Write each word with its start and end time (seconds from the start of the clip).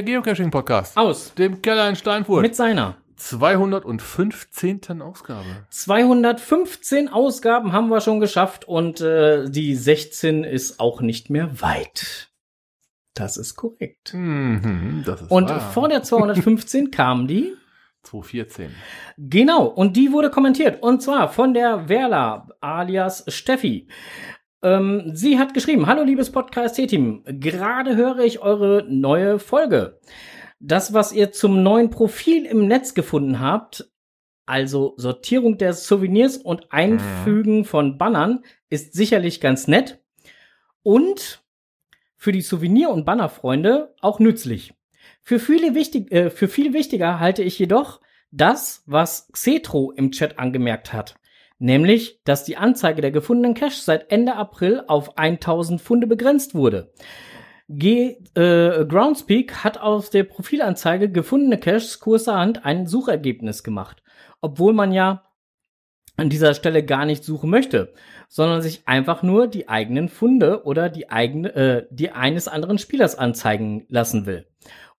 der 0.00 0.20
Geocaching-Podcast. 0.20 0.96
Aus. 0.96 1.34
Dem 1.34 1.60
Keller 1.62 1.88
in 1.88 1.96
Steinfurt. 1.96 2.42
Mit 2.42 2.56
seiner 2.56 2.96
215. 3.16 5.02
Ausgabe. 5.02 5.44
215 5.68 7.08
Ausgaben 7.08 7.72
haben 7.72 7.88
wir 7.88 8.00
schon 8.00 8.20
geschafft 8.20 8.66
und 8.66 9.00
äh, 9.00 9.48
die 9.50 9.74
16 9.74 10.44
ist 10.44 10.80
auch 10.80 11.00
nicht 11.02 11.28
mehr 11.30 11.60
weit. 11.60 12.30
Das 13.14 13.36
ist 13.36 13.56
korrekt. 13.56 14.14
Mhm, 14.14 15.02
das 15.04 15.22
ist 15.22 15.30
Und 15.30 15.50
wahr. 15.50 15.60
vor 15.72 15.88
der 15.88 16.02
215 16.02 16.90
kam 16.92 17.26
die. 17.26 17.54
214. 18.04 18.70
Genau, 19.18 19.66
und 19.66 19.94
die 19.98 20.12
wurde 20.12 20.30
kommentiert. 20.30 20.82
Und 20.82 21.02
zwar 21.02 21.28
von 21.28 21.52
der 21.52 21.88
Verla 21.88 22.48
alias 22.62 23.24
Steffi. 23.28 23.88
Ähm, 24.62 25.12
sie 25.14 25.38
hat 25.38 25.54
geschrieben: 25.54 25.86
Hallo, 25.86 26.02
liebes 26.02 26.30
Podcast-Team. 26.30 27.24
Gerade 27.24 27.96
höre 27.96 28.18
ich 28.18 28.40
eure 28.40 28.84
neue 28.88 29.38
Folge. 29.38 30.00
Das, 30.58 30.92
was 30.92 31.12
ihr 31.12 31.32
zum 31.32 31.62
neuen 31.62 31.90
Profil 31.90 32.44
im 32.44 32.66
Netz 32.66 32.92
gefunden 32.94 33.40
habt, 33.40 33.90
also 34.44 34.94
Sortierung 34.96 35.56
der 35.56 35.72
Souvenirs 35.72 36.36
und 36.36 36.72
Einfügen 36.72 37.64
von 37.64 37.96
Bannern, 37.96 38.44
ist 38.68 38.92
sicherlich 38.92 39.40
ganz 39.40 39.68
nett. 39.68 40.02
Und 40.82 41.42
für 42.16 42.32
die 42.32 42.42
Souvenir- 42.42 42.90
und 42.90 43.06
Bannerfreunde 43.06 43.94
auch 44.00 44.18
nützlich. 44.18 44.74
Für 45.22 45.38
viele 45.38 45.74
wichtig, 45.74 46.12
äh, 46.12 46.28
für 46.28 46.48
viel 46.48 46.74
wichtiger 46.74 47.18
halte 47.18 47.42
ich 47.42 47.58
jedoch 47.58 48.00
das, 48.30 48.82
was 48.86 49.28
Xetro 49.32 49.92
im 49.92 50.10
Chat 50.10 50.38
angemerkt 50.38 50.92
hat. 50.92 51.14
Nämlich, 51.60 52.22
dass 52.24 52.44
die 52.44 52.56
Anzeige 52.56 53.02
der 53.02 53.10
gefundenen 53.10 53.52
Cash 53.52 53.76
seit 53.76 54.10
Ende 54.10 54.34
April 54.34 54.82
auf 54.88 55.18
1000 55.18 55.78
Funde 55.78 56.06
begrenzt 56.06 56.54
wurde. 56.54 56.90
G 57.68 58.16
äh, 58.34 58.86
Groundspeak 58.86 59.62
hat 59.62 59.78
aus 59.78 60.08
der 60.08 60.24
Profilanzeige 60.24 61.10
gefundene 61.10 61.58
Caches 61.58 62.00
kurzerhand 62.00 62.64
ein 62.64 62.86
Suchergebnis 62.86 63.62
gemacht. 63.62 64.02
Obwohl 64.40 64.72
man 64.72 64.90
ja 64.90 65.22
an 66.16 66.30
dieser 66.30 66.54
Stelle 66.54 66.82
gar 66.82 67.04
nicht 67.04 67.24
suchen 67.24 67.50
möchte, 67.50 67.92
sondern 68.28 68.62
sich 68.62 68.88
einfach 68.88 69.22
nur 69.22 69.46
die 69.46 69.68
eigenen 69.68 70.08
Funde 70.08 70.64
oder 70.64 70.88
die 70.88 71.10
eigene, 71.10 71.54
äh, 71.54 71.86
die 71.90 72.10
eines 72.10 72.48
anderen 72.48 72.78
Spielers 72.78 73.16
anzeigen 73.16 73.84
lassen 73.88 74.24
will. 74.24 74.46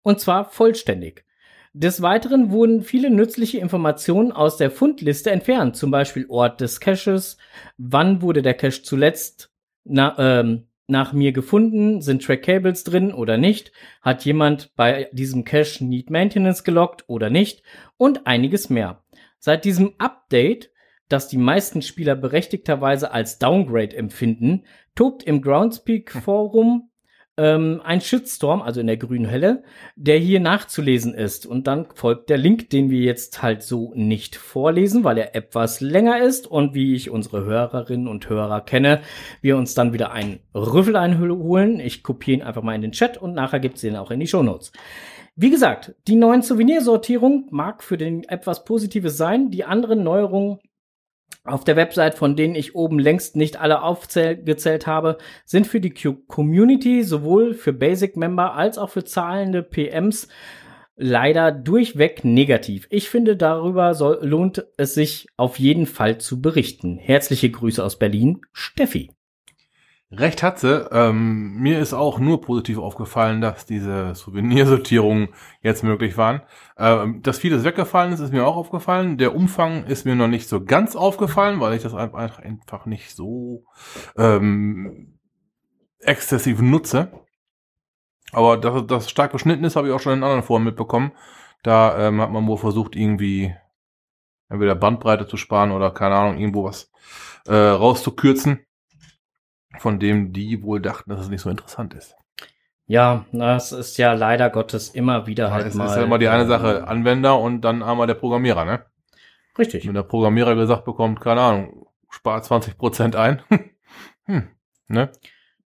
Und 0.04 0.20
zwar 0.20 0.46
vollständig. 0.46 1.26
Des 1.74 2.02
Weiteren 2.02 2.52
wurden 2.52 2.82
viele 2.82 3.10
nützliche 3.10 3.60
Informationen 3.60 4.34
aus 4.34 4.58
der 4.58 4.72
Fundliste 4.72 5.32
entfernt, 5.32 5.78
zum 5.78 5.90
Beispiel 5.90 6.26
Ort 6.28 6.60
des 6.60 6.82
Caches, 6.82 7.38
wann 7.78 8.22
wurde 8.22 8.42
der 8.42 8.56
Cache 8.56 8.84
zuletzt 8.84 9.54
na, 9.86 10.16
ähm, 10.20 10.68
nach 10.88 11.14
mir 11.14 11.32
gefunden, 11.32 12.02
sind 12.02 12.24
Track 12.24 12.44
Cables 12.44 12.84
drin 12.84 13.14
oder 13.14 13.38
nicht, 13.38 13.72
hat 14.02 14.26
jemand 14.26 14.76
bei 14.76 15.10
diesem 15.14 15.46
Cache 15.46 15.86
Need 15.86 16.10
Maintenance 16.10 16.66
gelockt 16.66 17.06
oder 17.08 17.30
nicht? 17.30 17.64
Und 17.96 18.28
einiges 18.28 18.70
mehr. 18.70 19.06
Seit 19.40 19.64
diesem 19.64 19.94
Update, 19.98 20.72
das 21.08 21.30
die 21.30 21.38
meisten 21.38 21.82
Spieler 21.82 22.16
berechtigterweise 22.16 23.12
als 23.12 23.40
Downgrade 23.40 23.96
empfinden, 23.96 24.66
tobt 24.94 25.24
im 25.24 25.42
Groundspeak 25.42 26.12
Forum 26.12 26.91
ähm, 27.42 27.82
ein 27.84 28.02
Shitstorm, 28.02 28.62
also 28.62 28.80
in 28.80 28.86
der 28.86 28.98
grünen 28.98 29.26
Helle, 29.26 29.64
der 29.96 30.20
hier 30.20 30.40
nachzulesen 30.40 31.16
ist. 31.16 31.48
Und 31.48 31.66
dann 31.66 31.88
folgt 31.96 32.30
der 32.30 32.38
Link, 32.38 32.70
den 32.70 32.92
wir 32.92 33.00
jetzt 33.00 33.42
halt 33.42 33.64
so 33.64 33.92
nicht 33.96 34.36
vorlesen, 34.36 35.04
weil 35.04 35.18
er 35.18 35.36
etwas 35.36 35.82
länger 35.82 36.22
ist 36.22 36.46
und 36.46 36.76
wie 36.76 36.94
ich 36.94 37.10
unsere 37.10 37.44
Hörerinnen 37.44 38.08
und 38.08 38.30
Hörer 38.30 38.62
kenne, 38.62 39.02
wir 39.42 39.58
uns 39.58 39.74
dann 39.74 39.92
wieder 39.92 40.12
einen 40.12 40.40
Rüffel 40.54 40.96
einholen. 40.96 41.80
Ich 41.80 42.04
kopiere 42.04 42.38
ihn 42.38 42.44
einfach 42.44 42.62
mal 42.62 42.76
in 42.76 42.84
den 42.84 42.92
Chat 42.92 43.18
und 43.18 43.34
nachher 43.34 43.60
gibt's 43.60 43.82
den 43.82 43.96
auch 43.96 44.12
in 44.12 44.20
die 44.20 44.28
Shownotes. 44.28 44.72
Wie 45.36 45.50
gesagt, 45.50 45.96
die 46.08 46.18
neuen 46.18 46.44
Souvenirsortierung 46.44 47.48
mag 47.50 47.82
für 47.82 47.98
den 47.98 48.24
etwas 48.26 48.66
Positives 48.66 49.18
sein. 49.18 49.50
Die 49.50 49.64
anderen 49.64 50.04
Neuerungen 50.04 50.60
auf 51.44 51.64
der 51.64 51.76
Website, 51.76 52.16
von 52.16 52.36
denen 52.36 52.56
ich 52.56 52.76
oben 52.76 53.00
längst 53.00 53.36
nicht 53.36 53.60
alle 53.60 53.82
aufgezählt 53.82 54.88
habe, 54.88 55.18
sind 55.46 55.68
für 55.68 55.80
die 55.80 55.94
Community 55.94 57.04
sowohl 57.04 57.54
für 57.54 57.74
Basic-Member 57.74 58.54
als 58.54 58.78
auch 58.78 58.90
für 58.90 59.04
zahlende 59.04 59.64
PMs 59.64 60.28
leider 60.96 61.52
durchweg 61.52 62.24
negativ. 62.24 62.88
Ich 62.92 63.10
finde, 63.10 63.36
darüber 63.36 63.96
soll, 63.96 64.20
lohnt 64.22 64.66
es 64.78 64.94
sich 64.94 65.28
auf 65.36 65.58
jeden 65.58 65.88
Fall 65.88 66.20
zu 66.20 66.42
berichten. 66.42 66.98
Herzliche 66.98 67.50
Grüße 67.50 67.84
aus 67.84 67.98
Berlin, 67.98 68.42
Steffi. 68.54 69.10
Recht 70.14 70.44
hat 70.44 70.60
sie. 70.60 70.90
Ähm, 70.92 71.56
mir 71.56 71.80
ist 71.80 71.94
auch 71.94 72.20
nur 72.20 72.42
positiv 72.42 72.80
aufgefallen, 72.80 73.40
dass 73.40 73.66
diese 73.66 74.14
Souvenirsortierungen 74.14 75.30
jetzt 75.62 75.84
möglich 75.84 76.18
waren. 76.18 76.42
Ähm, 76.78 77.22
dass 77.22 77.40
vieles 77.40 77.64
weggefallen 77.64 78.12
ist, 78.12 78.20
ist 78.20 78.34
mir 78.34 78.46
auch 78.46 78.58
aufgefallen. 78.58 79.18
Der 79.18 79.34
Umfang 79.34 79.86
ist 79.86 80.06
mir 80.06 80.16
noch 80.16 80.28
nicht 80.28 80.50
so 80.50 80.66
ganz 80.66 80.98
aufgefallen, 80.98 81.62
weil 81.62 81.76
ich 81.76 81.84
das 81.84 81.94
einfach 81.94 82.86
nicht 82.86 83.16
so 83.16 83.64
ähm, 84.18 85.18
exzessiv 86.00 86.60
nutze. 86.60 87.10
Aber 88.34 88.58
dass 88.58 88.86
das 88.88 89.10
stark 89.10 89.32
beschnitten 89.32 89.64
ist, 89.64 89.78
habe 89.78 89.88
ich 89.88 89.94
auch 89.94 90.02
schon 90.02 90.14
in 90.14 90.24
anderen 90.24 90.44
Formen 90.44 90.66
mitbekommen. 90.66 91.14
Da 91.64 92.08
ähm, 92.08 92.20
hat 92.20 92.32
man 92.32 92.46
wohl 92.48 92.58
versucht, 92.58 92.98
irgendwie 92.98 93.56
entweder 94.50 94.76
Bandbreite 94.76 95.26
zu 95.26 95.38
sparen 95.38 95.72
oder 95.72 95.92
keine 95.92 96.16
Ahnung, 96.16 96.38
irgendwo 96.38 96.66
was 96.66 96.92
äh, 97.48 97.56
rauszukürzen 97.56 98.66
von 99.80 100.00
dem 100.00 100.34
die 100.34 100.64
wohl 100.64 100.82
dachten, 100.82 101.10
dass 101.10 101.20
es 101.22 101.30
nicht 101.30 101.42
so 101.42 101.50
interessant 101.50 101.94
ist. 101.94 102.16
Ja, 102.88 103.26
das 103.32 103.72
ist 103.72 103.98
ja 103.98 104.14
leider 104.14 104.50
Gottes 104.50 104.90
immer 104.90 105.26
wieder 105.28 105.48
Ja, 105.48 105.54
halt 105.54 105.68
es 105.68 105.76
mal. 105.76 105.86
ist 105.86 105.96
ja 105.96 106.04
immer 106.04 106.18
die 106.20 106.28
eine 106.28 106.44
ähm, 106.44 106.50
Sache, 106.50 106.88
Anwender 106.88 107.40
und 107.40 107.62
dann 107.62 107.84
einmal 107.84 108.08
der 108.08 108.16
Programmierer, 108.16 108.66
ne? 108.66 108.86
Richtig. 109.58 109.86
Wenn 109.88 109.94
der 109.94 110.04
Programmierer 110.04 110.56
gesagt 110.56 110.84
bekommt, 110.86 111.22
keine 111.22 111.42
Ahnung, 111.42 111.88
spart 112.10 112.44
20 112.44 112.78
Prozent 112.78 113.16
ein, 113.16 113.42
hm, 114.26 114.50
ne? 114.88 115.12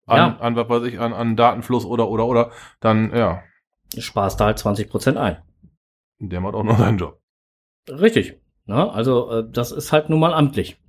An, 0.06 0.16
Ja. 0.16 0.36
an 0.40 0.56
was 0.56 0.68
weiß 0.68 0.82
ich, 0.84 0.98
an, 0.98 1.12
an 1.12 1.36
Datenfluss 1.36 1.84
oder, 1.84 2.08
oder, 2.08 2.26
oder, 2.26 2.50
dann, 2.80 3.14
ja, 3.14 3.42
Sparst 3.98 4.40
da 4.40 4.46
halt 4.46 4.58
20% 4.58 5.16
ein. 5.16 5.36
der 6.18 6.40
macht 6.40 6.54
auch 6.54 6.64
noch 6.64 6.78
seinen 6.78 6.98
Job. 6.98 7.20
Richtig. 7.88 8.40
Ne? 8.64 8.90
Also, 8.90 9.30
äh, 9.30 9.44
das 9.48 9.70
ist 9.70 9.92
halt 9.92 10.08
nun 10.08 10.18
mal 10.20 10.32
amtlich. 10.32 10.80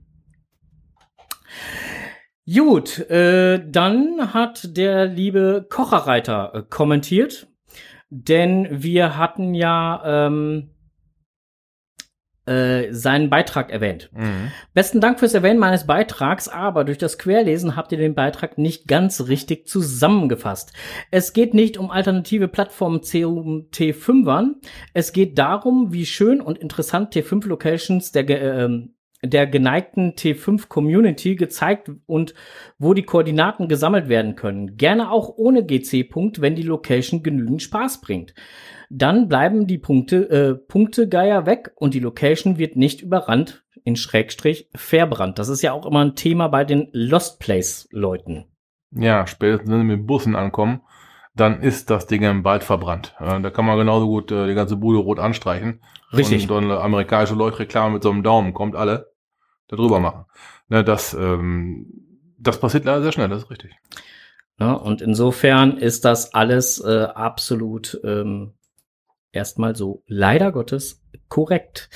Gut, 2.51 2.99
äh, 3.09 3.61
dann 3.65 4.33
hat 4.33 4.75
der 4.75 5.05
liebe 5.05 5.65
Kocherreiter 5.69 6.51
äh, 6.53 6.63
kommentiert, 6.69 7.47
denn 8.09 8.67
wir 8.69 9.17
hatten 9.17 9.53
ja 9.53 10.27
ähm, 10.27 10.69
äh, 12.45 12.91
seinen 12.91 13.29
Beitrag 13.29 13.71
erwähnt. 13.71 14.09
Mhm. 14.13 14.51
Besten 14.73 14.99
Dank 14.99 15.19
fürs 15.19 15.33
Erwähnen 15.33 15.59
meines 15.59 15.87
Beitrags, 15.87 16.49
aber 16.49 16.83
durch 16.83 16.97
das 16.97 17.17
Querlesen 17.17 17.77
habt 17.77 17.93
ihr 17.93 17.97
den 17.97 18.13
Beitrag 18.15 18.57
nicht 18.57 18.89
ganz 18.89 19.29
richtig 19.29 19.65
zusammengefasst. 19.69 20.73
Es 21.11 21.31
geht 21.31 21.53
nicht 21.53 21.77
um 21.77 21.89
alternative 21.89 22.49
Plattformen 22.49 23.01
zum 23.03 23.69
T5ern. 23.71 24.55
Es 24.93 25.13
geht 25.13 25.37
darum, 25.39 25.93
wie 25.93 26.05
schön 26.05 26.41
und 26.41 26.57
interessant 26.57 27.15
T5-Locations 27.15 28.11
der, 28.11 28.25
ge- 28.25 28.39
ähm, 28.65 28.95
der 29.23 29.47
geneigten 29.47 30.13
T5-Community 30.13 31.35
gezeigt 31.35 31.89
und 32.05 32.33
wo 32.77 32.93
die 32.93 33.03
Koordinaten 33.03 33.67
gesammelt 33.67 34.09
werden 34.09 34.35
können. 34.35 34.75
Gerne 34.75 35.11
auch 35.11 35.29
ohne 35.37 35.65
GC-Punkt, 35.65 36.41
wenn 36.41 36.55
die 36.55 36.63
Location 36.63 37.23
genügend 37.23 37.61
Spaß 37.61 38.01
bringt. 38.01 38.33
Dann 38.89 39.27
bleiben 39.27 39.65
die 39.65 39.77
Punkte, 39.77 40.29
äh, 40.29 40.55
Punktegeier 40.55 41.45
weg 41.45 41.71
und 41.75 41.93
die 41.93 41.99
Location 41.99 42.57
wird 42.57 42.75
nicht 42.75 43.01
überrannt, 43.01 43.63
in 43.85 43.95
Schrägstrich 43.95 44.69
verbrannt. 44.75 45.39
Das 45.39 45.49
ist 45.49 45.61
ja 45.61 45.73
auch 45.73 45.85
immer 45.85 46.03
ein 46.03 46.15
Thema 46.15 46.47
bei 46.49 46.63
den 46.63 46.89
Lost 46.91 47.39
Place-Leuten. 47.39 48.45
Ja, 48.91 49.25
spätestens 49.25 49.71
wenn 49.71 49.79
sie 49.79 49.95
mit 49.95 50.05
Bussen 50.05 50.35
ankommen, 50.35 50.81
dann 51.35 51.61
ist 51.61 51.89
das 51.89 52.05
Ding 52.05 52.21
dann 52.21 52.43
bald 52.43 52.63
verbrannt. 52.63 53.15
Äh, 53.19 53.41
da 53.41 53.49
kann 53.49 53.65
man 53.65 53.77
genauso 53.77 54.07
gut 54.07 54.31
äh, 54.31 54.47
die 54.47 54.53
ganze 54.53 54.75
Bude 54.75 54.99
rot 54.99 55.19
anstreichen. 55.19 55.81
Richtig. 56.15 56.43
Und 56.43 56.49
dann 56.49 56.63
eine 56.65 56.79
amerikanische 56.79 57.33
Leuchtreklame 57.33 57.95
mit 57.95 58.03
so 58.03 58.11
einem 58.11 58.21
Daumen 58.21 58.53
kommt 58.53 58.75
alle 58.75 59.12
da 59.67 59.75
drüber 59.75 59.99
machen. 59.99 60.25
Ne, 60.67 60.83
das, 60.83 61.13
ähm, 61.13 61.87
das 62.37 62.59
passiert 62.59 62.85
leider 62.85 63.01
sehr 63.01 63.11
schnell, 63.11 63.29
das 63.29 63.43
ist 63.43 63.49
richtig. 63.49 63.71
Ja, 64.59 64.73
und 64.73 65.01
insofern 65.01 65.77
ist 65.77 66.05
das 66.05 66.33
alles 66.33 66.79
äh, 66.79 67.07
absolut 67.13 67.99
ähm, 68.03 68.53
erstmal 69.31 69.75
so 69.75 70.03
leider 70.07 70.51
Gottes 70.51 71.01
korrekt. 71.27 71.89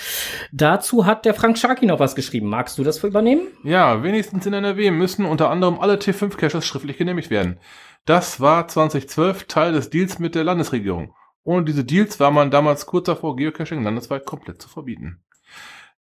Dazu 0.51 1.05
hat 1.05 1.25
der 1.25 1.33
Frank 1.33 1.57
Sharky 1.57 1.85
noch 1.85 1.99
was 1.99 2.15
geschrieben. 2.15 2.47
Magst 2.47 2.77
du 2.77 2.83
das 2.83 3.03
übernehmen? 3.03 3.47
Ja, 3.63 4.03
wenigstens 4.03 4.45
in 4.45 4.53
NRW 4.53 4.91
müssen 4.91 5.25
unter 5.25 5.49
anderem 5.49 5.79
alle 5.79 5.95
T5-Caches 5.95 6.65
schriftlich 6.65 6.97
genehmigt 6.97 7.29
werden. 7.29 7.59
Das 8.05 8.39
war 8.39 8.67
2012 8.67 9.45
Teil 9.45 9.73
des 9.73 9.89
Deals 9.89 10.17
mit 10.17 10.33
der 10.33 10.43
Landesregierung. 10.43 11.13
Ohne 11.43 11.65
diese 11.65 11.85
Deals 11.85 12.19
war 12.19 12.31
man 12.31 12.51
damals 12.51 12.85
kurz 12.85 13.05
davor, 13.05 13.35
Geocaching 13.35 13.83
landesweit 13.83 14.25
komplett 14.25 14.61
zu 14.61 14.67
verbieten. 14.67 15.21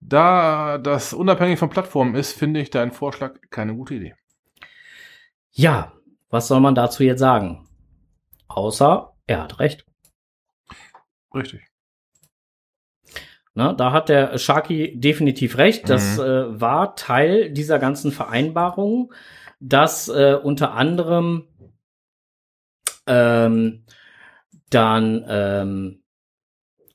Da 0.00 0.78
das 0.78 1.12
unabhängig 1.12 1.58
von 1.58 1.70
Plattformen 1.70 2.14
ist, 2.14 2.32
finde 2.32 2.60
ich 2.60 2.70
deinen 2.70 2.92
Vorschlag 2.92 3.34
keine 3.50 3.74
gute 3.74 3.94
Idee. 3.94 4.14
Ja, 5.52 5.92
was 6.28 6.48
soll 6.48 6.60
man 6.60 6.74
dazu 6.74 7.02
jetzt 7.02 7.20
sagen? 7.20 7.66
Außer, 8.48 9.14
er 9.26 9.42
hat 9.42 9.58
recht. 9.58 9.84
Richtig. 11.34 11.62
Na, 13.54 13.72
da 13.72 13.90
hat 13.92 14.10
der 14.10 14.36
Sharky 14.36 15.00
definitiv 15.00 15.56
recht. 15.56 15.88
Das 15.88 16.18
Mhm. 16.18 16.22
äh, 16.22 16.60
war 16.60 16.94
Teil 16.94 17.50
dieser 17.50 17.78
ganzen 17.78 18.12
Vereinbarung, 18.12 19.14
dass 19.60 20.08
äh, 20.08 20.34
unter 20.42 20.72
anderem 20.74 21.48
ähm, 23.06 23.86
dann 24.68 25.24
ähm, 25.26 26.02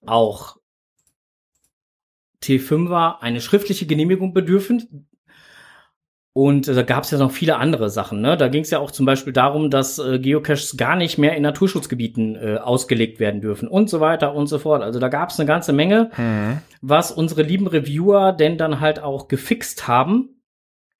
auch 0.05 0.57
T5er 2.43 3.19
eine 3.21 3.41
schriftliche 3.41 3.85
Genehmigung 3.85 4.33
bedürfen. 4.33 5.07
Und 6.33 6.67
äh, 6.69 6.73
da 6.73 6.83
gab 6.83 7.03
es 7.03 7.11
ja 7.11 7.17
noch 7.17 7.31
viele 7.31 7.57
andere 7.57 7.89
Sachen. 7.89 8.21
Ne? 8.21 8.37
Da 8.37 8.47
ging 8.47 8.63
es 8.63 8.69
ja 8.71 8.79
auch 8.79 8.91
zum 8.91 9.05
Beispiel 9.05 9.33
darum, 9.33 9.69
dass 9.69 9.99
äh, 9.99 10.17
Geocaches 10.17 10.77
gar 10.77 10.95
nicht 10.95 11.17
mehr 11.17 11.35
in 11.35 11.43
Naturschutzgebieten 11.43 12.35
äh, 12.35 12.57
ausgelegt 12.57 13.19
werden 13.19 13.41
dürfen 13.41 13.67
und 13.67 13.89
so 13.89 13.99
weiter 13.99 14.33
und 14.33 14.47
so 14.47 14.57
fort. 14.57 14.81
Also 14.81 14.99
da 14.99 15.09
gab 15.09 15.29
es 15.29 15.39
eine 15.39 15.47
ganze 15.47 15.73
Menge, 15.73 16.09
Mhm. 16.17 16.59
was 16.81 17.11
unsere 17.11 17.43
lieben 17.43 17.67
Reviewer 17.67 18.31
denn 18.31 18.57
dann 18.57 18.79
halt 18.79 19.01
auch 19.01 19.27
gefixt 19.27 19.87
haben. 19.89 20.40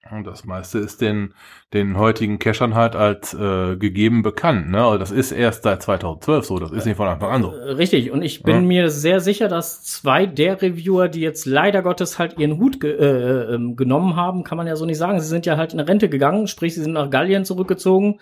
Und 0.09 0.25
das 0.25 0.45
meiste 0.45 0.80
ist 0.80 1.00
den, 1.00 1.33
den 1.74 1.95
heutigen 1.98 2.39
Cachern 2.39 2.74
halt 2.74 2.95
als 2.95 3.36
äh, 3.36 3.75
gegeben 3.77 4.24
bekannt. 4.24 4.71
Ne? 4.71 4.83
Also 4.83 4.98
das 4.98 5.12
ist 5.12 5.31
erst 5.31 5.62
seit 5.63 5.83
2012 5.83 6.44
so, 6.45 6.57
das 6.57 6.71
ist 6.71 6.86
nicht 6.86 6.98
von 6.98 7.07
Anfang 7.07 7.30
an 7.30 7.42
so. 7.44 7.51
Äh, 7.51 7.74
Richtig, 7.74 8.09
und 8.12 8.24
ich 8.24 8.42
bin 8.42 8.56
Ja. 8.56 8.62
mir 8.62 8.89
sehr 8.89 9.19
sicher, 9.19 9.48
dass 9.48 9.83
zwei 9.83 10.25
der 10.25 10.59
Reviewer, 10.62 11.07
die 11.07 11.21
jetzt 11.21 11.45
leider 11.45 11.83
Gottes 11.83 12.18
halt 12.18 12.39
ihren 12.39 12.57
Hut 12.57 12.80
ge 12.80 12.92
äh, 12.98 13.53
ähm, 13.53 13.75
genommen 13.75 14.15
haben, 14.15 14.44
kann 14.44 14.57
man 14.57 14.65
ja 14.65 14.75
so 14.75 14.86
nicht 14.88 14.98
sagen. 14.98 15.19
Sie 15.19 15.27
sind 15.27 15.45
ja 15.45 15.56
halt 15.56 15.74
in 15.74 15.80
Rente 15.80 16.09
gegangen, 16.09 16.47
sprich, 16.47 16.74
sie 16.74 16.81
sind 16.81 16.94
nach 16.94 17.12
Gallien 17.12 17.45
zurückgezogen, 17.45 18.19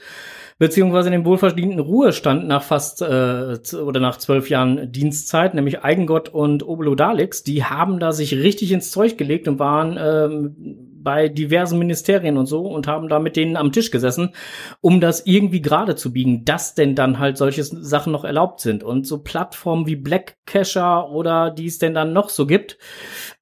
beziehungsweise 0.60 1.08
in 1.08 1.14
den 1.14 1.26
wohlverdienten 1.26 1.80
Ruhestand 1.80 2.46
nach 2.46 2.62
fast 2.62 3.02
äh, 3.02 3.56
oder 3.82 4.02
nach 4.02 4.18
zwölf 4.18 4.50
Jahren 4.50 4.92
Dienstzeit, 4.92 5.54
nämlich 5.54 5.82
Eigengott 5.82 6.28
und 6.28 6.62
Obelo 6.68 6.94
Dalix. 6.96 7.44
Die 7.44 7.64
haben 7.64 8.00
da 8.02 8.12
sich 8.12 8.34
richtig 8.36 8.74
ins 8.74 8.92
Zeug 8.92 9.18
gelegt 9.18 9.48
und 9.48 9.60
waren 9.60 9.98
ähm, 9.98 10.86
bei 11.04 11.30
diversen 11.30 11.80
Ministerien 11.80 12.38
und 12.38 12.46
so 12.46 12.62
und 12.68 12.88
haben 12.88 13.08
da 13.08 13.20
mit 13.20 13.36
denen 13.36 13.56
am 13.56 13.72
Tisch 13.72 13.92
gesessen, 13.92 14.34
um 14.82 15.02
das 15.02 15.26
irgendwie 15.26 15.62
gerade 15.62 15.96
zu 15.96 16.14
biegen, 16.14 16.46
dass 16.46 16.76
denn 16.76 16.96
dann 16.96 17.20
halt 17.20 17.38
solche 17.38 17.64
Sachen 17.64 18.12
noch 18.12 18.24
erlaubt 18.24 18.60
sind. 18.60 18.84
Und 18.84 19.08
so 19.08 19.24
Plattformen 19.24 19.88
wie 19.88 19.96
Black 19.96 20.38
Cacher 20.46 21.10
oder 21.10 21.52
die 21.52 21.68
es 21.68 21.80
denn 21.80 21.94
dann 21.94 22.14
noch 22.14 22.30
so 22.30 22.46
gibt, 22.46 22.78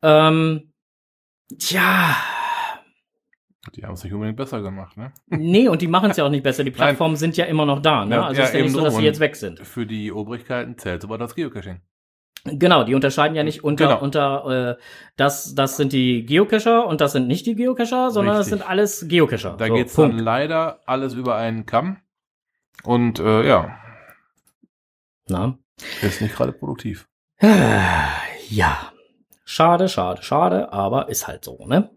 ähm, 0.02 0.74
tja, 1.58 2.16
Die 3.76 3.84
haben 3.84 3.94
es 3.94 4.04
nicht 4.04 4.14
unbedingt 4.14 4.38
besser 4.38 4.62
gemacht. 4.62 4.98
Ne? 4.98 5.12
nee, 5.28 5.68
und 5.68 5.82
die 5.82 5.88
machen 5.88 6.12
es 6.12 6.18
ja 6.18 6.26
auch 6.26 6.30
nicht 6.30 6.44
besser. 6.44 6.64
Die 6.64 6.72
Nein. 6.72 6.78
Plattformen 6.78 7.16
sind 7.16 7.38
ja 7.38 7.46
immer 7.46 7.66
noch 7.66 7.82
da. 7.82 8.06
Ne? 8.06 8.16
Ja, 8.16 8.26
also 8.28 8.40
ja, 8.40 8.48
ist 8.48 8.54
ja 8.54 8.62
nicht 8.62 8.70
eben 8.70 8.76
so, 8.76 8.84
dass 8.84 8.96
sie 8.96 9.04
jetzt 9.04 9.20
weg 9.20 9.36
sind. 9.36 9.60
Für 9.60 9.86
die 9.86 10.12
Obrigkeiten 10.12 10.78
zählt 10.78 11.04
aber 11.04 11.18
das 11.18 11.36
Geocaching. 11.36 11.82
Genau, 12.46 12.84
die 12.84 12.96
unterscheiden 12.96 13.36
ja 13.36 13.44
nicht 13.44 13.64
unter, 13.64 13.88
Genau. 13.88 14.02
unter 14.02 14.78
äh, 14.80 14.82
das, 15.18 15.54
das 15.56 15.76
sind 15.78 15.92
die 15.92 16.26
Geocacher 16.26 16.86
und 16.88 17.02
das 17.02 17.12
sind 17.12 17.28
nicht 17.28 17.46
die 17.46 17.56
Geocacher, 17.56 18.10
sondern 18.12 18.36
das 18.36 18.46
Richtig. 18.48 18.60
sind 18.62 18.70
alles 18.70 19.06
Geocacher. 19.08 19.56
Da 19.58 19.68
So, 19.68 19.74
geht's 19.74 19.96
Punkt. 19.96 20.14
dann 20.14 20.20
leider 20.24 20.80
alles 20.86 21.14
über 21.14 21.36
einen 21.36 21.66
Kamm. 21.66 21.98
Und 22.84 23.20
äh, 23.20 23.46
ja, 23.46 23.78
Na? 25.28 25.58
ist 26.02 26.22
nicht 26.22 26.36
gerade 26.36 26.54
produktiv. 26.54 27.08
Ja. 28.50 28.92
Schade, 29.44 29.90
schade, 29.90 30.22
schade, 30.24 30.72
aber 30.72 31.10
ist 31.10 31.28
halt 31.28 31.44
so, 31.44 31.66
ne? 31.68 31.90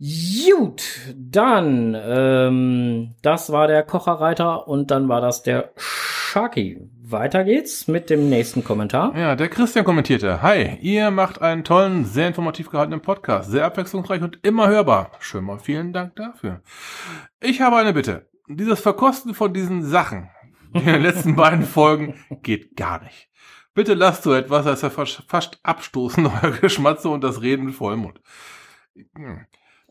Gut, 0.00 0.82
dann, 1.16 1.94
ähm, 1.98 3.14
das 3.22 3.50
war 3.52 3.66
der 3.68 3.82
Kocherreiter 3.84 4.66
und 4.68 4.90
dann 4.90 5.08
war 5.08 5.20
das 5.20 5.42
der 5.42 5.72
Sharky. 5.76 6.90
Weiter 7.06 7.44
geht's 7.44 7.86
mit 7.86 8.08
dem 8.08 8.30
nächsten 8.30 8.64
Kommentar. 8.64 9.14
Ja, 9.14 9.36
der 9.36 9.50
Christian 9.50 9.84
kommentierte, 9.84 10.40
Hi, 10.40 10.78
ihr 10.80 11.10
macht 11.10 11.42
einen 11.42 11.62
tollen, 11.62 12.06
sehr 12.06 12.28
informativ 12.28 12.70
gehaltenen 12.70 13.02
Podcast, 13.02 13.50
sehr 13.50 13.66
abwechslungsreich 13.66 14.22
und 14.22 14.38
immer 14.42 14.68
hörbar. 14.68 15.10
Schön 15.20 15.44
mal 15.44 15.58
vielen 15.58 15.92
Dank 15.92 16.16
dafür. 16.16 16.62
Ich 17.42 17.60
habe 17.60 17.76
eine 17.76 17.92
Bitte. 17.92 18.30
Dieses 18.48 18.80
Verkosten 18.80 19.34
von 19.34 19.52
diesen 19.52 19.84
Sachen, 19.84 20.30
in 20.72 20.86
den 20.86 21.02
letzten 21.02 21.36
beiden 21.36 21.66
Folgen, 21.66 22.24
geht 22.42 22.74
gar 22.74 23.02
nicht. 23.02 23.28
Bitte 23.74 23.92
lasst 23.92 24.22
so 24.22 24.32
etwas, 24.32 24.66
als 24.66 24.80
ja 24.80 24.88
fast 24.88 25.24
fast 25.28 25.58
abstoßen, 25.62 26.24
euer 26.24 26.52
Geschmatze 26.52 27.10
und 27.10 27.22
das 27.22 27.42
Reden 27.42 27.66
mit 27.66 27.74
Vollmund. 27.74 28.22
Hm. 29.14 29.44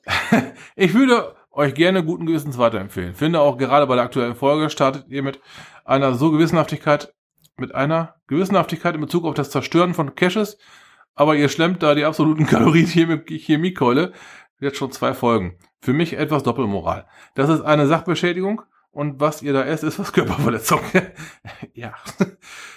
Ich 0.75 0.95
würde 0.95 1.35
euch 1.53 1.75
gerne 1.75 2.03
guten 2.03 2.25
Gewissens 2.25 2.57
weiterempfehlen. 2.57 3.13
Finde 3.13 3.39
auch 3.39 3.57
gerade 3.57 3.85
bei 3.85 3.95
der 3.95 4.03
aktuellen 4.03 4.35
Folge 4.35 4.69
startet 4.69 5.05
ihr 5.09 5.21
mit 5.21 5.39
einer 5.85 6.15
so 6.15 6.31
Gewissenhaftigkeit, 6.31 7.13
mit 7.57 7.75
einer 7.75 8.15
Gewissenhaftigkeit 8.27 8.95
in 8.95 9.01
Bezug 9.01 9.25
auf 9.25 9.33
das 9.33 9.51
Zerstören 9.51 9.93
von 9.93 10.15
Caches, 10.15 10.57
aber 11.15 11.35
ihr 11.35 11.49
schlemmt 11.49 11.83
da 11.83 11.95
die 11.95 12.05
absoluten 12.05 12.45
Kalorien-Chemiekeule. 12.47 14.13
Jetzt 14.59 14.77
schon 14.77 14.91
zwei 14.91 15.13
Folgen. 15.13 15.57
Für 15.81 15.93
mich 15.93 16.13
etwas 16.13 16.43
Doppelmoral. 16.43 17.05
Das 17.35 17.49
ist 17.49 17.61
eine 17.61 17.87
Sachbeschädigung 17.87 18.61
und 18.91 19.19
was 19.19 19.41
ihr 19.41 19.53
da 19.53 19.63
esst, 19.63 19.83
ist 19.83 19.99
was 19.99 20.13
Körperverletzung. 20.13 20.79
ja. 21.73 21.93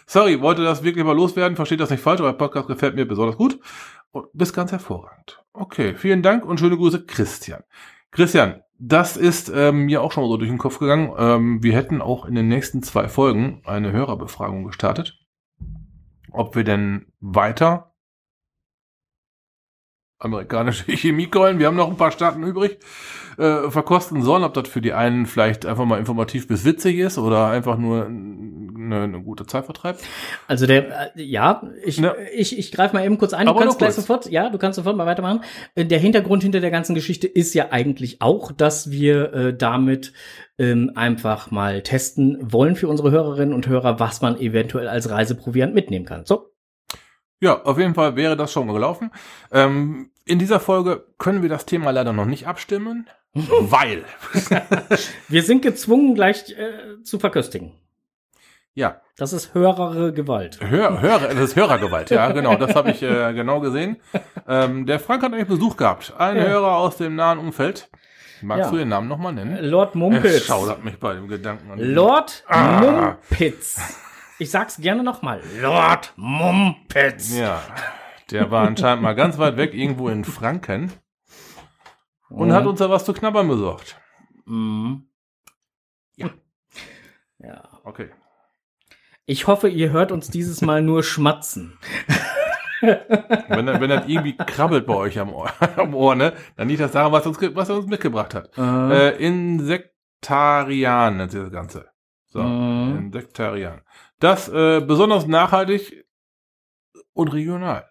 Sorry, 0.07 0.41
wollte 0.41 0.65
das 0.65 0.83
wirklich 0.83 1.05
mal 1.05 1.15
loswerden, 1.15 1.57
versteht 1.57 1.81
das 1.81 1.91
nicht 1.91 2.03
falsch, 2.03 2.21
aber 2.21 2.31
der 2.31 2.39
Podcast 2.39 2.69
gefällt 2.69 2.97
mir 2.97 3.07
besonders 3.07 3.37
gut 3.37 3.61
und 4.11 4.27
bist 4.33 4.55
ganz 4.55 4.73
hervorragend. 4.73 5.43
Okay, 5.53 5.95
vielen 5.95 6.23
Dank 6.23 6.45
und 6.45 6.59
schöne 6.59 6.77
Grüße, 6.77 7.05
Christian. 7.05 7.63
Christian, 8.11 8.63
das 8.79 9.17
ist 9.17 9.51
ähm, 9.55 9.87
mir 9.87 10.03
auch 10.03 10.13
schon 10.13 10.25
mal 10.25 10.29
so 10.31 10.37
durch 10.37 10.51
den 10.51 10.59
Kopf 10.59 10.79
gegangen. 10.79 11.13
Ähm, 11.17 11.63
wir 11.63 11.75
hätten 11.75 12.03
auch 12.03 12.27
in 12.27 12.35
den 12.35 12.49
nächsten 12.49 12.83
zwei 12.83 13.09
Folgen 13.09 13.63
eine 13.65 13.93
Hörerbefragung 13.93 14.65
gestartet, 14.65 15.19
ob 16.31 16.57
wir 16.57 16.65
denn 16.65 17.07
weiter 17.21 17.93
amerikanische 20.19 20.85
Chemiekeulen, 20.93 21.59
wir 21.59 21.67
haben 21.67 21.77
noch 21.77 21.91
ein 21.91 21.97
paar 21.97 22.11
Staaten 22.11 22.43
übrig, 22.43 22.79
äh, 23.39 23.71
verkosten 23.71 24.23
sollen, 24.23 24.45
ob 24.45 24.55
das 24.55 24.69
für 24.69 24.81
die 24.81 24.93
einen 24.93 25.27
vielleicht 25.27 25.67
einfach 25.67 25.85
mal 25.85 25.99
informativ 25.99 26.49
bis 26.49 26.65
witzig 26.65 26.99
ist 26.99 27.19
oder 27.19 27.49
einfach 27.49 27.77
nur 27.77 28.09
eine, 28.87 29.03
eine 29.03 29.23
gute 29.23 29.47
Zeit 29.47 29.65
vertreibt. 29.67 30.01
Also 30.49 30.67
der, 30.67 31.15
äh, 31.17 31.23
ja, 31.23 31.63
ich, 31.85 31.99
Ja. 31.99 32.15
ich, 32.35 32.59
ich 32.59 32.73
greife 32.73 32.95
mal 32.95 33.05
eben 33.05 33.19
kurz 33.19 33.33
ein. 33.35 33.47
Aber 33.49 33.59
du 33.61 33.65
kannst 33.67 33.75
nur 33.81 33.87
gleich 33.87 33.95
kurz. 33.95 34.07
sofort, 34.07 34.31
ja, 34.31 34.49
du 34.51 34.59
kannst 34.59 34.77
sofort 34.77 34.97
mal 34.97 35.07
weitermachen. 35.07 35.43
Äh, 35.75 35.85
Der 35.85 35.99
Hintergrund 35.99 36.43
hinter 36.43 36.61
der 36.61 36.71
ganzen 36.71 36.95
Geschichte 36.95 37.27
ist 37.27 37.55
ja 37.55 37.69
eigentlich 37.71 38.23
auch, 38.23 38.53
dass 38.53 38.91
wir 38.91 39.33
äh, 39.35 39.57
damit 39.57 40.13
ähm, 40.59 40.93
einfach 40.95 41.51
mal 41.51 41.83
testen 41.83 42.39
wollen 42.41 42.77
für 42.77 42.89
unsere 42.89 43.11
Hörerinnen 43.11 43.55
und 43.55 43.67
Hörer, 43.69 44.01
was 44.01 44.23
man 44.23 44.39
eventuell 44.41 44.89
als 44.89 45.11
Reiseproviant 45.11 45.75
mitnehmen 45.75 46.07
kann. 46.07 46.25
So. 46.25 46.53
Ja, 47.41 47.63
auf 47.65 47.79
jeden 47.79 47.95
Fall 47.95 48.17
wäre 48.17 48.37
das 48.37 48.51
schon 48.53 48.67
mal 48.67 48.73
gelaufen. 48.73 49.11
Ähm, 49.53 50.11
in 50.25 50.39
dieser 50.39 50.59
Folge 50.59 51.07
können 51.19 51.43
wir 51.43 51.51
das 51.51 51.67
Thema 51.67 51.91
leider 51.91 52.15
noch 52.15 52.25
nicht 52.25 52.47
abstimmen, 52.47 53.07
weil, 53.35 54.05
Wir 55.29 55.43
sind 55.43 55.61
gezwungen, 55.61 56.15
gleich 56.15 56.51
äh, 56.57 57.03
zu 57.03 57.19
verköstigen. 57.19 57.75
Ja, 58.77 59.01
Das 59.19 59.33
ist 59.33 59.55
hörere 59.55 60.13
Gewalt. 60.13 60.59
Hör, 60.61 61.01
Hörer, 61.01 61.29
das 61.35 61.39
ist 61.51 61.57
Hörergewalt, 61.57 62.11
ja, 62.11 62.31
genau, 62.31 62.55
das 62.57 62.75
habe 62.77 62.91
ich 62.91 63.03
äh, 63.03 63.33
genau 63.33 63.61
gesehen. 63.61 63.97
Ähm, 64.47 64.87
der 64.87 65.01
Frank 65.01 65.23
hat 65.23 65.31
nämlich 65.31 65.49
Besuch 65.49 65.77
gehabt, 65.77 66.13
ein 66.19 66.37
Ja. 66.37 66.43
Hörer 66.45 66.77
aus 66.77 66.97
dem 66.99 67.17
nahen 67.17 67.39
Umfeld. 67.39 67.89
Magst 68.43 68.67
Ja. 68.67 68.71
du 68.71 68.77
den 68.77 68.89
Namen 68.89 69.09
nochmal 69.09 69.33
nennen? 69.33 69.59
Lord 69.65 69.91
Es 69.91 69.95
Mumpitz. 69.95 70.45
schaudert 70.47 70.85
mich 70.85 71.01
bei 71.01 71.15
dem 71.15 71.27
Gedanken 71.27 71.71
an. 71.71 71.79
Lord 71.81 72.45
Ah. 72.47 72.81
Mumpitz. 72.83 73.81
Ich 74.39 74.51
sag's 74.51 74.77
gerne 74.77 75.03
nochmal. 75.03 75.41
Lord 75.59 76.13
Mumpitz. 76.17 77.35
Ja, 77.35 77.63
der 78.31 78.51
war 78.51 78.67
anscheinend 78.67 79.03
mal 79.03 79.15
ganz 79.15 79.39
weit 79.39 79.57
weg, 79.57 79.73
irgendwo 79.73 80.11
in 80.11 80.25
Franken. 80.27 80.93
Und 82.29 82.49
Mhm. 82.49 82.53
hat 82.53 82.67
uns 82.67 82.79
da 82.81 82.91
was 82.91 83.07
zu 83.07 83.15
knabbern 83.15 83.49
besorgt. 83.49 83.99
Mhm. 84.45 85.09
Ja. 86.17 86.29
Ja. 87.39 87.63
Okay. 87.85 88.11
Ich 89.27 89.49
hoffe, 89.49 89.69
ihr 89.69 89.91
hört 89.91 90.13
uns 90.13 90.31
dieses 90.31 90.63
Mal 90.63 90.83
nur 90.83 91.03
schmatzen. 91.03 91.77
Wenn, 92.81 93.67
wenn 93.67 93.91
das 93.91 94.07
irgendwie 94.07 94.37
krabbelt 94.37 94.87
bei 94.87 94.95
euch 94.95 95.19
am 95.19 95.33
Ohr, 95.33 95.51
am 95.77 95.95
Ohr 95.95 96.15
ne, 96.15 96.35
dann 96.57 96.69
nicht 96.69 96.81
das 96.81 96.93
sagen, 96.93 97.13
was, 97.13 97.27
uns, 97.27 97.39
was 97.55 97.69
er 97.69 97.77
uns 97.77 97.87
mitgebracht 97.87 98.35
hat. 98.35 98.57
Äh, 98.57 99.09
Äh, 99.09 99.27
Insektarian 99.27 101.17
nennt 101.17 101.33
sich 101.33 101.41
das 101.41 101.51
Ganze. 101.51 101.87
So, 102.27 102.43
Mhm. 102.43 103.07
Insektarian. 103.07 103.81
Das 104.21 104.49
äh, 104.49 104.81
besonders 104.81 105.27
nachhaltig 105.27 106.05
und 107.15 107.29
regional. 107.33 107.89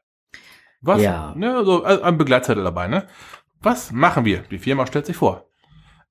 Was? 0.82 1.02
Ja. 1.02 1.34
Ne, 1.36 1.66
so 1.66 1.84
also 1.84 2.04
ein 2.04 2.18
Begleitzettel 2.18 2.64
dabei, 2.64 2.88
ne? 2.88 3.08
Was 3.60 3.92
machen 3.92 4.24
wir? 4.24 4.42
Die 4.52 4.60
Firma 4.60 4.86
stellt 4.86 5.08
sich 5.08 5.18
vor. 5.18 5.50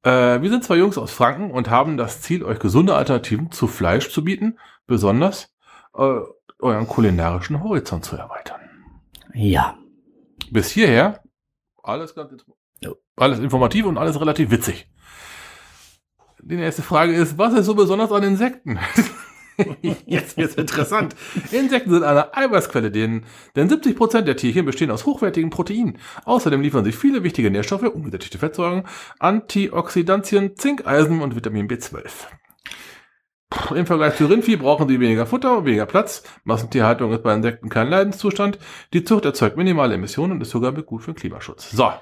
Äh, 0.02 0.42
wir 0.42 0.50
sind 0.50 0.64
zwei 0.64 0.76
Jungs 0.76 0.98
aus 0.98 1.12
Franken 1.12 1.50
und 1.52 1.70
haben 1.70 1.96
das 1.96 2.20
Ziel, 2.20 2.44
euch 2.44 2.58
gesunde 2.58 2.94
Alternativen 2.96 3.52
zu 3.52 3.68
Fleisch 3.68 4.10
zu 4.10 4.24
bieten, 4.24 4.58
besonders 4.86 5.54
äh, 5.94 6.20
euren 6.58 6.86
kulinarischen 6.88 7.62
Horizont 7.62 8.04
zu 8.04 8.16
erweitern. 8.16 8.60
ja. 9.34 9.78
Bis 10.50 10.70
hierher 10.70 11.22
alles 11.82 12.14
ganz 12.14 12.44
alles 13.16 13.38
informativ 13.38 13.86
und 13.86 13.98
alles 13.98 14.20
relativ 14.20 14.50
witzig. 14.50 14.88
Die 16.42 16.56
nächste 16.56 16.82
Frage 16.82 17.14
ist, 17.14 17.38
was 17.38 17.54
ist 17.54 17.66
so 17.66 17.74
besonders 17.74 18.12
an 18.12 18.22
Insekten? 18.22 18.78
Jetzt 20.06 20.36
wird's 20.36 20.56
interessant. 20.56 21.14
Insekten 21.52 21.90
sind 21.90 22.02
eine 22.02 22.34
Eiweißquelle, 22.36 22.90
denn, 22.90 23.24
denn 23.54 23.70
70% 23.70 24.22
der 24.22 24.36
Tierchen 24.36 24.66
bestehen 24.66 24.90
aus 24.90 25.06
hochwertigen 25.06 25.50
Proteinen. 25.50 25.98
Außerdem 26.24 26.60
liefern 26.60 26.84
sie 26.84 26.92
viele 26.92 27.22
wichtige 27.22 27.50
Nährstoffe, 27.50 27.84
ungesättigte 27.84 28.38
Fettsäuren, 28.38 28.82
Antioxidantien, 29.20 30.56
Zink, 30.56 30.86
Eisen 30.86 31.22
und 31.22 31.36
Vitamin 31.36 31.68
B12. 31.68 32.02
Im 33.74 33.86
Vergleich 33.86 34.16
zu 34.16 34.26
Rindvieh 34.26 34.56
brauchen 34.56 34.88
sie 34.88 34.98
weniger 35.00 35.26
Futter 35.26 35.58
und 35.58 35.64
weniger 35.64 35.86
Platz. 35.86 36.24
Massentierhaltung 36.44 37.12
ist 37.12 37.22
bei 37.22 37.32
Insekten 37.34 37.68
kein 37.68 37.88
Leidenszustand. 37.88 38.58
Die 38.92 39.04
Zucht 39.04 39.24
erzeugt 39.24 39.56
minimale 39.56 39.94
Emissionen 39.94 40.32
und 40.32 40.40
ist 40.40 40.50
sogar 40.50 40.72
gut 40.72 41.02
für 41.02 41.12
den 41.12 41.16
Klimaschutz. 41.16 41.70
So. 41.70 41.92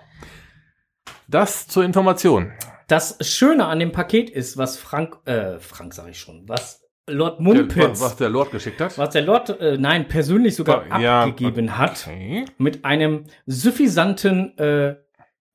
Das 1.29 1.69
zur 1.69 1.85
Information. 1.85 2.53
Das 2.89 3.17
Schöne 3.21 3.67
an 3.67 3.79
dem 3.79 3.93
Paket 3.93 4.31
ist, 4.31 4.57
was 4.57 4.77
Frank, 4.77 5.19
äh, 5.27 5.59
Frank 5.61 5.95
sag 5.95 6.09
ich 6.09 6.19
schon, 6.19 6.49
was 6.49 6.83
Lord 7.09 7.39
Der, 7.39 7.45
Mumpitz, 7.45 8.01
was 8.01 8.17
der 8.17 8.29
Lord 8.29 8.51
geschickt 8.51 8.81
hat. 8.81 8.97
was 8.99 9.11
der 9.11 9.23
Lord, 9.23 9.51
äh, 9.61 9.77
nein, 9.79 10.09
persönlich 10.09 10.55
sogar 10.57 10.87
Ja, 11.01 11.25
abgegeben 11.25 11.77
hat, 11.79 12.05
Okay. 12.07 12.45
mit 12.59 12.85
einem 12.85 13.25
suffisanten 13.47 14.57
äh, 14.59 14.97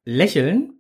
Lächeln, 0.03 0.79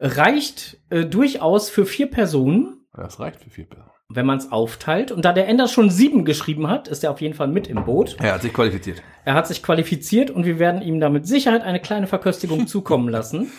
reicht 0.00 0.78
äh, 0.90 1.04
durchaus 1.06 1.70
für 1.70 1.86
vier 1.86 2.10
Personen, 2.10 2.86
Das 2.92 3.18
reicht 3.20 3.40
für 3.42 3.50
vier 3.50 3.66
Personen. 3.66 3.90
Wenn 4.08 4.26
man 4.26 4.38
es 4.38 4.52
aufteilt. 4.52 5.10
Und 5.10 5.24
da 5.24 5.32
der 5.32 5.48
Ender 5.48 5.66
schon 5.66 5.90
sieben 5.90 6.24
geschrieben 6.24 6.68
hat, 6.68 6.88
ist 6.88 7.02
er 7.04 7.10
auf 7.10 7.20
jeden 7.20 7.34
Fall 7.34 7.48
mit 7.48 7.66
im 7.66 7.84
Boot. 7.84 8.16
Er 8.20 8.34
hat 8.34 8.42
sich 8.42 8.52
qualifiziert. 8.52 9.02
Er 9.24 9.34
hat 9.34 9.46
sich 9.46 9.62
qualifiziert 9.62 10.30
und 10.30 10.44
wir 10.44 10.58
werden 10.58 10.82
ihm 10.82 11.00
da 11.00 11.08
mit 11.08 11.26
Sicherheit 11.26 11.62
eine 11.62 11.80
kleine 11.80 12.06
Verköstigung 12.06 12.66
zukommen 12.68 13.08
lassen. 13.08 13.50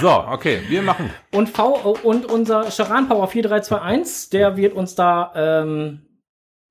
So, 0.00 0.10
okay, 0.10 0.60
wir 0.68 0.82
machen. 0.82 1.10
Und 1.32 1.48
V 1.48 1.96
und 2.02 2.26
unser 2.26 2.70
Charan 2.70 3.08
Power 3.08 3.26
4321, 3.28 4.30
der 4.30 4.56
wird 4.56 4.74
uns 4.74 4.94
da 4.94 5.32
ähm, 5.34 6.06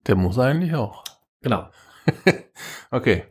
Der 0.06 0.16
muss 0.16 0.38
eigentlich 0.38 0.76
auch. 0.76 1.04
genau. 1.42 1.70
Okay. 2.90 3.24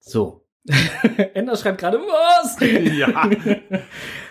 So. 0.00 0.43
Ender 1.34 1.56
schreibt 1.56 1.78
gerade 1.78 1.98
was. 1.98 2.58
Ja. 2.60 3.30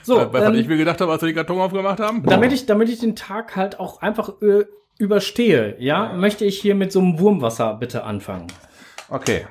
So, 0.06 0.18
Weißt 0.18 0.28
du, 0.28 0.34
was 0.34 0.50
ähm, 0.50 0.56
ich 0.56 0.68
mir 0.68 0.75
gedacht 0.75 1.00
habe, 1.00 1.13
als 1.13 1.22
wir 1.22 1.30
den 1.30 1.36
Karton 1.36 1.62
aufgemacht 1.62 2.02
haben? 2.02 2.24
damit 2.24 2.52
ich 2.52 2.66
damit 2.66 2.90
ich 2.90 3.00
den 3.00 3.16
Tag 3.16 3.56
halt 3.56 3.80
auch 3.80 4.02
einfach 4.02 4.42
äh, 4.42 4.66
überstehe, 4.98 5.78
ja, 5.80 6.12
möchte 6.12 6.44
ich 6.44 6.60
hier 6.60 6.75
mit 6.75 6.92
so 6.92 7.00
einem 7.00 7.20
Wurmwasser 7.20 7.75
bitte 7.75 8.04
anfangen. 8.04 8.48
Okay. 9.08 9.48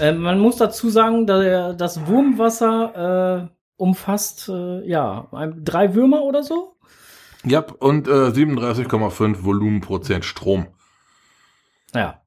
Äh, 0.00 0.12
man 0.12 0.38
muss 0.38 0.58
dazu 0.58 0.90
sagen, 0.90 1.26
da, 1.26 1.72
das 1.72 2.06
Wurmwasser 2.06 3.48
äh, 3.50 3.56
umfasst 3.76 4.48
äh, 4.48 4.86
ja 4.86 5.28
ein, 5.32 5.64
drei 5.64 5.94
Würmer 5.94 6.22
oder 6.22 6.44
so. 6.44 6.76
Ja, 7.44 7.64
und 7.78 8.08
äh, 8.08 8.10
37,5 8.10 9.44
Volumenprozent 9.44 10.24
Strom. 10.24 10.66
Ja. 11.94 12.22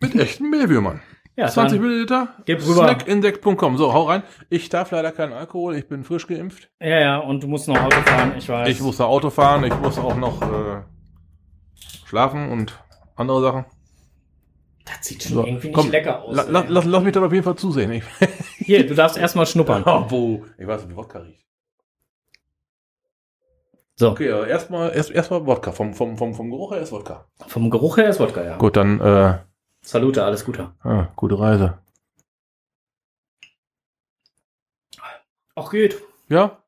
Mit 0.00 0.14
echten 0.14 0.50
Mehlwürmern. 0.50 1.00
Ja, 1.38 1.46
20 1.46 1.78
dann, 1.78 1.86
Milliliter. 1.86 2.28
Gib 2.46 2.60
rüber. 2.66 2.82
Snackinsect.com. 2.88 3.78
So, 3.78 3.92
hau 3.92 4.02
rein. 4.02 4.24
Ich 4.50 4.68
darf 4.70 4.90
leider 4.90 5.12
keinen 5.12 5.32
Alkohol. 5.32 5.76
Ich 5.76 5.86
bin 5.86 6.02
frisch 6.02 6.26
geimpft. 6.26 6.68
ja, 6.80 6.98
ja, 7.00 7.18
und 7.18 7.42
du 7.44 7.46
musst 7.46 7.68
noch 7.68 7.80
Auto 7.80 8.00
fahren, 8.02 8.32
ich 8.36 8.48
weiß. 8.48 8.68
Ich 8.68 8.80
muss 8.80 8.96
da 8.96 9.04
Auto 9.04 9.30
fahren. 9.30 9.62
Ich 9.64 9.74
muss 9.78 9.98
auch 9.98 10.16
noch 10.16 10.42
äh, 10.42 10.82
schlafen 12.06 12.50
und 12.50 12.82
andere 13.14 13.40
Sachen. 13.40 13.64
das 14.84 15.06
sieht 15.06 15.22
schon 15.22 15.32
So, 15.34 15.44
irgendwie 15.46 15.68
nicht 15.68 15.76
komm, 15.76 15.90
lecker 15.92 16.22
aus. 16.24 16.34
La, 16.34 16.42
la, 16.42 16.64
lass, 16.68 16.84
lass 16.84 17.02
mich 17.04 17.12
da 17.12 17.24
auf 17.24 17.32
jeden 17.32 17.44
Fall 17.44 17.54
zusehen. 17.56 17.92
Ich, 17.92 18.02
Hier, 18.58 18.84
du 18.84 18.96
darfst 18.96 19.16
erstmal 19.16 19.46
schnuppern. 19.46 19.84
oh, 19.86 20.06
wo? 20.08 20.44
Ich 20.58 20.66
weiß, 20.66 20.88
wie 20.88 20.96
Wodka 20.96 21.20
riecht. 21.20 21.46
So, 23.94 24.10
Okay, 24.10 24.26
erstmal 24.48 24.90
erst, 24.94 25.10
erstmal 25.12 25.46
Wodka. 25.46 25.72
Vom, 25.72 25.94
vom, 25.94 26.16
vom, 26.16 26.34
vom 26.34 26.50
Geruch 26.50 26.72
her 26.72 26.80
ist 26.80 26.90
Wodka. 26.92 27.26
vom 27.46 27.70
Geruch 27.70 27.96
her 27.96 28.08
ist 28.08 28.18
Wodka, 28.20 28.44
ja. 28.44 28.56
Gut, 28.56 28.76
dann 28.76 29.00
äh, 29.00 29.38
Salute, 29.82 30.24
alles 30.24 30.44
Gute. 30.44 30.72
ah, 30.82 31.08
gute 31.16 31.38
Reise. 31.38 31.78
Ach, 35.54 35.70
geht. 35.70 36.00
Ja? 36.28 36.62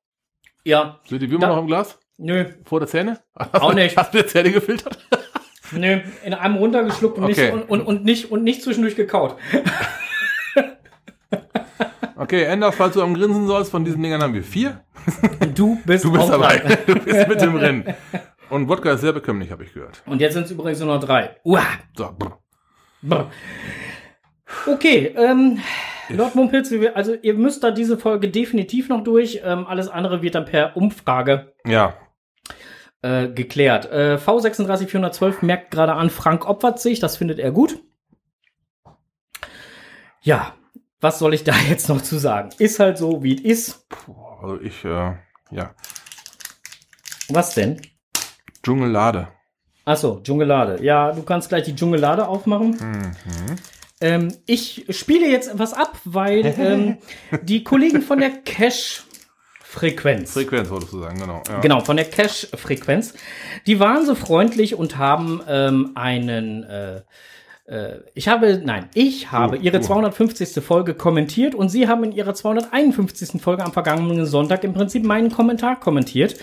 Ja, 0.65 1.01
Sind 1.07 1.23
die 1.23 1.31
Würmer 1.31 1.47
Da- 1.47 1.55
noch 1.55 1.59
im 1.63 1.67
Glas? 1.67 1.99
nö, 2.19 2.45
Vor 2.65 2.81
der 2.81 2.89
Zähne? 2.89 3.21
Auch 3.53 3.73
nicht. 3.75 3.97
Hast 3.97 4.13
du 4.15 4.23
die 4.23 4.27
Zähne 4.27 4.51
gefiltert? 4.53 4.99
nö, 5.73 6.01
in 6.25 6.35
einem 6.35 6.57
runtergeschluckt 6.57 7.19
und, 7.19 7.25
Okay. 7.25 7.53
nicht, 7.53 7.53
und, 7.53 7.63
und, 7.71 7.87
und, 7.87 8.05
nicht, 8.05 8.31
und 8.31 8.43
nicht 8.43 8.63
zwischendurch 8.63 8.97
gekaut. 8.97 9.37
Okay, 12.17 12.43
Ender, 12.45 12.71
falls 12.71 12.93
du 12.93 13.03
am 13.03 13.15
Grinsen 13.15 13.47
sollst, 13.47 13.71
von 13.71 13.83
diesen 13.83 14.03
Dingern 14.03 14.23
haben 14.23 14.35
wir 14.35 14.45
vier. 14.45 14.85
Du 15.55 15.81
bist, 15.87 16.05
Du 16.05 16.13
bist 16.13 16.25
auch 16.25 16.31
dabei. 16.33 16.59
Du 16.87 16.95
bist 16.97 17.27
mit 17.29 17.41
im 17.41 17.57
Rennen. 17.57 17.95
Und 18.51 18.69
Wodka 18.69 18.93
ist 18.93 19.01
sehr 19.01 19.15
bekömmlich, 19.15 19.51
habe 19.51 19.65
ich 19.65 19.73
gehört. 19.73 20.03
Und 20.05 20.21
jetzt 20.21 20.35
sind 20.35 20.45
es 20.45 20.51
übrigens 20.51 20.81
nur 20.81 20.89
noch 20.95 21.01
drei. 21.03 21.37
Uah. 21.45 21.63
So. 21.97 22.15
Okay, 24.67 25.15
ähm, 25.17 25.61
Lord 26.09 26.35
Mumpitz, 26.35 26.73
also 26.95 27.15
ihr 27.15 27.35
müsst 27.35 27.63
da 27.63 27.71
diese 27.71 27.97
Folge 27.97 28.29
definitiv 28.29 28.89
noch 28.89 29.05
durch. 29.05 29.41
Ähm, 29.45 29.67
alles 29.67 29.89
andere 29.89 30.23
wird 30.23 30.35
dann 30.35 30.45
per 30.45 30.77
Umfrage 30.77 31.55
ja, 31.65 31.95
äh, 33.03 33.29
geklärt. 33.29 33.91
Äh, 33.91 34.17
V36412 34.17 35.45
merkt 35.45 35.71
gerade 35.71 35.95
an, 35.95 36.11
Frank 36.11 36.47
opfert 36.49 36.81
sich, 36.81 37.01
das 37.01 37.17
findet 37.17 37.39
er 37.39 37.53
gut. 37.53 37.79
Ja, 40.23 40.55
was 41.01 41.19
soll 41.19 41.35
ich 41.35 41.45
da 41.45 41.55
jetzt 41.69 41.89
noch 41.89 42.03
zu 42.03 42.19
sagen? 42.19 42.51
Ist 42.59 42.81
halt 42.81 42.99
so, 42.99 43.23
wie 43.23 43.35
es 43.35 43.41
ist. 43.41 43.89
Puh, 43.89 44.15
also 44.43 44.61
ich, 44.61 44.85
äh, 44.85 45.15
ja, 45.51 45.75
Was 47.29 47.55
denn? 47.55 47.81
Dschungellade. 48.63 49.29
Achso, 49.85 50.21
Dschungellade. 50.23 50.83
Ja, 50.83 51.13
du 51.13 51.23
kannst 51.23 51.49
gleich 51.49 51.65
die 51.65 51.75
Dschungellade 51.75 52.29
aufmachen. 52.29 52.71
Mhm. 52.71 53.57
Ähm, 54.01 54.35
ich 54.47 54.87
spiele 54.91 55.29
jetzt 55.29 55.53
etwas 55.53 55.75
ab, 55.75 55.99
weil 56.05 56.55
ähm, 56.59 56.99
die 57.43 57.65
Kollegen 57.65 58.01
von 58.01 58.19
der 58.19 58.31
Cache-Frequenz, 58.31 60.33
Frequenz 60.33 60.71
wolltest 60.71 60.93
du 60.93 61.01
sagen, 61.01 61.21
genau. 61.21 61.43
Ja. 61.49 61.61
genau, 61.61 61.81
von 61.81 61.97
der 61.97 62.07
Cache-Frequenz, 62.07 63.15
die 63.67 63.79
waren 63.79 64.07
so 64.07 64.15
freundlich 64.15 64.75
und 64.75 64.97
haben 64.97 65.43
ähm, 65.47 65.91
einen, 65.97 66.65
äh, 66.65 67.03
ich 68.15 68.27
habe, 68.27 68.61
nein, 68.65 68.89
ich 68.95 69.31
habe 69.31 69.59
Du, 69.59 69.63
ihre 69.63 69.79
du. 69.79 69.85
250. 69.85 70.63
Folge 70.63 70.95
kommentiert 70.95 71.55
und 71.55 71.69
sie 71.69 71.87
haben 71.87 72.03
in 72.05 72.13
ihrer 72.13 72.35
251. 72.35 73.41
Folge 73.41 73.65
am 73.65 73.73
vergangenen 73.73 74.27
Sonntag 74.27 74.65
im 74.65 74.75
Prinzip 74.75 75.05
meinen 75.05 75.31
Kommentar 75.31 75.79
kommentiert. 75.79 76.37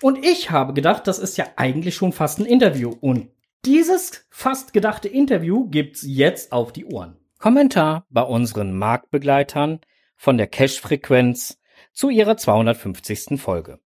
Und 0.00 0.24
ich 0.24 0.50
habe 0.50 0.72
gedacht, 0.72 1.06
das 1.06 1.20
ist 1.20 1.38
ja 1.38 1.46
eigentlich 1.54 1.94
schon 1.94 2.12
fast 2.12 2.40
ein 2.40 2.46
Interview. 2.46 2.92
Und 3.00 3.28
dieses 3.64 4.26
fast 4.28 4.72
gedachte 4.72 5.06
Interview 5.06 5.68
gibt's 5.68 6.02
jetzt 6.04 6.50
auf 6.50 6.72
die 6.72 6.86
Ohren. 6.86 7.16
Kommentar 7.38 8.04
bei 8.10 8.22
unseren 8.22 8.76
Marktbegleitern 8.76 9.80
von 10.16 10.36
der 10.36 10.48
Cash-Frequenz 10.48 11.60
zu 11.92 12.10
ihrer 12.10 12.36
250. 12.36 13.40
Folge. 13.40 13.78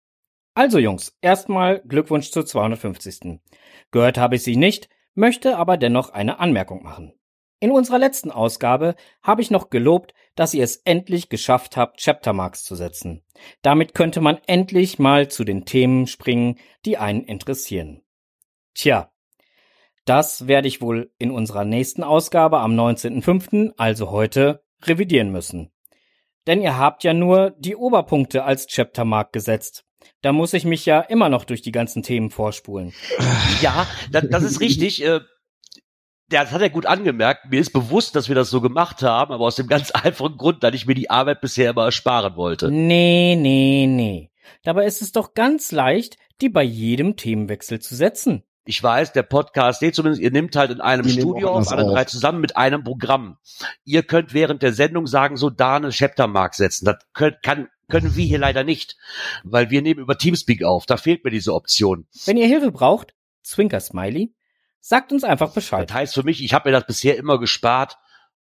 Also 0.55 0.79
Jungs, 0.79 1.15
erstmal 1.21 1.81
Glückwunsch 1.81 2.31
zur 2.31 2.47
250. 2.47 3.41
Gehört 3.91 4.17
habe 4.17 4.37
ich 4.37 4.43
sie 4.43 4.57
nicht, 4.57 4.89
möchte 5.17 5.57
aber 5.57 5.77
dennoch 5.77 6.11
eine 6.11 6.39
Anmerkung 6.39 6.85
machen. 6.85 7.13
In 7.59 7.71
unserer 7.71 7.99
letzten 7.99 8.31
Ausgabe 8.31 8.95
habe 9.23 9.41
ich 9.41 9.51
noch 9.51 9.71
gelobt, 9.71 10.13
dass 10.35 10.53
ihr 10.53 10.63
es 10.63 10.77
endlich 10.77 11.31
geschafft 11.31 11.77
habt, 11.77 12.01
Chaptermarks 12.01 12.65
zu 12.65 12.75
setzen. 12.75 13.25
Damit 13.63 13.95
könnte 13.95 14.21
man 14.21 14.39
endlich 14.47 14.99
mal 14.99 15.29
zu 15.29 15.43
den 15.43 15.65
Themen 15.65 16.07
springen, 16.07 16.59
die 16.85 16.99
einen 16.99 17.25
interessieren. 17.25 18.03
Tja, 18.75 19.11
das 20.05 20.47
werde 20.47 20.69
ich 20.69 20.83
wohl 20.83 21.11
in 21.19 21.31
unserer 21.31 21.65
nächsten 21.65 22.05
Ausgabe 22.05 22.61
am 22.61 22.79
19.05., 22.79 23.73
also 23.79 24.11
heute, 24.11 24.63
revidieren 24.83 25.33
müssen. 25.33 25.73
Denn 26.47 26.61
ihr 26.61 26.79
habt 26.79 27.05
ja 27.05 27.15
nur 27.15 27.53
die 27.59 27.75
Oberpunkte 27.75 28.45
als 28.45 28.67
Chaptermark 28.67 29.33
gesetzt. 29.33 29.86
Da 30.27 30.33
muss 30.33 30.55
ich 30.55 30.65
mich 30.65 30.85
ja 30.87 31.03
immer 31.03 31.29
noch 31.29 31.45
durch 31.45 31.63
die 31.63 31.71
ganzen 31.71 32.03
Themen 32.03 32.31
vorspulen. 32.31 32.93
Ja, 33.63 33.87
das, 34.11 34.25
das 34.29 34.43
ist 34.43 34.61
richtig. 34.61 35.05
Äh, 35.05 35.21
das 36.29 36.51
hat 36.51 36.61
er 36.61 36.69
gut 36.69 36.85
angemerkt. 36.85 37.49
Mir 37.49 37.61
ist 37.61 37.73
bewusst, 37.73 38.17
dass 38.17 38.27
wir 38.27 38.35
das 38.35 38.51
so 38.51 38.61
gemacht 38.61 39.05
haben, 39.05 39.33
aber 39.33 39.45
aus 39.45 39.55
dem 39.55 39.69
ganz 39.69 39.91
einfachen 39.93 40.37
Grund, 40.37 40.65
dass 40.65 40.75
ich 40.75 40.85
mir 40.85 40.97
die 40.97 41.11
Arbeit 41.11 41.41
bisher 41.41 41.71
immer 41.71 41.85
ersparen 41.85 42.35
wollte. 42.35 42.73
Nee, 42.73 43.37
nee, 43.39 43.87
nee. 43.89 44.33
Dabei 44.65 44.87
ist 44.87 45.01
es 45.01 45.13
doch 45.13 45.35
ganz 45.35 45.71
leicht, 45.71 46.19
die 46.41 46.49
bei 46.49 46.65
jedem 46.65 47.15
Themenwechsel 47.15 47.79
zu 47.79 47.95
setzen. 47.95 48.43
Ich 48.67 48.83
weiß, 48.83 49.13
der 49.13 49.23
Podcast, 49.23 49.81
nee, 49.81 49.93
zumindest, 49.93 50.21
ihr 50.21 50.33
nimmt 50.33 50.57
halt 50.57 50.73
in 50.73 50.81
einem 50.81 51.05
Die 51.05 51.13
Studio 51.13 51.51
auf, 51.51 51.71
alle 51.71 51.85
drei 51.85 52.03
auf. 52.03 52.09
zusammen 52.09 52.41
mit 52.41 52.57
einem 52.57 52.83
Programm. 52.83 53.39
Ihr 53.85 54.03
könnt 54.03 54.35
während 54.35 54.63
der 54.63 54.73
Sendung 54.73 55.07
sagen, 55.07 55.37
so 55.37 55.51
da 55.51 55.77
eine 55.77 55.91
Chaptermark 55.91 56.55
setzen. 56.55 56.85
Das 56.85 56.97
könnt, 57.15 57.43
kann, 57.43 57.69
können 57.89 58.17
wir 58.17 58.25
hier 58.25 58.39
leider 58.39 58.65
nicht, 58.65 58.97
weil 59.45 59.71
wir 59.71 59.83
nehmen 59.83 60.01
über 60.01 60.19
Teamspeak 60.19 60.65
auf. 60.65 60.85
Da 60.85 60.97
fehlt 60.97 61.25
mir 61.25 61.31
diese 61.31 61.55
Option. 61.55 62.07
Wenn 62.25 62.37
ihr 62.37 62.49
Hilfe 62.49 62.73
braucht, 62.73 63.15
Zwinker 63.43 63.79
Smiley, 63.79 64.35
sagt 64.81 65.13
uns 65.13 65.23
einfach 65.23 65.53
Bescheid. 65.53 65.89
Das 65.89 65.97
heißt 65.97 66.15
für 66.15 66.25
mich, 66.25 66.43
ich 66.43 66.53
habe 66.53 66.69
mir 66.69 66.73
das 66.73 66.87
bisher 66.87 67.17
immer 67.17 67.39
gespart, 67.39 67.99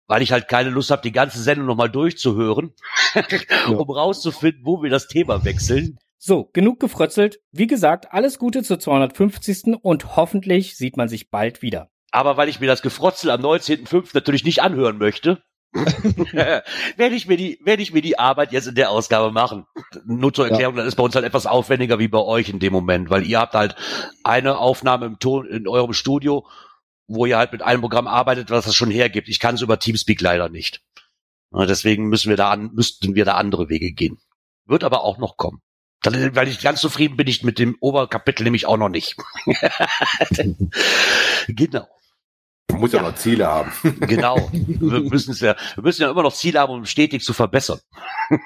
weil 0.05 0.21
ich 0.21 0.31
halt 0.31 0.47
keine 0.47 0.69
Lust 0.69 0.91
habe, 0.91 1.01
die 1.01 1.11
ganze 1.11 1.41
Sendung 1.41 1.65
nochmal 1.65 1.89
durchzuhören, 1.89 2.73
um 3.67 3.89
rauszufinden, 3.89 4.61
wo 4.65 4.83
wir 4.83 4.91
das 4.91 5.07
Thema 5.07 5.43
wechseln. 5.45 5.97
So, 6.23 6.51
genug 6.53 6.79
gefrötzelt. 6.79 7.39
Wie 7.51 7.65
gesagt, 7.65 8.13
alles 8.13 8.37
Gute 8.37 8.61
zur 8.61 8.79
250. 8.79 9.79
und 9.81 10.15
hoffentlich 10.15 10.77
sieht 10.77 10.95
man 10.95 11.09
sich 11.09 11.31
bald 11.31 11.63
wieder. 11.63 11.89
Aber 12.11 12.37
weil 12.37 12.47
ich 12.47 12.59
mir 12.59 12.67
das 12.67 12.83
Gefrotzel 12.83 13.31
am 13.31 13.41
19.05. 13.41 14.11
natürlich 14.13 14.43
nicht 14.43 14.61
anhören 14.61 14.99
möchte, 14.99 15.41
werde 15.73 17.15
ich 17.15 17.27
mir 17.27 17.37
die, 17.37 17.59
werde 17.63 17.81
ich 17.81 17.91
mir 17.91 18.03
die 18.03 18.19
Arbeit 18.19 18.51
jetzt 18.51 18.67
in 18.67 18.75
der 18.75 18.91
Ausgabe 18.91 19.31
machen. 19.31 19.65
Nur 20.05 20.31
zur 20.31 20.47
Erklärung, 20.47 20.75
ja. 20.75 20.83
das 20.83 20.89
ist 20.89 20.95
bei 20.95 21.01
uns 21.01 21.15
halt 21.15 21.25
etwas 21.25 21.47
aufwendiger 21.47 21.97
wie 21.97 22.07
bei 22.07 22.19
euch 22.19 22.49
in 22.49 22.59
dem 22.59 22.71
Moment, 22.71 23.09
weil 23.09 23.25
ihr 23.25 23.39
habt 23.39 23.55
halt 23.55 23.75
eine 24.23 24.59
Aufnahme 24.59 25.07
im 25.07 25.17
Ton, 25.17 25.47
in 25.47 25.67
eurem 25.67 25.93
Studio, 25.93 26.45
wo 27.07 27.25
ihr 27.25 27.39
halt 27.39 27.51
mit 27.51 27.63
einem 27.63 27.81
Programm 27.81 28.05
arbeitet, 28.05 28.51
was 28.51 28.67
es 28.67 28.75
schon 28.75 28.91
hergibt. 28.91 29.27
Ich 29.27 29.39
kann 29.39 29.55
es 29.55 29.63
über 29.63 29.79
Teamspeak 29.79 30.21
leider 30.21 30.49
nicht. 30.49 30.83
Deswegen 31.51 32.09
müssen 32.09 32.29
wir 32.29 32.37
da 32.37 32.51
an, 32.51 32.69
müssten 32.75 33.15
wir 33.15 33.25
da 33.25 33.37
andere 33.37 33.69
Wege 33.69 33.91
gehen. 33.91 34.19
Wird 34.67 34.83
aber 34.83 35.03
auch 35.03 35.17
noch 35.17 35.35
kommen. 35.35 35.63
Dann, 36.01 36.35
weil 36.35 36.47
ich 36.47 36.61
ganz 36.61 36.81
zufrieden 36.81 37.15
bin 37.15 37.27
ich 37.27 37.43
mit 37.43 37.59
dem 37.59 37.77
Oberkapitel 37.79 38.43
nämlich 38.43 38.65
auch 38.65 38.77
noch 38.77 38.89
nicht. 38.89 39.15
genau. 41.47 41.87
Man 42.71 42.79
muss 42.79 42.91
ja, 42.91 43.01
ja 43.01 43.09
noch 43.09 43.15
Ziele 43.15 43.45
haben. 43.45 43.71
genau. 43.99 44.49
Wir 44.51 45.01
müssen 45.01 45.33
ja, 45.45 45.55
wir 45.75 45.83
müssen 45.83 46.01
ja 46.01 46.09
immer 46.09 46.23
noch 46.23 46.33
Ziele 46.33 46.59
haben, 46.59 46.73
um 46.73 46.85
stetig 46.85 47.23
zu 47.23 47.33
verbessern. 47.33 47.79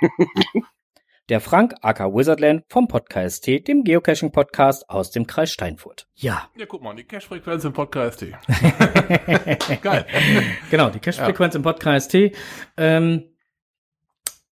Der 1.29 1.41
Frank 1.41 1.73
aka 1.81 2.13
Wizardland 2.13 2.65
vom 2.69 2.87
Podcast 2.87 3.45
T, 3.45 3.59
dem 3.59 3.83
Geocaching 3.83 4.31
Podcast 4.31 4.87
aus 4.89 5.09
dem 5.09 5.25
Kreis 5.25 5.51
Steinfurt. 5.51 6.07
Ja. 6.13 6.49
Ja, 6.55 6.67
guck 6.67 6.83
mal, 6.83 6.95
die 6.95 7.03
Cache-Frequenz 7.03 7.63
im 7.63 7.73
Podcast 7.73 8.19
T. 8.19 8.35
Geil. 9.81 10.05
genau, 10.69 10.91
die 10.91 10.99
Cache-Frequenz 10.99 11.55
ja. 11.55 11.57
im 11.57 11.63
Podcast 11.63 12.11
T. 12.11 12.31
Ähm, 12.77 13.34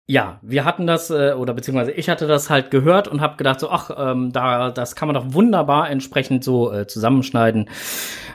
ja, 0.08 0.40
wir 0.44 0.66
hatten 0.66 0.86
das, 0.86 1.10
äh, 1.10 1.34
oder 1.34 1.54
beziehungsweise 1.54 1.92
ich 1.92 2.10
hatte 2.10 2.28
das 2.28 2.50
halt 2.50 2.70
gehört 2.70 3.08
und 3.08 3.22
habe 3.22 3.38
gedacht, 3.38 3.60
so, 3.60 3.70
ach, 3.70 3.90
ähm, 3.98 4.32
da, 4.32 4.70
das 4.70 4.96
kann 4.96 5.08
man 5.08 5.16
doch 5.16 5.34
wunderbar 5.34 5.90
entsprechend 5.90 6.44
so 6.44 6.72
äh, 6.72 6.86
zusammenschneiden. 6.86 7.70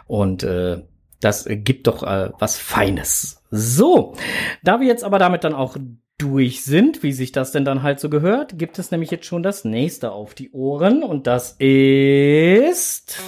Und 0.06 0.42
äh, 0.42 0.82
das 1.20 1.46
gibt 1.48 1.86
doch 1.86 2.02
äh, 2.02 2.30
was 2.38 2.58
Feines. 2.58 3.44
So, 3.50 4.14
da 4.64 4.80
wir 4.80 4.86
jetzt 4.86 5.04
aber 5.04 5.18
damit 5.18 5.44
dann 5.44 5.54
auch 5.54 5.76
durch 6.18 6.64
sind, 6.64 7.02
wie 7.02 7.12
sich 7.12 7.32
das 7.32 7.52
denn 7.52 7.64
dann 7.64 7.82
halt 7.82 8.00
so 8.00 8.10
gehört, 8.10 8.58
gibt 8.58 8.78
es 8.78 8.90
nämlich 8.90 9.10
jetzt 9.10 9.26
schon 9.26 9.42
das 9.42 9.64
nächste 9.64 10.12
auf 10.12 10.34
die 10.34 10.50
Ohren 10.50 11.02
und 11.02 11.26
das 11.26 11.52
ist 11.58 13.18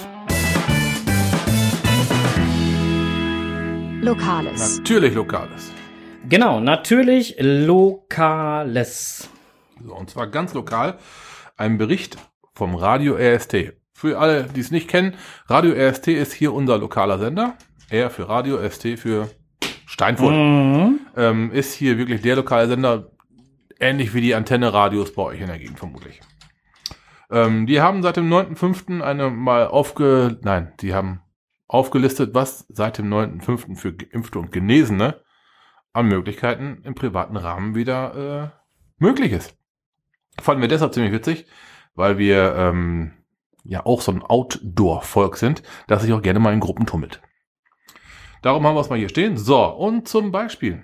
Lokales. 4.01 4.77
Natürlich 4.79 5.13
Lokales. 5.15 5.71
Genau, 6.29 6.61
natürlich 6.61 7.35
Lokales. 7.39 9.29
So, 9.85 9.93
und 9.93 10.09
zwar 10.09 10.27
ganz 10.27 10.53
lokal 10.53 10.97
ein 11.57 11.77
Bericht 11.77 12.17
vom 12.53 12.75
Radio 12.75 13.15
RST. 13.15 13.73
Für 13.93 14.19
alle, 14.19 14.43
die 14.43 14.61
es 14.61 14.71
nicht 14.71 14.87
kennen, 14.87 15.15
Radio 15.47 15.73
RST 15.73 16.07
ist 16.07 16.31
hier 16.31 16.53
unser 16.53 16.77
lokaler 16.77 17.19
Sender. 17.19 17.57
R 17.89 18.09
für 18.09 18.29
Radio, 18.29 18.57
ST 18.67 18.97
für 18.97 19.29
Steinfurt. 19.85 20.33
Mhm. 20.33 20.99
Ähm, 21.17 21.51
ist 21.51 21.73
hier 21.73 21.97
wirklich 21.97 22.21
der 22.21 22.37
lokale 22.37 22.67
Sender, 22.67 23.11
ähnlich 23.79 24.13
wie 24.13 24.21
die 24.21 24.33
Antenne-Radios 24.33 25.13
bei 25.13 25.23
euch 25.23 25.41
in 25.41 25.47
der 25.47 25.59
Gegend 25.59 25.77
vermutlich. 25.77 26.21
Ähm, 27.29 27.67
die 27.67 27.81
haben 27.81 28.01
seit 28.01 28.15
dem 28.15 28.31
9.5. 28.31 29.01
eine 29.01 29.29
mal 29.29 29.67
aufge... 29.67 30.39
Nein, 30.41 30.71
die 30.79 30.93
haben 30.93 31.21
aufgelistet, 31.67 32.33
was 32.33 32.65
seit 32.69 32.97
dem 32.97 33.13
9.5. 33.13 33.75
für 33.75 33.93
Geimpfte 33.93 34.39
und 34.39 34.51
Genesene 34.51 35.21
an 35.93 36.07
Möglichkeiten 36.07 36.81
im 36.83 36.95
privaten 36.95 37.37
Rahmen 37.37 37.75
wieder 37.75 38.51
äh, 38.51 38.59
möglich 38.97 39.31
ist. 39.31 39.55
Fanden 40.41 40.61
wir 40.61 40.67
deshalb 40.67 40.93
ziemlich 40.93 41.13
witzig, 41.13 41.45
weil 41.95 42.17
wir 42.17 42.55
ähm, 42.55 43.13
ja 43.63 43.85
auch 43.85 44.01
so 44.01 44.11
ein 44.11 44.23
Outdoor-Volk 44.23 45.37
sind, 45.37 45.63
das 45.87 46.01
sich 46.01 46.11
auch 46.11 46.21
gerne 46.21 46.39
mal 46.39 46.53
in 46.53 46.59
Gruppen 46.59 46.85
tummelt. 46.85 47.21
Darum 48.41 48.65
haben 48.65 48.75
wir 48.75 48.81
es 48.81 48.89
mal 48.89 48.99
hier 48.99 49.09
stehen. 49.09 49.37
So, 49.37 49.63
und 49.63 50.07
zum 50.07 50.31
Beispiel. 50.31 50.83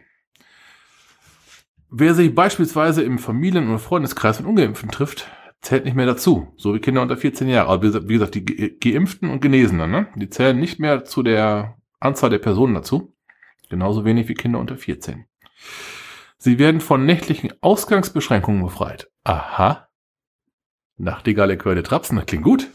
Wer 1.92 2.14
sich 2.14 2.34
beispielsweise 2.34 3.02
im 3.02 3.18
Familien- 3.18 3.68
oder 3.68 3.80
Freundeskreis 3.80 4.40
mit 4.40 4.48
Ungeimpften 4.48 4.92
trifft, 4.92 5.28
zählt 5.60 5.86
nicht 5.86 5.96
mehr 5.96 6.06
dazu. 6.06 6.54
So 6.56 6.74
wie 6.74 6.80
Kinder 6.80 7.02
unter 7.02 7.18
14 7.18 7.50
Jahre. 7.50 7.70
Aber 7.70 8.08
wie 8.08 8.14
gesagt, 8.14 8.36
die 8.36 8.46
Geimpften 8.80 9.30
und 9.30 9.42
Genesenen, 9.42 9.92
ne? 9.92 10.08
die 10.16 10.30
zählen 10.30 10.58
nicht 10.58 10.80
mehr 10.80 11.04
zu 11.04 11.24
der 11.24 11.78
Anzahl 12.00 12.30
der 12.30 12.38
Personen 12.40 12.76
dazu. 12.76 13.14
Genauso 13.70 14.04
wenig 14.04 14.28
wie 14.28 14.34
Kinder 14.34 14.60
unter 14.60 14.78
14. 14.78 15.26
Sie 16.38 16.58
werden 16.58 16.82
von 16.82 17.06
nächtlichen 17.06 17.54
Ausgangsbeschränkungen 17.62 18.64
befreit. 18.64 19.12
Aha. 19.24 19.88
Nachtigale 20.98 21.58
Quelle 21.58 21.84
Trapsen, 21.84 22.18
das 22.18 22.26
klingt 22.26 22.44
gut. 22.44 22.68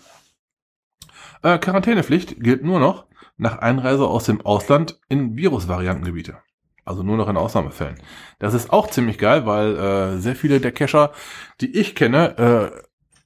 Äh, 1.42 1.58
Quarantänepflicht 1.58 2.40
gilt 2.40 2.62
nur 2.62 2.80
noch 2.80 3.06
nach 3.36 3.58
Einreise 3.58 4.06
aus 4.06 4.24
dem 4.24 4.40
Ausland 4.40 5.00
in 5.08 5.36
Virusvariantengebiete. 5.36 6.38
Also 6.84 7.02
nur 7.02 7.16
noch 7.16 7.28
in 7.28 7.36
Ausnahmefällen. 7.36 7.96
Das 8.38 8.54
ist 8.54 8.70
auch 8.70 8.88
ziemlich 8.88 9.18
geil, 9.18 9.46
weil 9.46 9.76
äh, 9.76 10.18
sehr 10.18 10.36
viele 10.36 10.60
der 10.60 10.72
Cacher, 10.72 11.12
die 11.60 11.74
ich 11.76 11.94
kenne, 11.94 12.38
äh, 12.38 12.82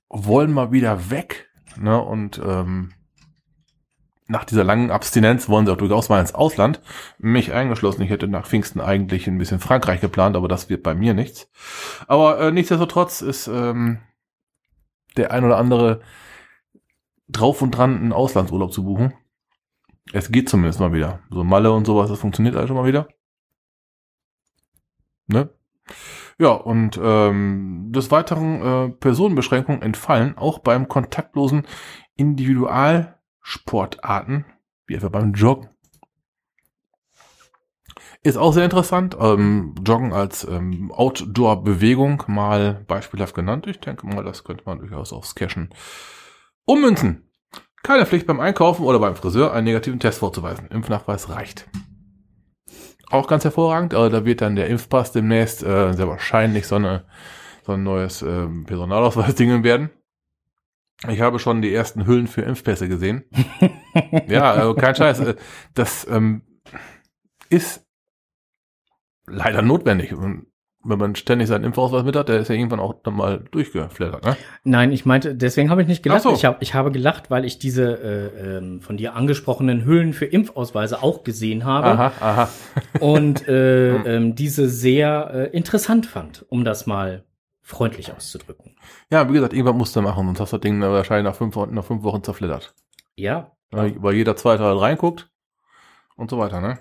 wollen 0.08 0.52
mal 0.52 0.72
wieder 0.72 1.10
weg. 1.10 1.50
Ne? 1.76 2.00
Und 2.00 2.40
ähm, 2.44 2.92
nach 4.28 4.44
dieser 4.44 4.62
langen 4.62 4.90
Abstinenz 4.90 5.48
wollen 5.48 5.66
sie 5.66 5.72
auch 5.72 5.78
durchaus 5.78 6.10
mal 6.10 6.20
ins 6.20 6.34
Ausland. 6.34 6.82
Mich 7.18 7.52
eingeschlossen. 7.52 8.02
Ich 8.02 8.10
hätte 8.10 8.28
nach 8.28 8.46
Pfingsten 8.46 8.80
eigentlich 8.80 9.26
ein 9.26 9.38
bisschen 9.38 9.58
Frankreich 9.58 10.00
geplant, 10.00 10.36
aber 10.36 10.48
das 10.48 10.68
wird 10.68 10.82
bei 10.82 10.94
mir 10.94 11.14
nichts. 11.14 11.50
Aber 12.06 12.38
äh, 12.38 12.52
nichtsdestotrotz 12.52 13.22
ist 13.22 13.48
ähm, 13.48 14.00
der 15.16 15.32
ein 15.32 15.44
oder 15.44 15.56
andere 15.56 16.02
drauf 17.28 17.62
und 17.62 17.72
dran, 17.72 17.96
einen 17.96 18.12
Auslandsurlaub 18.12 18.72
zu 18.72 18.84
buchen. 18.84 19.14
Es 20.12 20.30
geht 20.30 20.48
zumindest 20.48 20.78
mal 20.78 20.92
wieder. 20.92 21.20
So 21.30 21.42
Malle 21.42 21.72
und 21.72 21.86
sowas, 21.86 22.10
das 22.10 22.20
funktioniert 22.20 22.54
alles 22.54 22.68
schon 22.68 22.76
mal 22.76 22.86
wieder. 22.86 23.08
Ne? 25.26 25.48
Ja, 26.38 26.50
und 26.50 27.00
ähm, 27.02 27.92
des 27.92 28.10
Weiteren 28.10 28.62
äh, 28.62 28.88
Personenbeschränkungen 28.90 29.82
entfallen 29.82 30.36
auch 30.36 30.58
beim 30.58 30.86
kontaktlosen 30.86 31.66
Individual- 32.14 33.17
Sportarten, 33.48 34.44
wie 34.86 34.94
etwa 34.94 35.08
beim 35.08 35.32
Joggen. 35.32 35.70
Ist 38.22 38.36
auch 38.36 38.52
sehr 38.52 38.64
interessant. 38.64 39.16
Ähm, 39.18 39.74
Joggen 39.82 40.12
als 40.12 40.44
ähm, 40.44 40.92
Outdoor-Bewegung 40.92 42.24
mal 42.26 42.84
beispielhaft 42.86 43.34
genannt. 43.34 43.66
Ich 43.66 43.80
denke 43.80 44.06
mal, 44.06 44.22
das 44.22 44.44
könnte 44.44 44.64
man 44.66 44.80
durchaus 44.80 45.14
aufs 45.14 45.34
Cashen 45.34 45.70
ummünzen. 46.66 47.30
Keine 47.82 48.04
Pflicht 48.04 48.26
beim 48.26 48.40
Einkaufen 48.40 48.84
oder 48.84 48.98
beim 48.98 49.16
Friseur, 49.16 49.54
einen 49.54 49.64
negativen 49.64 49.98
Test 49.98 50.18
vorzuweisen. 50.18 50.68
Impfnachweis 50.68 51.30
reicht. 51.30 51.70
Auch 53.08 53.28
ganz 53.28 53.44
hervorragend. 53.44 53.94
Also 53.94 54.10
da 54.10 54.26
wird 54.26 54.42
dann 54.42 54.56
der 54.56 54.66
Impfpass 54.66 55.12
demnächst 55.12 55.62
äh, 55.62 55.94
sehr 55.94 56.08
wahrscheinlich 56.08 56.66
so, 56.66 56.74
eine, 56.74 57.06
so 57.64 57.72
ein 57.72 57.82
neues 57.82 58.20
äh, 58.20 58.46
Personalausweis-Dingen 58.66 59.64
werden. 59.64 59.88
Ich 61.06 61.20
habe 61.20 61.38
schon 61.38 61.62
die 61.62 61.72
ersten 61.72 62.06
Hüllen 62.06 62.26
für 62.26 62.42
Impfpässe 62.42 62.88
gesehen. 62.88 63.24
ja, 64.28 64.52
also 64.52 64.74
kein 64.74 64.96
Scheiß. 64.96 65.20
Äh, 65.20 65.34
das 65.74 66.06
ähm, 66.10 66.42
ist 67.50 67.86
leider 69.26 69.62
notwendig. 69.62 70.12
Und 70.12 70.46
wenn 70.84 70.98
man 70.98 71.14
ständig 71.14 71.48
seinen 71.48 71.64
Impfausweis 71.64 72.04
mit 72.04 72.16
hat, 72.16 72.28
der 72.28 72.40
ist 72.40 72.48
ja 72.48 72.54
irgendwann 72.54 72.80
auch 72.80 72.94
dann 73.02 73.14
mal 73.14 73.44
durchgeflattert, 73.50 74.24
ne? 74.24 74.36
Nein, 74.64 74.92
ich 74.92 75.04
meinte, 75.04 75.34
deswegen 75.34 75.70
habe 75.70 75.82
ich 75.82 75.88
nicht 75.88 76.02
gelacht. 76.02 76.22
So. 76.22 76.32
Ich, 76.32 76.44
hab, 76.44 76.62
ich 76.62 76.74
habe 76.74 76.90
gelacht, 76.90 77.30
weil 77.30 77.44
ich 77.44 77.58
diese 77.58 77.92
äh, 77.92 78.56
ähm, 78.56 78.80
von 78.80 78.96
dir 78.96 79.14
angesprochenen 79.14 79.84
Hüllen 79.84 80.12
für 80.12 80.24
Impfausweise 80.24 81.02
auch 81.02 81.24
gesehen 81.24 81.64
habe. 81.64 81.88
Aha, 81.88 82.12
aha. 82.20 82.48
und 83.00 83.46
äh, 83.48 83.96
ähm, 84.16 84.34
diese 84.34 84.68
sehr 84.68 85.30
äh, 85.32 85.56
interessant 85.56 86.06
fand, 86.06 86.44
um 86.48 86.64
das 86.64 86.86
mal 86.86 87.24
freundlich 87.68 88.12
auszudrücken. 88.12 88.76
Ja, 89.10 89.28
wie 89.28 89.34
gesagt, 89.34 89.52
irgendwas 89.52 89.76
musst 89.76 89.94
du 89.94 90.00
machen, 90.00 90.24
sonst 90.24 90.40
hast 90.40 90.52
du 90.54 90.56
das 90.56 90.62
Ding 90.62 90.80
wahrscheinlich 90.80 91.30
nach 91.30 91.36
fünf, 91.36 91.54
nach 91.70 91.84
fünf 91.84 92.02
Wochen 92.02 92.24
zerflittert. 92.24 92.74
Ja. 93.14 93.52
Weil, 93.70 94.02
weil 94.02 94.14
jeder 94.14 94.36
zweite 94.36 94.64
halt 94.64 94.80
reinguckt 94.80 95.30
und 96.16 96.30
so 96.30 96.38
weiter, 96.38 96.62
ne? 96.62 96.78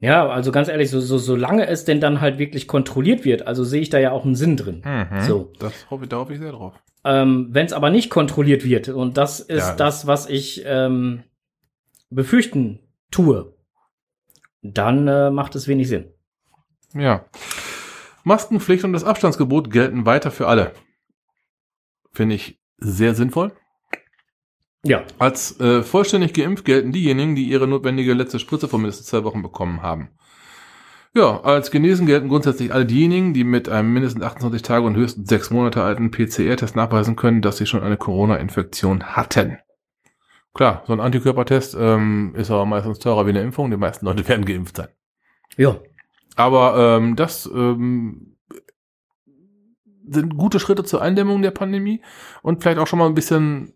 Ja, 0.00 0.26
also 0.26 0.50
ganz 0.50 0.68
ehrlich, 0.68 0.88
so, 0.88 1.00
so, 1.00 1.18
solange 1.18 1.66
es 1.66 1.84
denn 1.84 2.00
dann 2.00 2.22
halt 2.22 2.38
wirklich 2.38 2.66
kontrolliert 2.66 3.26
wird, 3.26 3.46
also 3.46 3.64
sehe 3.64 3.82
ich 3.82 3.90
da 3.90 3.98
ja 3.98 4.12
auch 4.12 4.24
einen 4.24 4.34
Sinn 4.34 4.56
drin. 4.56 4.82
Mhm, 4.84 5.20
so. 5.20 5.52
Das 5.58 5.90
hoffe 5.90 6.04
ich, 6.04 6.08
da 6.08 6.16
hoffe 6.16 6.32
ich 6.32 6.38
sehr 6.38 6.52
drauf. 6.52 6.74
Ähm, 7.04 7.48
Wenn 7.50 7.66
es 7.66 7.74
aber 7.74 7.90
nicht 7.90 8.08
kontrolliert 8.08 8.64
wird, 8.64 8.88
und 8.88 9.18
das 9.18 9.40
ist 9.40 9.68
ja. 9.68 9.76
das, 9.76 10.06
was 10.06 10.26
ich 10.26 10.62
ähm, 10.64 11.22
befürchten 12.08 12.80
tue, 13.10 13.54
dann 14.62 15.06
äh, 15.06 15.30
macht 15.30 15.54
es 15.54 15.68
wenig 15.68 15.88
Sinn. 15.88 16.06
Ja. 16.94 17.26
Maskenpflicht 18.24 18.84
und 18.84 18.92
das 18.92 19.04
Abstandsgebot 19.04 19.70
gelten 19.70 20.06
weiter 20.06 20.30
für 20.30 20.48
alle. 20.48 20.72
Finde 22.12 22.34
ich 22.34 22.60
sehr 22.78 23.14
sinnvoll. 23.14 23.52
Ja. 24.84 25.04
Als 25.18 25.58
äh, 25.60 25.82
vollständig 25.82 26.34
geimpft 26.34 26.64
gelten 26.64 26.92
diejenigen, 26.92 27.34
die 27.34 27.44
ihre 27.44 27.66
notwendige 27.66 28.12
letzte 28.12 28.38
Spritze 28.38 28.68
vor 28.68 28.78
mindestens 28.78 29.06
zwei 29.06 29.24
Wochen 29.24 29.42
bekommen 29.42 29.82
haben. 29.82 30.10
Ja, 31.14 31.40
als 31.42 31.70
genesen 31.70 32.06
gelten 32.06 32.28
grundsätzlich 32.28 32.74
alle 32.74 32.86
diejenigen, 32.86 33.34
die 33.34 33.44
mit 33.44 33.68
einem 33.68 33.92
mindestens 33.92 34.24
28 34.24 34.62
Tage 34.62 34.84
und 34.84 34.96
höchstens 34.96 35.28
sechs 35.28 35.50
Monate 35.50 35.82
alten 35.82 36.10
PCR-Test 36.10 36.74
nachweisen 36.74 37.14
können, 37.14 37.40
dass 37.40 37.56
sie 37.56 37.66
schon 37.66 37.84
eine 37.84 37.96
Corona-Infektion 37.96 39.04
hatten. 39.16 39.58
Klar, 40.54 40.82
so 40.86 40.92
ein 40.92 41.00
Antikörpertest 41.00 41.76
ähm, 41.78 42.34
ist 42.36 42.50
aber 42.50 42.66
meistens 42.66 42.98
teurer 42.98 43.26
wie 43.26 43.30
eine 43.30 43.42
Impfung. 43.42 43.70
Die 43.70 43.76
meisten 43.76 44.06
Leute 44.06 44.26
werden 44.28 44.44
geimpft 44.44 44.76
sein. 44.76 44.88
Ja. 45.56 45.78
Aber 46.36 46.96
ähm, 46.98 47.16
das 47.16 47.46
ähm, 47.46 48.36
sind 50.06 50.36
gute 50.36 50.60
Schritte 50.60 50.84
zur 50.84 51.00
Eindämmung 51.02 51.42
der 51.42 51.50
Pandemie 51.52 52.02
und 52.42 52.62
vielleicht 52.62 52.78
auch 52.78 52.86
schon 52.86 52.98
mal 52.98 53.06
ein 53.06 53.14
bisschen 53.14 53.74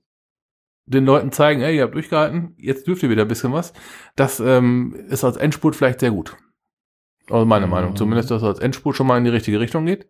den 0.87 1.05
Leuten 1.05 1.33
zeigen, 1.33 1.61
ey, 1.61 1.77
ihr 1.77 1.83
habt 1.83 1.95
durchgehalten, 1.95 2.55
jetzt 2.59 2.87
dürft 2.87 3.03
ihr 3.03 3.11
wieder 3.11 3.23
ein 3.23 3.29
bisschen 3.29 3.53
was. 3.53 3.73
Das 4.17 4.41
ähm, 4.41 4.95
ist 5.09 5.23
als 5.25 5.37
Endspurt 5.37 5.77
vielleicht 5.77 6.01
sehr 6.01 6.11
gut. 6.11 6.37
Also 7.31 7.45
meine 7.45 7.67
Mhm. 7.67 7.73
Meinung. 7.73 7.97
Zumindest, 7.97 8.31
dass 8.31 8.43
er 8.43 8.49
als 8.49 8.59
Endspurt 8.59 8.97
schon 8.97 9.07
mal 9.07 9.19
in 9.19 9.25
die 9.25 9.31
richtige 9.31 9.61
Richtung 9.61 9.85
geht. 9.85 10.09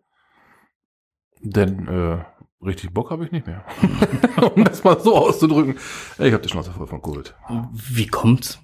Denn 1.41 1.87
äh, 1.87 2.23
richtig 2.65 2.93
Bock 2.93 3.11
habe 3.11 3.25
ich 3.25 3.31
nicht 3.31 3.45
mehr. 3.45 3.65
um 4.55 4.63
das 4.63 4.83
mal 4.85 4.99
so 4.99 5.15
auszudrücken. 5.17 5.75
Ich 6.17 6.33
habe 6.33 6.41
die 6.43 6.49
Schnauze 6.49 6.71
voll 6.71 6.87
von 6.87 7.01
Covid. 7.01 7.35
Wie 7.73 8.07
kommt's? 8.07 8.59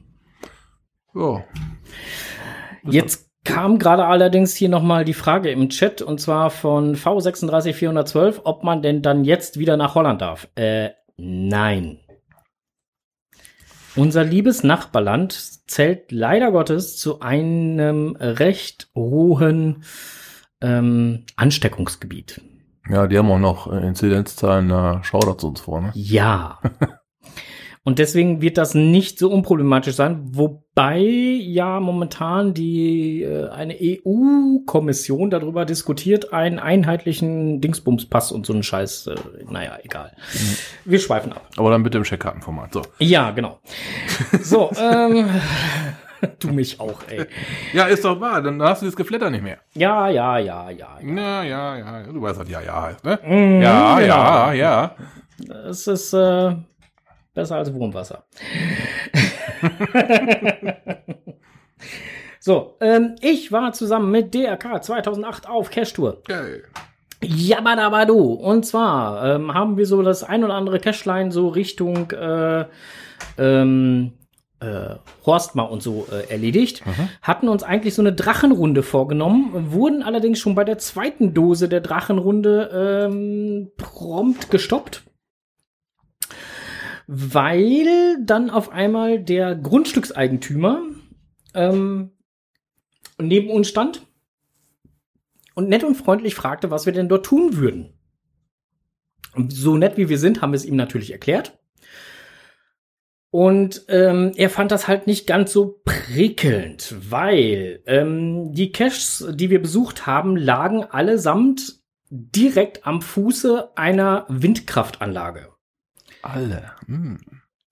Ja. 1.13 1.43
Jetzt 2.83 3.29
kam 3.45 3.79
gerade 3.79 4.05
allerdings 4.05 4.55
hier 4.55 4.67
nochmal 4.67 5.05
die 5.05 5.13
Frage 5.13 5.49
im 5.49 5.69
Chat 5.69 6.01
und 6.01 6.19
zwar 6.19 6.49
von 6.49 6.95
V36412, 6.95 8.41
ob 8.43 8.63
man 8.63 8.81
denn 8.81 9.01
dann 9.01 9.23
jetzt 9.23 9.57
wieder 9.57 9.77
nach 9.77 9.95
Holland 9.95 10.21
darf. 10.21 10.49
Äh, 10.55 10.89
nein. 11.15 11.99
Unser 13.95 14.25
liebes 14.25 14.63
Nachbarland 14.63 15.31
zählt 15.67 16.11
leider 16.11 16.51
Gottes 16.51 16.97
zu 16.97 17.21
einem 17.21 18.17
recht 18.19 18.89
hohen 18.93 19.83
ähm, 20.59 21.23
Ansteckungsgebiet. 21.37 22.41
Ja, 22.89 23.07
die 23.07 23.17
haben 23.17 23.31
auch 23.31 23.39
noch 23.39 23.71
Inzidenzzahlen, 23.71 24.69
da 24.69 25.03
schaudert 25.03 25.43
uns 25.43 25.61
vor, 25.61 25.81
ne? 25.81 25.91
Ja. 25.93 26.59
Und 27.85 27.99
deswegen 27.99 28.41
wird 28.41 28.57
das 28.57 28.73
nicht 28.73 29.19
so 29.19 29.29
unproblematisch 29.29 29.93
sein, 29.93 30.19
wobei 30.31 30.97
ja 30.97 31.79
momentan 31.79 32.55
die 32.55 33.21
äh, 33.21 33.47
eine 33.49 33.75
EU-Kommission 33.79 35.29
darüber 35.29 35.65
diskutiert, 35.65 36.33
einen 36.33 36.57
einheitlichen 36.57 37.61
Dingsbumspass 37.61 38.31
und 38.31 38.47
so 38.47 38.53
einen 38.53 38.63
Scheiß. 38.63 39.05
Äh, 39.05 39.15
naja, 39.47 39.77
egal. 39.83 40.11
Wir 40.83 40.97
schweifen 40.97 41.31
ab. 41.33 41.47
Aber 41.57 41.69
dann 41.69 41.83
bitte 41.83 41.99
im 41.99 42.03
Checkkartenformat. 42.05 42.73
So. 42.73 42.81
Ja, 42.97 43.29
genau. 43.29 43.59
So, 44.41 44.71
ähm, 44.81 45.29
du 46.39 46.47
mich 46.47 46.79
auch, 46.79 46.99
ey. 47.07 47.25
Ja, 47.71 47.85
ist 47.85 48.03
doch 48.03 48.19
wahr, 48.19 48.41
dann 48.41 48.59
hast 48.63 48.81
du 48.81 48.87
das 48.87 48.95
Geflatter 48.95 49.29
nicht 49.29 49.43
mehr. 49.43 49.59
Ja, 49.75 50.09
ja, 50.09 50.39
ja, 50.39 50.71
ja. 50.71 50.97
Ja, 51.03 51.43
ja, 51.43 51.77
ja. 51.77 52.03
Du 52.11 52.19
weißt, 52.19 52.39
was 52.39 52.49
ja, 52.49 52.61
ja 52.61 52.81
heißt, 52.81 53.05
ne? 53.05 53.19
Mhm, 53.23 53.61
Ja, 53.61 53.99
genau. 53.99 54.15
ja, 54.15 54.53
ja. 54.53 54.95
Es 55.69 55.85
ist 55.85 56.13
äh, 56.13 56.55
besser 57.35 57.57
als 57.57 57.71
Wurmwasser. 57.73 58.25
so, 62.39 62.77
ähm, 62.81 63.15
ich 63.21 63.51
war 63.51 63.73
zusammen 63.73 64.09
mit 64.09 64.33
DRK 64.33 64.83
2008 64.83 65.47
auf 65.47 65.69
Cash-Tour. 65.69 66.23
Geil. 66.27 66.63
Jabadabadu. 67.21 68.33
Und 68.33 68.65
zwar 68.65 69.35
ähm, 69.35 69.53
haben 69.53 69.77
wir 69.77 69.85
so 69.85 70.01
das 70.01 70.23
ein 70.23 70.43
oder 70.43 70.55
andere 70.55 70.79
Cashline 70.79 71.31
so 71.31 71.49
Richtung 71.49 72.11
äh, 72.11 72.65
ähm, 73.37 74.13
äh, 74.59 74.95
Horstmar 75.25 75.71
und 75.71 75.81
so 75.81 76.07
äh, 76.11 76.31
erledigt. 76.31 76.83
Hatten 77.21 77.49
uns 77.49 77.63
eigentlich 77.63 77.93
so 77.93 78.01
eine 78.01 78.13
Drachenrunde 78.13 78.83
vorgenommen, 78.83 79.71
wurden 79.71 80.03
allerdings 80.03 80.39
schon 80.39 80.55
bei 80.55 80.63
der 80.63 80.77
zweiten 80.77 81.33
Dose 81.33 81.67
der 81.69 81.81
Drachenrunde 81.81 83.07
ähm, 83.07 83.71
prompt 83.77 84.51
gestoppt. 84.51 85.03
Weil 87.07 88.17
dann 88.23 88.49
auf 88.49 88.69
einmal 88.71 89.19
der 89.19 89.55
Grundstückseigentümer 89.55 90.81
ähm, 91.53 92.11
neben 93.17 93.49
uns 93.49 93.67
stand 93.67 94.05
und 95.53 95.69
nett 95.69 95.83
und 95.83 95.95
freundlich 95.95 96.35
fragte, 96.35 96.71
was 96.71 96.85
wir 96.85 96.93
denn 96.93 97.09
dort 97.09 97.25
tun 97.25 97.57
würden. 97.57 97.93
Und 99.33 99.53
so 99.53 99.77
nett 99.77 99.97
wie 99.97 100.09
wir 100.09 100.17
sind, 100.17 100.41
haben 100.41 100.51
wir 100.51 100.57
es 100.57 100.65
ihm 100.65 100.75
natürlich 100.75 101.11
erklärt. 101.11 101.57
Und 103.31 103.83
ähm, 103.89 104.31
er 104.37 104.49
fand 104.49 104.71
das 104.71 104.87
halt 104.87 105.07
nicht 105.07 105.27
ganz 105.27 105.51
so 105.51 105.81
prickelnd, 105.83 106.95
weil 107.09 107.81
ähm, 107.85 108.53
die 108.53 108.71
Caches, 108.71 109.27
die 109.33 109.49
wir 109.49 109.61
besucht 109.61 110.07
haben, 110.07 110.37
lagen 110.37 110.85
allesamt 110.85 111.81
direkt 112.09 112.87
am 112.87 113.01
Fuße 113.01 113.75
einer 113.75 114.25
Windkraftanlage. 114.29 115.49
Alle. 116.25 116.71
Hm. 116.87 117.19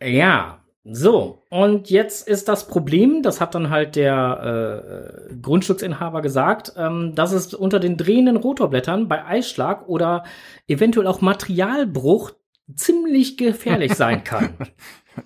Ja, 0.02 0.60
so. 0.86 1.44
Und 1.50 1.90
jetzt 1.90 2.28
ist 2.28 2.50
das 2.50 2.68
Problem, 2.68 3.24
das 3.24 3.40
hat 3.40 3.56
dann 3.56 3.70
halt 3.70 3.96
der 3.96 5.30
äh, 5.30 5.36
Grundstücksinhaber 5.42 6.22
gesagt, 6.22 6.74
ähm, 6.76 7.16
dass 7.16 7.32
es 7.32 7.54
unter 7.54 7.80
den 7.80 7.96
drehenden 7.96 8.36
Rotorblättern 8.36 9.08
bei 9.08 9.26
Eisschlag 9.26 9.88
oder 9.88 10.24
eventuell 10.68 11.08
auch 11.08 11.22
Materialbruch 11.22 12.32
ziemlich 12.76 13.38
gefährlich 13.38 13.96
sein 13.96 14.24
kann. 14.24 14.50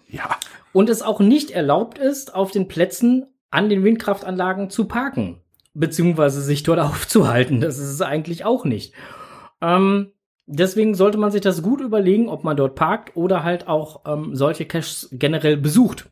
Ja. 0.10 0.36
Und 0.74 0.90
es 0.90 1.02
auch 1.02 1.22
nicht 1.22 1.52
erlaubt 1.52 1.98
ist, 1.98 2.36
auf 2.36 2.52
den 2.52 2.68
Plätzen 2.68 3.26
an 3.52 3.70
den 3.70 3.86
Windkraftanlagen 3.86 4.70
zu 4.70 4.84
parken, 4.84 5.40
beziehungsweise 5.74 6.42
sich 6.42 6.64
dort 6.64 6.80
aufzuhalten. 6.82 7.62
Das 7.62 7.78
ist 7.78 7.88
es 7.88 8.02
eigentlich 8.02 8.44
auch 8.44 8.66
nicht. 8.66 8.94
Ähm, 9.62 10.12
deswegen 10.48 10.96
sollte 10.96 11.18
man 11.18 11.32
sich 11.32 11.42
das 11.42 11.62
gut 11.62 11.82
überlegen, 11.82 12.30
ob 12.30 12.44
man 12.44 12.58
dort 12.58 12.76
parkt 12.76 13.16
oder 13.16 13.44
halt 13.44 13.68
auch 13.68 14.02
ähm, 14.08 14.36
solche 14.36 14.66
Caches 14.66 15.10
generell 15.12 15.58
besucht. 15.58 16.10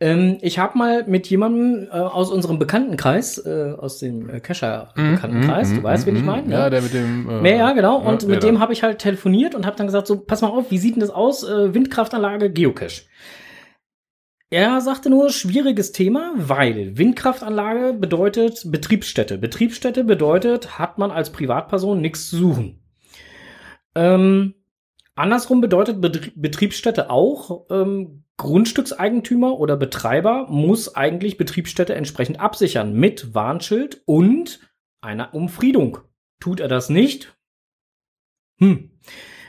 Ähm, 0.00 0.38
ich 0.40 0.58
habe 0.58 0.76
mal 0.76 1.04
mit 1.06 1.28
jemandem 1.28 1.86
äh, 1.86 1.90
aus 1.96 2.32
unserem 2.32 2.58
Bekanntenkreis, 2.58 3.38
äh, 3.38 3.74
aus 3.78 3.98
dem 3.98 4.28
äh, 4.28 4.40
Cacher-Bekanntenkreis, 4.40 5.72
du 5.74 5.82
weißt, 5.82 6.06
wen 6.06 6.16
ich 6.16 6.24
meine? 6.24 6.50
Ja, 6.50 6.64
ne? 6.64 6.70
der 6.70 6.82
mit 6.82 6.92
dem. 6.92 7.28
Äh, 7.30 7.50
Ja, 7.50 7.56
ja, 7.56 7.72
genau. 7.72 7.98
Und 7.98 8.26
mit 8.26 8.42
dem 8.42 8.58
habe 8.58 8.72
ich 8.72 8.82
halt 8.82 8.98
telefoniert 8.98 9.54
und 9.54 9.64
habe 9.64 9.76
dann 9.76 9.86
gesagt, 9.86 10.08
so, 10.08 10.18
pass 10.18 10.42
mal 10.42 10.48
auf, 10.48 10.72
wie 10.72 10.78
sieht 10.78 10.96
denn 10.96 11.00
das 11.00 11.10
aus? 11.10 11.44
Äh, 11.44 11.72
Windkraftanlage, 11.72 12.50
Geocache. 12.50 13.02
Er 14.52 14.82
sagte 14.82 15.08
nur, 15.08 15.30
schwieriges 15.30 15.92
Thema, 15.92 16.34
weil 16.36 16.98
Windkraftanlage 16.98 17.94
bedeutet 17.94 18.70
Betriebsstätte. 18.70 19.38
Betriebsstätte 19.38 20.04
bedeutet, 20.04 20.78
hat 20.78 20.98
man 20.98 21.10
als 21.10 21.32
Privatperson 21.32 22.02
nichts 22.02 22.28
zu 22.28 22.36
suchen. 22.36 22.84
Ähm, 23.94 24.52
andersrum 25.14 25.62
bedeutet 25.62 26.02
Betrie 26.02 26.32
Betriebsstätte 26.36 27.08
auch, 27.08 27.64
ähm, 27.70 28.24
Grundstückseigentümer 28.36 29.58
oder 29.58 29.78
Betreiber 29.78 30.48
muss 30.50 30.94
eigentlich 30.94 31.38
Betriebsstätte 31.38 31.94
entsprechend 31.94 32.38
absichern 32.38 32.92
mit 32.92 33.34
Warnschild 33.34 34.02
und 34.04 34.60
einer 35.00 35.32
Umfriedung. 35.32 35.96
Tut 36.40 36.60
er 36.60 36.68
das 36.68 36.90
nicht? 36.90 37.34
Hm. 38.58 38.91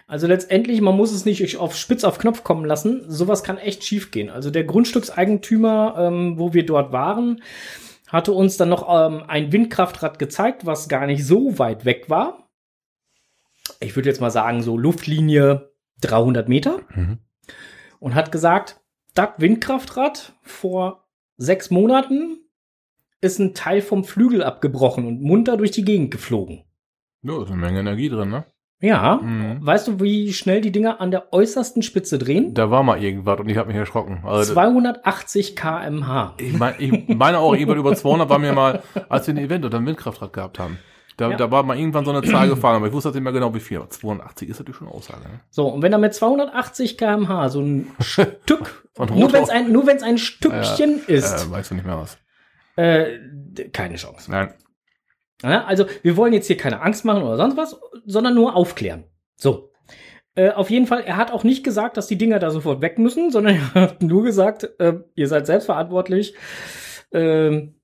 Also 0.07 0.27
letztendlich, 0.27 0.81
man 0.81 0.95
muss 0.95 1.11
es 1.11 1.25
nicht 1.25 1.57
auf 1.57 1.75
Spitz 1.75 2.03
auf 2.03 2.17
Knopf 2.17 2.43
kommen 2.43 2.65
lassen. 2.65 3.03
Sowas 3.07 3.43
kann 3.43 3.57
echt 3.57 3.83
schief 3.83 4.11
gehen. 4.11 4.29
Also 4.29 4.51
der 4.51 4.63
Grundstückseigentümer, 4.65 5.95
ähm, 5.97 6.37
wo 6.37 6.53
wir 6.53 6.65
dort 6.65 6.91
waren, 6.91 7.41
hatte 8.07 8.33
uns 8.33 8.57
dann 8.57 8.69
noch 8.69 8.87
ähm, 8.89 9.23
ein 9.27 9.51
Windkraftrad 9.51 10.19
gezeigt, 10.19 10.65
was 10.65 10.89
gar 10.89 11.07
nicht 11.07 11.25
so 11.25 11.57
weit 11.57 11.85
weg 11.85 12.09
war. 12.09 12.49
Ich 13.79 13.95
würde 13.95 14.09
jetzt 14.09 14.21
mal 14.21 14.29
sagen, 14.29 14.61
so 14.61 14.77
Luftlinie 14.77 15.71
300 16.01 16.47
Meter. 16.49 16.81
Mhm. 16.93 17.19
Und 17.99 18.15
hat 18.15 18.31
gesagt, 18.31 18.81
das 19.15 19.29
Windkraftrad 19.37 20.33
vor 20.41 21.07
sechs 21.37 21.71
Monaten 21.71 22.39
ist 23.21 23.39
ein 23.39 23.53
Teil 23.53 23.81
vom 23.81 24.03
Flügel 24.03 24.43
abgebrochen 24.43 25.07
und 25.07 25.21
munter 25.21 25.55
durch 25.55 25.71
die 25.71 25.85
Gegend 25.85 26.11
geflogen. 26.11 26.65
Ja, 27.21 27.41
ist 27.41 27.49
eine 27.49 27.61
Menge 27.61 27.79
Energie 27.79 28.09
drin, 28.09 28.29
ne? 28.29 28.45
Ja, 28.85 29.15
Mhm. 29.23 29.65
weißt 29.65 29.87
du, 29.87 29.99
wie 30.01 30.33
schnell 30.33 30.59
die 30.59 30.73
Dinger 30.73 30.99
an 30.99 31.09
der 31.09 31.31
äußersten 31.31 31.83
Spitze 31.83 32.17
drehen? 32.17 32.53
Da 32.53 32.69
war 32.69 32.83
mal 32.83 33.01
irgendwas 33.01 33.39
und 33.39 33.47
ich 33.47 33.55
habe 33.57 33.69
mich 33.69 33.77
erschrocken. 33.77 34.19
Also, 34.25 34.51
280 34.53 35.55
km/h. 35.55 36.33
ich, 36.37 36.51
mein, 36.57 36.73
ich 36.79 37.07
meine 37.15 37.39
auch, 37.39 37.53
irgendwann 37.53 37.77
über 37.77 37.95
200 37.95 38.27
war 38.29 38.39
mir 38.39 38.51
mal, 38.51 38.83
als 39.07 39.25
wir 39.27 39.33
ein 39.35 39.37
Event 39.37 39.63
oder 39.63 39.77
ein 39.77 39.85
Windkraftrad 39.85 40.33
gehabt 40.33 40.59
haben. 40.59 40.79
Da, 41.15 41.29
Ja. 41.29 41.37
da 41.37 41.49
war 41.49 41.63
mal 41.63 41.77
irgendwann 41.77 42.03
so 42.03 42.11
eine 42.11 42.23
Zahl 42.23 42.49
gefahren, 42.49 42.75
aber 42.75 42.87
ich 42.87 42.91
wusste 42.93 43.11
nicht 43.11 43.21
mehr 43.21 43.31
genau 43.31 43.53
wie 43.53 43.59
viel. 43.61 43.77
Aber 43.77 43.89
82 43.89 44.49
ist 44.49 44.59
natürlich 44.59 44.77
schon 44.79 44.87
eine 44.87 44.95
Aussage. 44.97 45.21
Ne? 45.21 45.39
So, 45.49 45.67
und 45.67 45.81
wenn 45.81 45.93
er 45.93 45.99
mit 45.99 46.13
280 46.13 46.97
km/h 46.97 47.49
so 47.49 47.61
ein 47.61 47.87
Stück, 48.01 48.83
Von 48.95 49.07
nur 49.17 49.31
wenn 49.31 49.43
es 49.43 49.49
ein, 49.49 49.71
nur 49.71 49.87
wenn's 49.87 50.03
ein 50.03 50.17
Stückchen 50.17 50.99
ist, 51.07 51.47
Äh, 51.47 51.51
weißt 51.51 51.71
du 51.71 51.75
nicht 51.75 51.85
mehr 51.85 51.97
was. 51.99 52.17
äh, 52.75 53.17
keine 53.71 53.95
Chance. 53.95 54.29
Nein. 54.29 54.53
Ja, 55.43 55.65
also, 55.65 55.85
wir 56.01 56.15
wollen 56.17 56.33
jetzt 56.33 56.47
hier 56.47 56.57
keine 56.57 56.81
Angst 56.81 57.03
machen 57.05 57.23
oder 57.23 57.37
sonst 57.37 57.57
was, 57.57 57.79
sondern 58.05 58.33
nur 58.33 58.55
aufklären. 58.55 59.03
So. 59.35 59.71
Äh, 60.35 60.51
auf 60.51 60.69
jeden 60.71 60.87
Fall, 60.87 61.01
er 61.03 61.17
hat 61.17 61.31
auch 61.31 61.43
nicht 61.43 61.63
gesagt, 61.63 61.95
dass 61.97 62.07
die 62.07 62.17
Dinger 62.17 62.39
da 62.39 62.49
sofort 62.49 62.81
weg 62.81 62.97
müssen, 62.97 63.29
sondern 63.29 63.55
er 63.75 63.81
hat 63.81 64.01
nur 64.01 64.23
gesagt, 64.23 64.67
äh, 64.79 64.95
ihr 65.15 65.27
seid 65.27 65.45
selbstverantwortlich. 65.45 66.33
Ähm, 67.11 67.75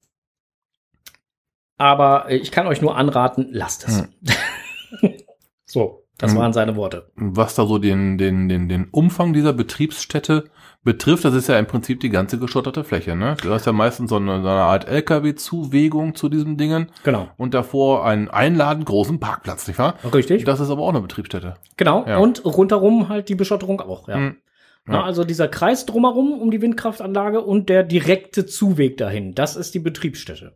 Aber 1.77 2.31
ich 2.31 2.51
kann 2.51 2.65
euch 2.67 2.81
nur 2.81 2.97
anraten, 2.97 3.49
lasst 3.51 3.87
es. 3.87 4.03
so, 5.65 6.05
das 6.17 6.31
Hm. 6.31 6.37
waren 6.39 6.53
seine 6.53 6.75
Worte. 6.75 7.11
Was 7.15 7.55
da 7.55 7.65
so 7.65 7.77
den, 7.77 8.17
den, 8.17 8.49
den, 8.49 8.67
den 8.67 8.89
Umfang 8.89 9.31
dieser 9.33 9.53
Betriebsstätte 9.53 10.49
betrifft, 10.83 11.25
das 11.25 11.33
ist 11.33 11.47
ja 11.47 11.59
im 11.59 11.67
Prinzip 11.67 11.99
die 11.99 12.09
ganze 12.09 12.39
geschotterte 12.39 12.83
Fläche. 12.83 13.15
Ne? 13.15 13.35
Du 13.41 13.51
hast 13.51 13.65
ja 13.65 13.71
meistens 13.73 14.09
so 14.09 14.15
eine, 14.15 14.41
so 14.41 14.47
eine 14.47 14.61
Art 14.61 14.87
LKW-Zuwegung 14.87 16.15
zu 16.15 16.29
diesen 16.29 16.57
Dingen 16.57 16.91
Genau. 17.03 17.29
und 17.37 17.53
davor 17.53 18.05
einen 18.05 18.29
einladend 18.29 18.85
großen 18.85 19.19
Parkplatz, 19.19 19.67
nicht 19.67 19.77
wahr? 19.79 19.95
Richtig. 20.13 20.45
Das 20.45 20.59
ist 20.59 20.69
aber 20.69 20.81
auch 20.83 20.89
eine 20.89 21.01
Betriebsstätte. 21.01 21.55
Genau. 21.77 22.05
Ja. 22.07 22.17
Und 22.17 22.43
rundherum 22.45 23.09
halt 23.09 23.29
die 23.29 23.35
Beschotterung 23.35 23.81
auch, 23.81 24.07
ja. 24.07 24.15
Hm. 24.15 24.37
Na, 24.85 24.99
Ja. 24.99 25.03
also 25.03 25.23
dieser 25.25 25.49
Kreis 25.49 25.85
drumherum 25.85 26.31
um 26.41 26.49
die 26.49 26.61
Windkraftanlage 26.61 27.41
und 27.41 27.67
der 27.69 27.83
direkte 27.83 28.45
Zuweg 28.45 28.97
dahin. 28.97 29.35
Das 29.35 29.55
ist 29.57 29.73
die 29.75 29.79
Betriebsstätte. 29.79 30.55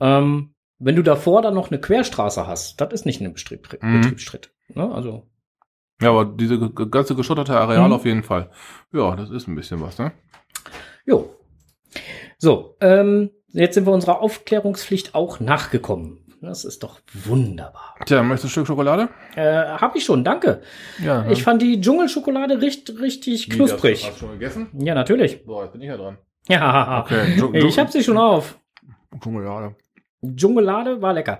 Ähm, 0.00 0.50
wenn 0.78 0.94
du 0.96 1.02
davor 1.02 1.42
dann 1.42 1.54
noch 1.54 1.70
eine 1.70 1.80
Querstraße 1.80 2.46
hast, 2.46 2.80
das 2.80 2.92
ist 2.92 3.06
nicht 3.06 3.20
eine 3.20 3.30
Betrieb, 3.30 3.82
Mhm. 3.82 4.00
Betriebsstätte. 4.02 4.50
Ne? 4.74 4.92
Also, 4.94 5.24
Ja, 6.00 6.10
aber 6.10 6.24
diese 6.26 6.58
ganze 6.70 7.14
geschotterte 7.14 7.58
Areal 7.58 7.88
Mhm. 7.88 7.92
auf 7.92 8.04
jeden 8.04 8.22
Fall. 8.22 8.50
Ja, 8.92 9.16
das 9.16 9.30
ist 9.30 9.48
ein 9.48 9.54
bisschen 9.54 9.80
was, 9.80 9.98
ne? 9.98 10.12
jo. 11.04 11.34
So, 12.38 12.76
ähm, 12.80 13.30
jetzt 13.48 13.74
sind 13.74 13.86
wir 13.86 13.92
unserer 13.92 14.20
Aufklärungspflicht 14.20 15.14
auch 15.14 15.40
nachgekommen. 15.40 16.20
Das 16.40 16.64
ist 16.64 16.84
doch 16.84 17.00
wunderbar. 17.24 17.96
Tja, 18.06 18.22
möchtest 18.22 18.44
du 18.44 18.46
ein 18.46 18.50
Stück 18.50 18.66
Schokolade? 18.68 19.08
Äh, 19.34 19.64
hab 19.64 19.96
ich 19.96 20.04
schon, 20.04 20.22
danke. 20.22 20.60
Ja. 21.02 21.28
Ich 21.28 21.42
fand 21.42 21.60
die 21.62 21.80
Dschungelschokolade 21.80 22.60
richtig, 22.60 23.00
richtig 23.00 23.50
knusprig. 23.50 24.04
Hast 24.06 24.14
du 24.16 24.26
schon 24.26 24.32
gegessen? 24.34 24.68
Ja, 24.74 24.94
natürlich. 24.94 25.44
Boah, 25.44 25.64
jetzt 25.64 25.72
bin 25.72 25.80
ich 25.82 25.88
ja 25.88 25.96
dran. 25.96 26.18
Ja, 26.48 27.00
Okay, 27.00 27.66
ich 27.66 27.78
hab 27.78 27.90
sie 27.90 28.04
schon 28.04 28.18
auf. 28.18 28.60
Schokolade. 29.22 29.74
Dschungelade 30.24 31.00
war 31.00 31.12
lecker. 31.12 31.38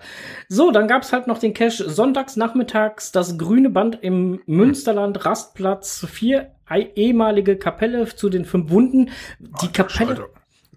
So, 0.49 0.71
dann 0.71 0.87
gab's 0.89 1.13
halt 1.13 1.27
noch 1.27 1.39
den 1.39 1.53
Cash 1.55 1.79
sonntags 1.79 2.37
nachmittags, 2.37 3.11
das 3.13 3.37
grüne 3.37 3.71
Band 3.71 3.99
im 4.03 4.41
Münsterland, 4.47 5.25
Rastplatz, 5.25 6.07
vier 6.11 6.53
ei- 6.67 6.91
ehemalige 6.95 7.57
Kapelle 7.57 8.07
zu 8.15 8.29
den 8.29 8.45
fünf 8.45 8.71
Wunden. 8.71 9.11
Die 9.63 9.69
Kapelle, 9.73 10.29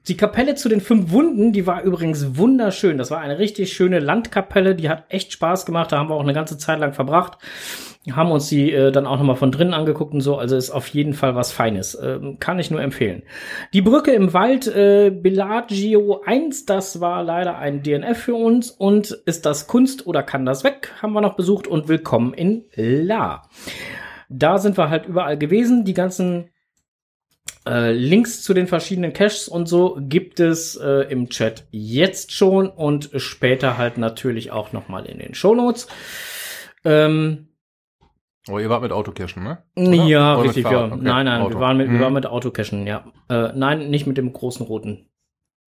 die 0.07 0.17
Kapelle 0.17 0.55
zu 0.55 0.67
den 0.67 0.81
fünf 0.81 1.11
Wunden, 1.11 1.53
die 1.53 1.67
war 1.67 1.83
übrigens 1.83 2.37
wunderschön. 2.37 2.97
Das 2.97 3.11
war 3.11 3.19
eine 3.19 3.37
richtig 3.37 3.73
schöne 3.73 3.99
Landkapelle, 3.99 4.73
die 4.73 4.89
hat 4.89 5.05
echt 5.09 5.31
Spaß 5.33 5.67
gemacht. 5.67 5.91
Da 5.91 5.99
haben 5.99 6.09
wir 6.09 6.15
auch 6.15 6.23
eine 6.23 6.33
ganze 6.33 6.57
Zeit 6.57 6.79
lang 6.79 6.93
verbracht. 6.93 7.37
Haben 8.09 8.31
uns 8.31 8.49
die 8.49 8.71
äh, 8.71 8.91
dann 8.91 9.05
auch 9.05 9.17
nochmal 9.17 9.35
von 9.35 9.51
drinnen 9.51 9.75
angeguckt 9.75 10.11
und 10.11 10.21
so. 10.21 10.37
Also 10.37 10.55
ist 10.55 10.71
auf 10.71 10.87
jeden 10.87 11.13
Fall 11.13 11.35
was 11.35 11.51
Feines. 11.51 11.95
Ähm, 12.01 12.37
kann 12.39 12.57
ich 12.57 12.71
nur 12.71 12.81
empfehlen. 12.81 13.21
Die 13.73 13.83
Brücke 13.83 14.11
im 14.11 14.33
Wald, 14.33 14.65
äh, 14.65 15.11
Bellagio 15.11 16.21
1, 16.25 16.65
das 16.65 16.99
war 16.99 17.23
leider 17.23 17.59
ein 17.59 17.83
DNF 17.83 18.17
für 18.17 18.33
uns. 18.33 18.71
Und 18.71 19.11
ist 19.25 19.45
das 19.45 19.67
Kunst 19.67 20.07
oder 20.07 20.23
kann 20.23 20.47
das 20.47 20.63
weg? 20.63 20.91
Haben 20.99 21.13
wir 21.13 21.21
noch 21.21 21.35
besucht 21.35 21.67
und 21.67 21.89
willkommen 21.89 22.33
in 22.33 22.65
La. 22.75 23.43
Da 24.29 24.57
sind 24.57 24.79
wir 24.79 24.89
halt 24.89 25.05
überall 25.05 25.37
gewesen. 25.37 25.85
Die 25.85 25.93
ganzen 25.93 26.49
äh, 27.67 27.91
Links 27.91 28.41
zu 28.41 28.55
den 28.55 28.65
verschiedenen 28.65 29.13
Caches 29.13 29.47
und 29.47 29.67
so 29.67 29.99
gibt 29.99 30.39
es 30.39 30.75
äh, 30.75 31.11
im 31.11 31.29
Chat 31.29 31.67
jetzt 31.69 32.31
schon 32.31 32.67
und 32.67 33.11
später 33.17 33.77
halt 33.77 33.99
natürlich 33.99 34.49
auch 34.49 34.73
noch 34.73 34.89
mal 34.89 35.05
in 35.05 35.19
den 35.19 35.35
Shownotes. 35.35 35.87
Ähm, 36.83 37.49
Aber 38.47 38.59
ihr 38.61 38.69
wart 38.69 38.81
mit 38.81 38.91
Autocachen, 38.91 39.43
ne? 39.43 39.59
ja, 40.07 40.35
Oder 40.35 40.43
richtig. 40.45 40.63
Ja. 40.65 40.85
Okay, 40.85 40.97
Nein, 41.01 41.25
nein, 41.25 41.41
Auto. 41.41 41.55
wir 41.55 41.59
waren 41.59 41.77
mit, 41.77 41.91
wir 41.91 41.99
waren 41.99 42.13
mit 42.13 42.25
Autocachen, 42.25 42.87
ja. 42.87 43.05
Äh, 43.29 43.49
nein, 43.55 43.89
nicht 43.89 44.07
mit 44.07 44.17
dem 44.17 44.33
großen 44.33 44.65
roten. 44.65 45.09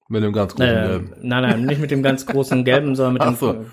Mit 0.09 0.23
dem 0.23 0.33
ganz 0.33 0.55
großen 0.55 0.69
Äh, 0.69 0.87
Gelben. 0.87 1.13
nein, 1.21 1.43
nein, 1.43 1.65
nicht 1.65 1.79
mit 1.81 1.91
dem 1.91 2.01
ganz 2.03 2.25
großen 2.25 2.63
gelben, 2.65 2.95
sondern 2.95 3.13
mit 3.13 3.21
Ach 3.23 3.27
dem. 3.29 3.35
so. 3.35 3.65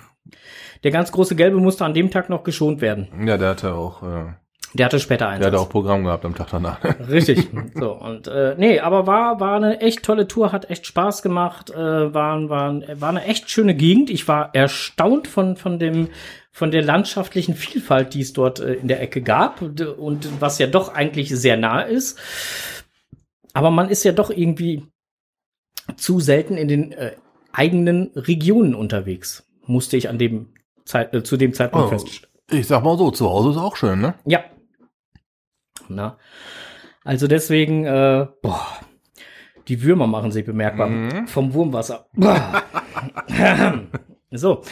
Der 0.85 0.91
ganz 0.91 1.13
große 1.13 1.35
gelbe 1.35 1.59
musste 1.59 1.85
an 1.85 1.95
dem 1.95 2.11
Tag 2.11 2.29
noch 2.31 2.45
geschont 2.45 2.81
werden. 2.81 3.09
Ja, 3.27 3.37
der 3.37 3.51
hatte 3.51 3.75
auch, 3.75 4.03
äh, 4.03 4.33
Der 4.75 4.87
hatte 4.87 5.01
später 5.01 5.25
der 5.27 5.29
Einsatz. 5.31 5.47
hatte 5.47 5.61
auch 5.61 5.69
Programm 5.69 6.05
gehabt 6.05 6.25
am 6.25 6.35
Tag 6.35 6.49
danach. 6.51 6.79
Richtig. 7.09 7.49
So, 7.75 7.93
und 7.93 8.27
äh, 8.29 8.55
nee, 8.59 8.79
aber 8.81 9.07
war, 9.07 9.41
war 9.41 9.57
eine 9.57 9.81
echt 9.81 10.03
tolle 10.03 10.29
Tour, 10.29 10.53
hat 10.53 10.71
echt 10.71 10.87
Spaß 10.87 11.23
gemacht, 11.23 11.71
äh, 11.71 11.77
war, 12.15 12.49
war, 12.49 12.81
war 13.01 13.09
eine 13.09 13.25
echt 13.25 13.49
schöne 13.51 13.75
Gegend. 13.75 14.11
Ich 14.11 14.29
war 14.29 14.55
erstaunt 14.55 15.27
von, 15.29 15.57
von 15.57 15.79
dem, 15.79 16.09
von 16.53 16.71
der 16.71 16.83
landschaftlichen 16.83 17.55
Vielfalt, 17.55 18.13
die 18.15 18.21
es 18.21 18.33
dort 18.33 18.61
äh, 18.61 18.75
in 18.75 18.87
der 18.89 19.01
Ecke 19.01 19.23
gab 19.23 19.63
und, 19.63 19.81
und 19.81 20.29
was 20.41 20.59
ja 20.59 20.67
doch 20.67 20.95
eigentlich 20.95 21.31
sehr 21.31 21.57
nah 21.57 21.81
ist. 21.83 22.19
Aber 23.55 23.71
man 23.71 23.89
ist 23.89 24.05
ja 24.05 24.13
doch 24.13 24.31
irgendwie 24.31 24.85
zu 25.97 26.21
selten 26.21 26.57
in 26.57 26.69
den 26.69 26.93
äh, 26.93 27.13
eigenen 27.53 28.11
Regionen 28.15 28.75
unterwegs, 28.75 29.45
musste 29.67 29.97
ich 29.97 30.09
an 30.09 30.19
dem 30.19 30.51
Zeit, 30.85 31.15
äh, 31.15 31.23
zu 31.25 31.37
dem 31.37 31.55
Zeitpunkt 31.55 31.87
Oh. 31.87 31.91
feststellen. 31.91 32.31
Ich 32.53 32.67
sag 32.67 32.83
mal 32.85 32.99
so, 32.99 33.11
zu 33.11 33.29
Hause 33.31 33.51
ist 33.51 33.57
auch 33.57 33.77
schön, 33.77 34.01
ne? 34.01 34.15
Ja. 34.27 34.41
Na. 35.95 36.19
Also 37.05 37.27
deswegen, 37.27 37.85
äh, 37.85 38.27
boah, 38.43 38.67
die 39.69 39.83
Würmer 39.83 40.07
machen 40.07 40.33
sich 40.33 40.45
bemerkbar. 40.45 40.89
Mhm. 40.89 41.29
Vom 41.29 41.55
Wurmwasser. 41.55 42.07
So. 44.33 44.63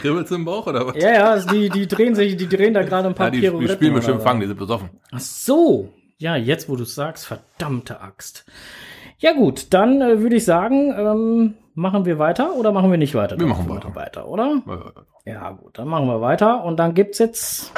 Kribbelt's 0.00 0.30
im 0.32 0.44
Bauch 0.44 0.66
oder 0.66 0.86
was? 0.86 0.96
Ja, 0.96 1.12
ja, 1.12 1.30
also 1.30 1.48
die, 1.48 1.68
die 1.68 1.86
drehen 1.86 2.16
sich, 2.16 2.36
die 2.36 2.48
drehen 2.48 2.74
da 2.74 2.82
gerade 2.82 3.08
ein 3.08 3.14
paar 3.14 3.26
Ja, 3.26 3.30
die, 3.30 3.40
die 3.40 3.46
Pirouetten 3.46 3.74
spielen 3.76 3.90
oder 3.92 4.00
bestimmt 4.00 4.18
was. 4.18 4.24
Fang, 4.24 4.40
die 4.40 4.46
sind 4.46 4.58
besoffen. 4.58 4.90
Ach 5.12 5.20
so. 5.20 5.92
Ja, 6.18 6.36
jetzt, 6.36 6.68
wo 6.68 6.76
du 6.76 6.82
es 6.82 6.94
sagst, 6.94 7.26
verdammte 7.26 8.00
Axt. 8.00 8.44
Ja 9.18 9.32
gut, 9.32 9.72
dann 9.72 10.00
äh, 10.00 10.20
würde 10.20 10.36
ich 10.36 10.44
sagen, 10.44 10.92
ähm, 10.96 11.54
machen 11.74 12.04
wir 12.06 12.18
weiter 12.18 12.56
oder 12.56 12.72
machen 12.72 12.90
wir 12.90 12.98
nicht 12.98 13.14
weiter? 13.14 13.38
Wir 13.38 13.46
machen 13.46 13.68
weiter. 13.68 13.88
machen 13.88 13.94
weiter, 13.94 14.28
oder? 14.28 14.62
Ja 15.24 15.50
gut, 15.52 15.78
dann 15.78 15.88
machen 15.88 16.06
wir 16.06 16.20
weiter 16.20 16.64
und 16.64 16.76
dann 16.78 16.94
gibt's 16.94 17.18
jetzt 17.18 17.72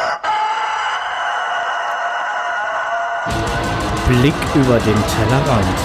Blick 4.08 4.34
über 4.54 4.78
den 4.78 4.94
Tellerrand. 4.94 5.78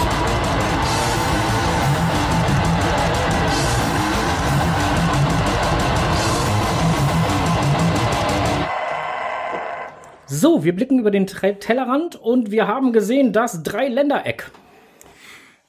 So, 10.27 10.63
wir 10.63 10.75
blicken 10.75 10.99
über 10.99 11.11
den 11.11 11.27
Tellerrand 11.27 12.15
und 12.15 12.51
wir 12.51 12.67
haben 12.67 12.93
gesehen, 12.93 13.33
das 13.33 13.63
Dreiländereck. 13.63 14.51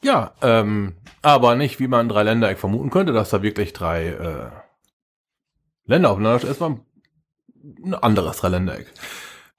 Ja, 0.02 0.32
ähm, 0.42 0.94
aber 1.22 1.54
nicht, 1.54 1.80
wie 1.80 1.88
man 1.88 2.08
drei 2.08 2.22
Ländereck 2.22 2.58
vermuten 2.58 2.90
könnte, 2.90 3.12
dass 3.12 3.30
da 3.30 3.42
wirklich 3.42 3.72
drei 3.72 4.08
äh, 4.08 4.50
Länder 5.86 6.10
aufeinander 6.10 6.38
stehen. 6.38 6.50
Es 6.50 6.60
war 6.60 6.78
ein 7.84 7.94
anderes 7.94 8.38
Dreiländereck. 8.38 8.92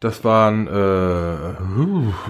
Das 0.03 0.25
waren, 0.25 0.67
äh, 0.67 0.71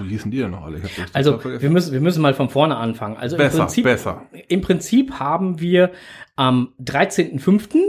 wie 0.04 0.10
hießen 0.10 0.30
die 0.30 0.38
denn 0.38 0.52
noch 0.52 0.62
alle? 0.62 0.80
Also, 1.12 1.42
wir 1.42 1.70
müssen, 1.70 1.92
wir 1.92 2.00
müssen 2.00 2.22
mal 2.22 2.32
von 2.32 2.48
vorne 2.48 2.76
anfangen. 2.76 3.16
Also 3.16 3.34
im 3.34 3.38
besser, 3.42 3.64
Prinzip, 3.64 3.82
besser. 3.82 4.26
Im 4.46 4.60
Prinzip 4.60 5.18
haben 5.18 5.58
wir 5.58 5.90
am 6.36 6.72
13.05. 6.78 7.80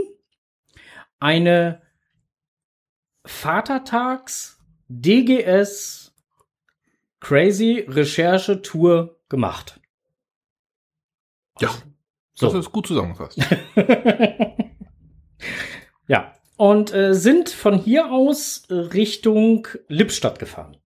eine 1.20 1.82
Vatertags 3.24 4.60
DGS 4.88 6.12
Crazy 7.20 7.86
Recherche 7.86 8.62
Tour 8.62 9.20
gemacht. 9.28 9.80
Ja, 11.60 11.70
So. 12.34 12.46
das 12.46 12.56
ist 12.56 12.72
gut 12.72 12.88
zusammengefasst. 12.88 13.38
ja. 16.08 16.35
Und 16.56 16.92
äh, 16.94 17.14
sind 17.14 17.50
von 17.50 17.74
hier 17.78 18.10
aus 18.10 18.64
Richtung 18.70 19.68
Lippstadt 19.88 20.38
gefahren. 20.38 20.76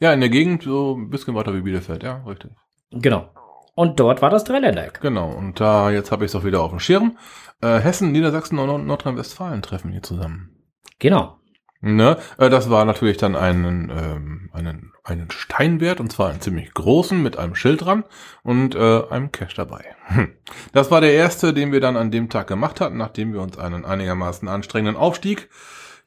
ja, 0.00 0.12
in 0.12 0.20
der 0.20 0.28
Gegend 0.30 0.62
so 0.62 0.96
ein 0.96 1.10
bisschen 1.10 1.34
weiter 1.34 1.54
wie 1.54 1.60
Bielefeld, 1.60 2.02
ja, 2.02 2.22
richtig. 2.24 2.50
Genau. 2.90 3.30
Und 3.74 3.98
dort 4.00 4.20
war 4.20 4.28
das 4.30 4.44
Dreiländereck. 4.44 5.00
Genau, 5.00 5.30
und 5.32 5.58
da, 5.60 5.90
jetzt 5.90 6.12
habe 6.12 6.24
ich 6.24 6.30
es 6.30 6.34
auch 6.36 6.44
wieder 6.44 6.62
auf 6.62 6.70
dem 6.70 6.80
Schirm. 6.80 7.16
Äh, 7.62 7.78
Hessen, 7.78 8.12
Niedersachsen 8.12 8.58
und 8.58 8.66
Nord- 8.66 8.84
Nordrhein-Westfalen 8.84 9.62
treffen 9.62 9.92
hier 9.92 10.02
zusammen. 10.02 10.50
Genau. 10.98 11.38
Ne? 11.84 12.16
Äh, 12.38 12.48
das 12.48 12.70
war 12.70 12.84
natürlich 12.84 13.16
dann 13.16 13.34
einen, 13.36 13.90
ähm, 13.90 14.50
einen, 14.52 14.92
einen 15.04 15.30
Steinwert, 15.32 15.98
und 16.00 16.12
zwar 16.12 16.30
einen 16.30 16.40
ziemlich 16.40 16.72
großen, 16.72 17.20
mit 17.20 17.36
einem 17.36 17.56
Schild 17.56 17.84
dran 17.84 18.04
und 18.44 18.74
äh, 18.76 19.02
einem 19.10 19.32
Cache 19.32 19.56
dabei. 19.56 19.84
Hm. 20.06 20.28
Das 20.72 20.90
war 20.92 21.00
der 21.00 21.12
erste, 21.12 21.52
den 21.52 21.72
wir 21.72 21.80
dann 21.80 21.96
an 21.96 22.10
dem 22.12 22.30
Tag 22.30 22.46
gemacht 22.46 22.80
hatten, 22.80 22.96
nachdem 22.96 23.32
wir 23.32 23.40
uns 23.42 23.58
einen 23.58 23.84
einigermaßen 23.84 24.46
anstrengenden 24.48 24.96
Aufstieg 24.96 25.48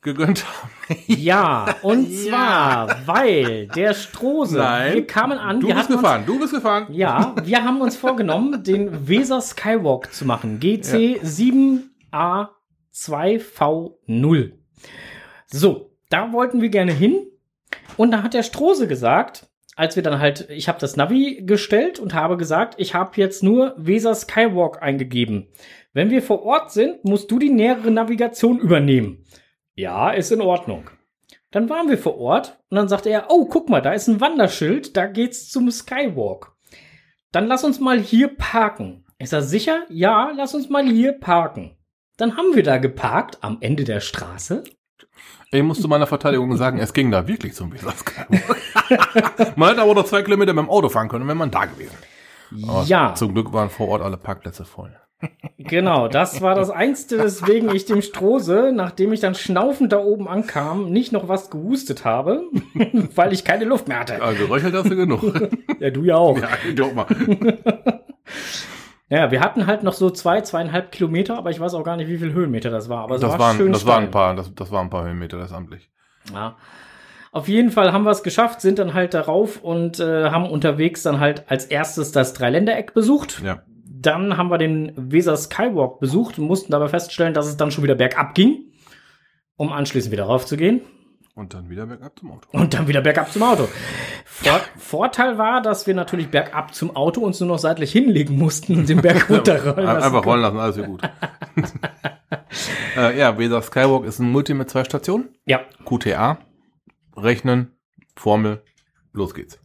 gegönnt 0.01 0.45
haben. 0.45 0.69
Ja, 1.07 1.75
und 1.81 2.07
Ja. 2.09 2.29
zwar, 2.87 3.07
weil 3.07 3.67
der 3.67 3.93
Strose, 3.95 4.55
wir 4.59 5.05
kamen 5.07 5.37
an, 5.39 5.59
du 5.59 5.67
wir 5.67 5.73
bist 5.75 5.85
hatten 5.89 5.93
uns, 5.95 6.01
gefahren, 6.03 6.23
du 6.25 6.39
bist 6.39 6.53
gefahren. 6.53 6.85
ja, 6.89 7.35
wir 7.43 7.63
haben 7.65 7.81
uns 7.81 7.97
vorgenommen, 7.97 8.63
den 8.67 9.09
Weser 9.09 9.41
Skywalk 9.41 10.13
zu 10.13 10.23
machen. 10.25 10.59
GC 10.61 11.19
7A2V0. 12.93 14.51
So, 15.47 15.91
da 16.09 16.31
wollten 16.33 16.61
wir 16.61 16.69
gerne 16.69 16.93
hin. 16.93 17.27
Und 17.97 18.11
da 18.11 18.23
hat 18.23 18.33
der 18.33 18.43
Strose 18.43 18.87
gesagt, 18.87 19.47
als 19.75 19.95
wir 19.95 20.03
dann 20.03 20.19
halt, 20.19 20.49
ich 20.49 20.67
habe 20.67 20.79
das 20.79 20.95
Navi 20.95 21.43
gestellt 21.45 21.99
und 21.99 22.13
habe 22.13 22.37
gesagt, 22.37 22.75
ich 22.77 22.93
habe 22.93 23.11
jetzt 23.15 23.43
nur 23.43 23.73
Weser 23.77 24.15
Skywalk 24.15 24.81
eingegeben. 24.81 25.47
Wenn 25.93 26.09
wir 26.09 26.21
vor 26.21 26.43
Ort 26.43 26.71
sind, 26.71 27.03
musst 27.03 27.29
du 27.31 27.39
die 27.39 27.49
nähere 27.49 27.91
Navigation 27.91 28.59
übernehmen. 28.59 29.25
Ja, 29.75 30.11
ist 30.11 30.31
in 30.31 30.41
Ordnung. 30.41 30.89
Dann 31.51 31.69
waren 31.69 31.89
wir 31.89 31.97
vor 31.97 32.17
Ort 32.17 32.57
und 32.69 32.77
dann 32.77 32.87
sagte 32.87 33.09
er, 33.09 33.27
oh, 33.29 33.45
guck 33.45 33.69
mal, 33.69 33.81
da 33.81 33.93
ist 33.93 34.07
ein 34.07 34.21
Wanderschild, 34.21 34.97
da 34.97 35.07
geht's 35.07 35.49
zum 35.49 35.69
Skywalk. 35.71 36.53
Dann 37.31 37.47
lass 37.47 37.63
uns 37.63 37.79
mal 37.79 37.99
hier 37.99 38.29
parken. 38.29 39.05
Ist 39.19 39.33
er 39.33 39.41
sicher? 39.41 39.83
Ja, 39.89 40.31
lass 40.35 40.55
uns 40.55 40.69
mal 40.69 40.85
hier 40.85 41.13
parken. 41.13 41.77
Dann 42.17 42.37
haben 42.37 42.55
wir 42.55 42.63
da 42.63 42.77
geparkt 42.77 43.37
am 43.41 43.57
Ende 43.61 43.83
der 43.83 43.99
Straße. 43.99 44.63
Ich 45.55 45.63
muss 45.63 45.81
zu 45.81 45.87
meiner 45.87 46.07
Verteidigung 46.07 46.55
sagen, 46.57 46.79
es 46.79 46.93
ging 46.93 47.11
da 47.11 47.27
wirklich 47.27 47.53
zum 47.53 47.71
Weser 47.73 47.91
Skywalk. 47.91 49.57
man 49.57 49.69
hätte 49.69 49.81
aber 49.81 49.93
noch 49.93 50.05
zwei 50.05 50.21
Kilometer 50.21 50.53
mit 50.53 50.63
dem 50.63 50.69
Auto 50.69 50.89
fahren 50.89 51.07
können, 51.07 51.27
wenn 51.27 51.37
man 51.37 51.49
da 51.49 51.65
gewesen. 51.65 51.95
Aber 52.67 52.83
ja, 52.83 53.13
Zum 53.15 53.33
Glück 53.33 53.53
waren 53.53 53.69
vor 53.69 53.87
Ort 53.87 54.01
alle 54.01 54.17
Parkplätze 54.17 54.65
voll. 54.65 54.95
genau. 55.57 56.07
Das 56.07 56.41
war 56.41 56.55
das 56.55 56.69
Einzige, 56.69 57.23
weswegen 57.23 57.73
ich 57.73 57.85
dem 57.85 58.01
Strose, 58.01 58.71
nachdem 58.73 59.13
ich 59.13 59.21
dann 59.21 59.33
schnaufend 59.33 59.93
da 59.93 59.99
oben 59.99 60.27
ankam, 60.27 60.91
nicht 60.91 61.11
noch 61.11 61.27
was 61.27 61.49
gehustet 61.49 62.03
habe, 62.05 62.43
weil 63.15 63.33
ich 63.33 63.45
keine 63.45 63.65
Luft 63.65 63.87
mehr 63.87 63.99
hatte. 63.99 64.17
Ja, 64.19 64.31
geröchelt 64.33 64.75
hast 64.75 64.89
du 64.89 64.95
genug. 64.95 65.21
Ja, 65.79 65.89
du 65.89 66.03
ja 66.03 66.15
auch. 66.15 66.37
ja, 66.37 66.47
ich 66.67 66.75
glaub 66.75 66.95
mal. 66.95 67.05
Ja, 69.09 69.29
wir 69.29 69.39
hatten 69.41 69.67
halt 69.67 69.83
noch 69.83 69.93
so 69.93 70.09
zwei, 70.09 70.41
zweieinhalb 70.41 70.91
Kilometer, 70.91 71.37
aber 71.37 71.51
ich 71.51 71.59
weiß 71.59 71.73
auch 71.75 71.83
gar 71.83 71.95
nicht, 71.95 72.07
wie 72.07 72.17
viel 72.17 72.33
Höhenmeter 72.33 72.71
das 72.71 72.89
war. 72.89 73.03
Aber 73.03 73.19
Das 73.19 73.31
war 73.31 73.39
waren, 73.39 73.57
schön 73.57 73.71
das 73.71 73.85
waren 73.85 74.05
ein 74.05 74.11
paar, 74.11 74.35
das, 74.35 74.53
das 74.55 74.71
waren 74.71 74.87
ein 74.87 74.89
paar 74.89 75.05
Höhenmeter, 75.05 75.37
das 75.37 75.51
amtlich. 75.53 75.89
Ja. 76.33 76.55
Auf 77.31 77.47
jeden 77.47 77.69
Fall 77.69 77.91
haben 77.91 78.03
wir 78.03 78.11
es 78.11 78.23
geschafft, 78.23 78.61
sind 78.61 78.79
dann 78.79 78.93
halt 78.93 79.13
darauf 79.13 79.61
und 79.61 79.99
äh, 79.99 80.29
haben 80.29 80.49
unterwegs 80.49 81.03
dann 81.03 81.19
halt 81.19 81.43
als 81.51 81.65
erstes 81.65 82.11
das 82.13 82.33
Dreiländereck 82.33 82.93
besucht. 82.93 83.41
Ja. 83.43 83.61
Dann 83.85 84.37
haben 84.37 84.49
wir 84.49 84.57
den 84.57 84.93
Weser 84.95 85.35
Skywalk 85.35 85.99
besucht 85.99 86.39
und 86.39 86.45
mussten 86.45 86.71
dabei 86.71 86.87
feststellen, 86.87 87.33
dass 87.33 87.45
es 87.47 87.57
dann 87.57 87.71
schon 87.71 87.83
wieder 87.83 87.95
bergab 87.95 88.33
ging, 88.35 88.71
um 89.57 89.71
anschließend 89.71 90.11
wieder 90.11 90.23
raufzugehen 90.25 90.81
Und 91.35 91.53
dann 91.53 91.69
wieder 91.69 91.85
bergab 91.85 92.17
zum 92.17 92.31
Auto. 92.31 92.47
und 92.53 92.73
dann 92.73 92.87
wieder 92.87 93.01
bergab 93.01 93.31
zum 93.31 93.43
Auto. 93.43 93.67
Vor 94.43 94.59
Vorteil 94.77 95.37
war, 95.37 95.61
dass 95.61 95.87
wir 95.87 95.93
natürlich 95.93 96.29
bergab 96.29 96.75
zum 96.75 96.95
Auto 96.95 97.21
uns 97.21 97.39
nur 97.39 97.47
noch 97.47 97.59
seitlich 97.59 97.91
hinlegen 97.91 98.37
mussten 98.37 98.77
und 98.77 98.89
den 98.89 99.01
Berg 99.01 99.29
runterrollen. 99.29 99.85
Lassen 99.85 100.03
Einfach 100.03 100.25
rollen 100.25 100.41
lassen, 100.41 100.59
alles 100.59 100.77
gut. 100.77 101.01
äh, 102.97 103.17
ja, 103.17 103.37
Weser 103.37 103.61
Skywalk 103.61 104.05
ist 104.05 104.19
ein 104.19 104.29
Multi 104.29 104.53
mit 104.53 104.69
zwei 104.69 104.83
Stationen. 104.83 105.29
Ja, 105.45 105.61
QTA, 105.85 106.39
rechnen, 107.15 107.71
Formel, 108.15 108.61
los 109.13 109.33
geht's. 109.33 109.59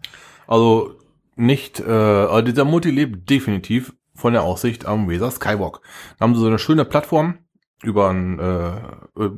Also 0.46 0.94
nicht, 1.34 1.80
äh, 1.80 1.90
also 1.90 2.42
dieser 2.42 2.64
Multi 2.64 2.90
lebt 2.90 3.28
definitiv 3.28 3.92
von 4.14 4.34
der 4.34 4.44
Aussicht 4.44 4.86
am 4.86 5.08
Weser 5.08 5.30
Skywalk. 5.30 5.80
Da 6.18 6.24
haben 6.24 6.34
sie 6.34 6.40
so 6.40 6.46
eine 6.46 6.58
schöne 6.58 6.84
Plattform 6.84 7.38
über 7.82 8.10
ein, 8.10 8.38
äh, 8.38 8.76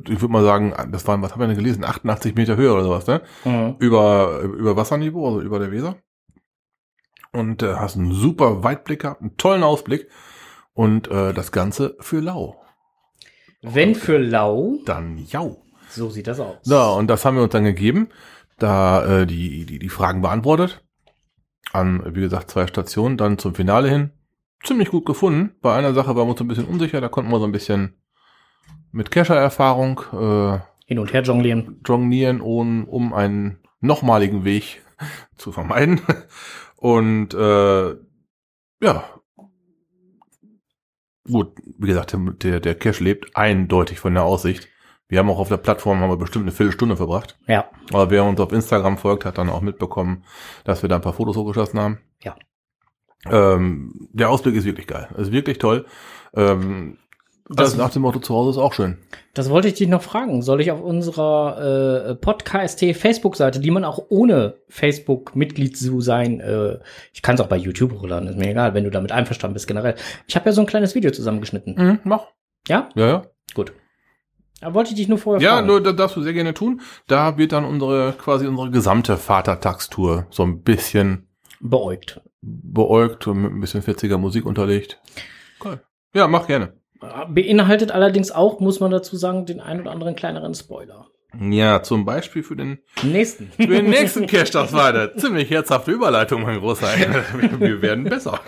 ich 0.09 0.21
würde 0.21 0.27
mal 0.27 0.43
sagen, 0.43 0.73
das 0.91 1.07
waren, 1.07 1.21
was 1.21 1.31
haben 1.31 1.39
wir 1.39 1.47
denn 1.47 1.57
gelesen, 1.57 1.83
88 1.83 2.35
Meter 2.35 2.57
Höhe 2.57 2.73
oder 2.73 2.83
sowas, 2.83 3.07
ne? 3.07 3.21
mhm. 3.45 3.75
Über, 3.79 4.41
über 4.41 4.75
Wasserniveau, 4.75 5.25
also 5.27 5.41
über 5.41 5.59
der 5.59 5.71
Weser. 5.71 5.95
Und 7.31 7.63
äh, 7.63 7.75
hast 7.75 7.95
einen 7.95 8.13
super 8.13 8.63
Weitblick 8.63 9.01
gehabt, 9.01 9.21
einen 9.21 9.37
tollen 9.37 9.63
Ausblick 9.63 10.07
und 10.73 11.09
äh, 11.09 11.33
das 11.33 11.51
Ganze 11.51 11.95
für 11.99 12.19
lau. 12.19 12.61
wenn 13.61 13.95
für 13.95 14.17
lau, 14.17 14.77
Dann 14.85 15.17
jau. 15.17 15.63
so 15.89 16.09
sieht 16.09 16.27
das 16.27 16.39
aus. 16.39 16.57
So, 16.63 16.79
und 16.79 17.07
das 17.07 17.25
haben 17.25 17.37
wir 17.37 17.43
uns 17.43 17.53
dann 17.53 17.63
gegeben, 17.63 18.09
da 18.59 19.21
äh, 19.21 19.25
die, 19.25 19.65
die, 19.65 19.79
die 19.79 19.89
Fragen 19.89 20.21
beantwortet. 20.21 20.83
An, 21.71 22.03
wie 22.13 22.21
gesagt, 22.21 22.51
zwei 22.51 22.67
Stationen, 22.67 23.17
dann 23.17 23.39
zum 23.39 23.55
Finale 23.55 23.89
hin. 23.89 24.11
Ziemlich 24.63 24.89
gut 24.89 25.05
gefunden. 25.05 25.55
Bei 25.61 25.75
einer 25.75 25.93
Sache 25.93 26.15
waren 26.15 26.27
wir 26.27 26.31
uns 26.31 26.41
ein 26.41 26.47
bisschen 26.47 26.65
unsicher, 26.67 27.01
da 27.01 27.09
konnten 27.09 27.31
wir 27.31 27.39
so 27.39 27.45
ein 27.45 27.51
bisschen 27.51 27.95
mit 28.93 29.11
Kescher-Erfahrung 29.11 30.01
äh, 30.13 30.59
Hin 30.85 30.99
und 30.99 31.11
her 31.11 31.23
jonglieren. 31.23 31.81
jonglieren, 31.85 32.39
um, 32.39 32.87
um 32.87 33.13
einen 33.13 33.59
nochmaligen 33.81 34.45
Weg 34.45 34.81
zu 35.35 35.51
vermeiden. 35.51 36.01
Und 36.77 37.33
äh, 37.33 37.95
ja, 38.81 39.03
gut, 41.25 41.51
wie 41.77 41.87
gesagt, 41.87 42.15
der, 42.43 42.59
der 42.59 42.75
Cache 42.75 43.03
lebt 43.03 43.35
eindeutig 43.35 43.99
von 43.99 44.13
der 44.13 44.23
Aussicht. 44.23 44.69
Wir 45.07 45.19
haben 45.19 45.29
auch 45.29 45.39
auf 45.39 45.49
der 45.49 45.57
Plattform 45.57 45.99
haben 45.99 46.09
wir 46.09 46.17
bestimmt 46.17 46.43
eine 46.43 46.51
Viertelstunde 46.51 46.95
verbracht. 46.97 47.37
Ja, 47.47 47.69
Aber 47.89 48.09
wer 48.09 48.23
uns 48.23 48.39
auf 48.39 48.51
Instagram 48.51 48.97
folgt, 48.97 49.25
hat 49.25 49.37
dann 49.37 49.49
auch 49.49 49.61
mitbekommen, 49.61 50.23
dass 50.63 50.81
wir 50.81 50.89
da 50.89 50.95
ein 50.95 51.01
paar 51.01 51.13
Fotos 51.13 51.35
hochgeschossen 51.35 51.79
haben. 51.79 51.99
Ja. 52.21 52.35
Ähm, 53.29 54.09
der 54.11 54.29
Ausblick 54.29 54.55
ist 54.55 54.65
wirklich 54.65 54.87
geil. 54.87 55.07
Ist 55.17 55.31
wirklich 55.31 55.57
toll. 55.57 55.85
Ähm, 56.35 56.97
das 57.49 57.71
Was- 57.71 57.77
nach 57.77 57.89
dem 57.91 58.03
Motto 58.03 58.19
zu 58.19 58.33
Hause 58.33 58.51
ist 58.51 58.57
auch 58.57 58.73
schön. 58.73 58.97
das 59.33 59.49
wollte 59.49 59.67
ich 59.67 59.73
dich 59.73 59.87
noch 59.87 60.01
fragen. 60.01 60.41
Soll 60.41 60.61
ich 60.61 60.71
auf 60.71 60.81
unserer 60.81 62.09
äh, 62.11 62.15
Podcast 62.15 62.79
Facebook-Seite, 62.79 63.59
die 63.59 63.71
man 63.71 63.83
auch 63.83 63.99
ohne 64.09 64.55
Facebook-Mitglied 64.69 65.77
zu 65.77 65.99
sein, 66.01 66.39
äh, 66.39 66.79
ich 67.13 67.21
kann 67.21 67.35
es 67.35 67.41
auch 67.41 67.47
bei 67.47 67.57
YouTube 67.57 67.93
hochladen, 67.93 68.29
ist 68.29 68.37
mir 68.37 68.49
egal, 68.51 68.73
wenn 68.73 68.83
du 68.85 68.91
damit 68.91 69.11
einverstanden 69.11 69.53
bist 69.53 69.67
generell. 69.67 69.95
Ich 70.27 70.35
habe 70.35 70.45
ja 70.47 70.51
so 70.53 70.61
ein 70.61 70.67
kleines 70.67 70.95
Video 70.95 71.11
zusammengeschnitten. 71.11 71.75
Mhm, 71.75 71.99
mach. 72.03 72.27
Ja? 72.67 72.89
Ja, 72.95 73.07
ja. 73.07 73.21
Gut. 73.53 73.73
Da 74.61 74.73
wollte 74.73 74.91
ich 74.91 74.95
dich 74.95 75.09
nur 75.09 75.17
vorher 75.17 75.41
Ja, 75.43 75.55
fragen. 75.55 75.67
nur 75.67 75.83
das 75.83 75.95
darfst 75.97 76.15
du 76.15 76.21
sehr 76.21 76.31
gerne 76.31 76.53
tun. 76.53 76.79
Da 77.07 77.37
wird 77.37 77.51
dann 77.51 77.65
unsere, 77.65 78.13
quasi 78.17 78.47
unsere 78.47 78.71
gesamte 78.71 79.17
Vatertagstour 79.17 80.27
so 80.29 80.43
ein 80.43 80.61
bisschen 80.61 81.27
Beäugt. 81.59 82.21
beäugt 82.41 83.27
und 83.27 83.41
mit 83.41 83.51
ein 83.51 83.59
bisschen 83.59 83.81
40er 83.83 84.17
Musik 84.17 84.45
unterlegt. 84.45 85.01
Cool. 85.63 85.81
Ja, 86.15 86.27
mach 86.29 86.47
gerne. 86.47 86.77
Beinhaltet 87.29 87.91
allerdings 87.91 88.31
auch, 88.31 88.59
muss 88.59 88.79
man 88.79 88.91
dazu 88.91 89.15
sagen, 89.15 89.45
den 89.45 89.59
ein 89.59 89.81
oder 89.81 89.91
anderen 89.91 90.15
kleineren 90.15 90.53
Spoiler. 90.53 91.07
Ja, 91.39 91.81
zum 91.81 92.05
Beispiel 92.05 92.43
für 92.43 92.55
den, 92.55 92.79
Nächsten. 93.01 93.51
für 93.55 93.67
den 93.67 93.89
nächsten 93.89 94.27
Cash, 94.27 94.51
das 94.51 94.73
eine 94.73 95.15
ziemlich 95.15 95.49
herzhafte 95.49 95.91
Überleitung, 95.91 96.43
mein 96.43 96.59
Großer. 96.59 96.87
Wir 97.59 97.81
werden 97.81 98.03
besser. 98.03 98.39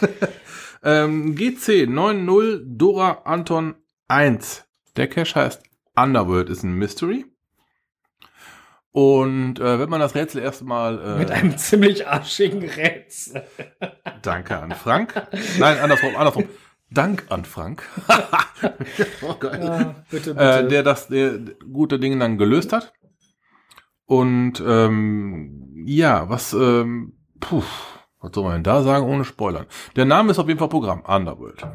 Ähm, 0.83 1.35
GC 1.35 1.87
90 1.89 2.61
Dora 2.77 3.23
Anton 3.25 3.75
1. 4.07 4.65
Der 4.97 5.07
Cache 5.07 5.35
heißt 5.35 5.63
Underworld, 5.95 6.49
ist 6.49 6.61
ein 6.63 6.73
Mystery. 6.73 7.25
Und 8.91 9.59
äh, 9.59 9.79
wenn 9.79 9.89
man 9.89 9.99
das 9.99 10.15
Rätsel 10.15 10.41
erstmal 10.41 11.01
äh, 11.01 11.17
Mit 11.17 11.31
einem 11.31 11.57
ziemlich 11.57 12.07
arschigen 12.07 12.63
Rätsel. 12.63 13.43
Danke 14.21 14.57
an 14.57 14.71
Frank. 14.71 15.27
Nein, 15.59 15.79
andersrum, 15.79 16.15
andersrum. 16.15 16.45
Dank 16.95 17.25
an 17.29 17.45
Frank. 17.45 17.83
oh, 19.21 19.35
geil. 19.39 19.63
Ja, 19.63 19.95
bitte, 20.09 20.33
bitte. 20.33 20.39
Äh, 20.39 20.67
der 20.67 20.81
das 20.81 21.07
der 21.07 21.37
gute 21.71 21.99
Ding 21.99 22.19
dann 22.19 22.37
gelöst 22.39 22.73
hat. 22.73 22.93
Und 24.05 24.63
ähm, 24.65 25.83
ja, 25.85 26.29
was, 26.29 26.53
ähm, 26.53 27.13
puh, 27.39 27.63
was 28.19 28.31
soll 28.33 28.43
man 28.43 28.53
denn 28.53 28.63
da 28.63 28.81
sagen 28.81 29.05
ohne 29.05 29.25
Spoilern? 29.25 29.67
Der 29.95 30.05
Name 30.05 30.31
ist 30.31 30.39
auf 30.39 30.47
jeden 30.47 30.59
Fall 30.59 30.69
Programm, 30.69 31.01
Underworld. 31.01 31.65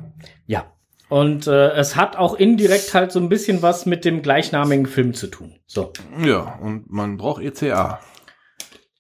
ja. 0.47 0.73
Und 1.09 1.49
äh, 1.49 1.71
es 1.73 1.97
hat 1.97 2.17
auch 2.17 2.35
indirekt 2.35 2.95
halt 2.95 3.11
so 3.11 3.19
ein 3.19 3.29
bisschen 3.29 3.63
was 3.63 3.85
mit 3.85 4.05
dem 4.05 4.23
gleichnamigen 4.23 4.87
Film 4.87 5.13
zu 5.13 5.27
tun. 5.27 5.57
So. 5.67 5.93
Ja, 6.23 6.55
und 6.61 6.89
man 6.89 7.17
braucht 7.17 7.43
ECA, 7.43 7.99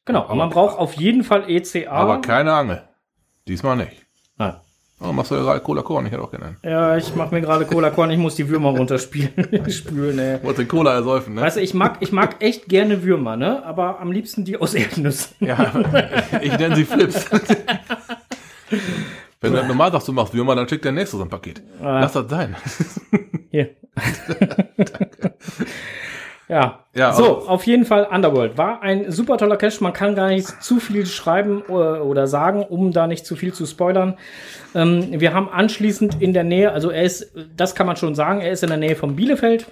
Genau. 0.05 0.29
Und 0.29 0.39
man 0.39 0.51
braucht 0.51 0.77
auf 0.77 0.95
jeden 0.95 1.23
Fall 1.23 1.49
ECA. 1.49 1.93
aber 1.93 2.21
keine 2.21 2.53
Angel. 2.53 2.89
Diesmal 3.47 3.77
nicht. 3.77 4.05
Oh, 5.03 5.13
machst 5.13 5.31
du 5.31 5.37
ja 5.37 5.43
gerade 5.43 5.61
Cola 5.61 5.81
Korn, 5.81 6.05
ich 6.05 6.13
hätte 6.13 6.23
auch 6.23 6.31
gerne 6.31 6.47
einen. 6.47 6.57
Ja, 6.63 6.95
ich 6.97 7.15
mache 7.15 7.35
mir 7.35 7.41
gerade 7.41 7.65
Cola 7.65 7.89
Korn, 7.89 8.11
ich 8.11 8.19
muss 8.19 8.35
die 8.35 8.47
Würmer 8.49 8.69
runterspielen. 8.71 9.31
Spülen, 9.71 10.19
ey. 10.19 10.43
Wolltest 10.43 10.59
den 10.59 10.69
Cola 10.69 10.95
ersäufen, 10.95 11.35
ne? 11.35 11.41
Weißt 11.41 11.57
du, 11.57 11.61
ich 11.63 11.73
mag, 11.73 11.97
ich 12.01 12.13
mag 12.13 12.43
echt 12.43 12.69
gerne 12.69 13.03
Würmer, 13.03 13.37
ne? 13.37 13.65
Aber 13.65 13.99
am 14.01 14.13
liebsten 14.13 14.45
die 14.45 14.59
aus 14.59 14.75
Erdnüssen. 14.75 15.37
Ja, 15.41 15.73
ich 16.43 16.59
nenne 16.59 16.77
sie 16.77 16.85
Flips. 16.85 17.25
Wenn 19.41 19.55
du 19.55 19.65
normal 19.65 19.91
sagst, 19.91 20.07
du 20.09 20.13
machst 20.13 20.35
Würmer, 20.35 20.55
dann 20.55 20.69
schickt 20.69 20.85
der 20.85 20.93
nächste 20.93 21.17
so 21.17 21.23
ein 21.23 21.31
Paket. 21.31 21.63
Ah. 21.81 22.01
Lass 22.01 22.13
das 22.13 22.29
sein. 22.29 22.55
Hier. 23.51 23.71
ja. 26.51 26.85
Ja, 26.95 27.13
so, 27.13 27.37
also- 27.37 27.49
auf 27.49 27.67
jeden 27.67 27.85
Fall 27.85 28.07
Underworld. 28.11 28.59
War 28.59 28.83
ein 28.83 29.11
super 29.13 29.39
toller 29.39 29.57
Cache. 29.57 29.83
Man 29.83 29.93
kann 29.93 30.15
gar 30.15 30.29
nicht 30.29 30.63
zu 30.63 30.81
viel 30.81 31.07
schreiben 31.07 31.63
oder, 31.63 32.05
oder 32.05 32.27
sagen, 32.27 32.65
um 32.65 32.93
da 32.93 33.07
nicht 33.07 33.25
zu 33.25 33.37
viel 33.37 33.55
zu 33.55 33.65
spoilern. 33.65 34.19
Ähm, 34.75 35.21
wir 35.21 35.33
haben 35.33 35.49
anschließend 35.49 36.21
in 36.21 36.35
der 36.35 36.45
Nähe, 36.45 36.73
also 36.73 36.91
er 36.91 37.05
ist, 37.05 37.33
das 37.57 37.75
kann 37.75 37.87
man 37.87 37.97
schon 37.97 38.15
sagen, 38.15 38.41
er 38.41 38.51
ist 38.51 38.63
in 38.65 38.71
der 38.71 38.79
Nähe 38.79 38.97
von 38.97 39.17
Bielefeld. 39.17 39.67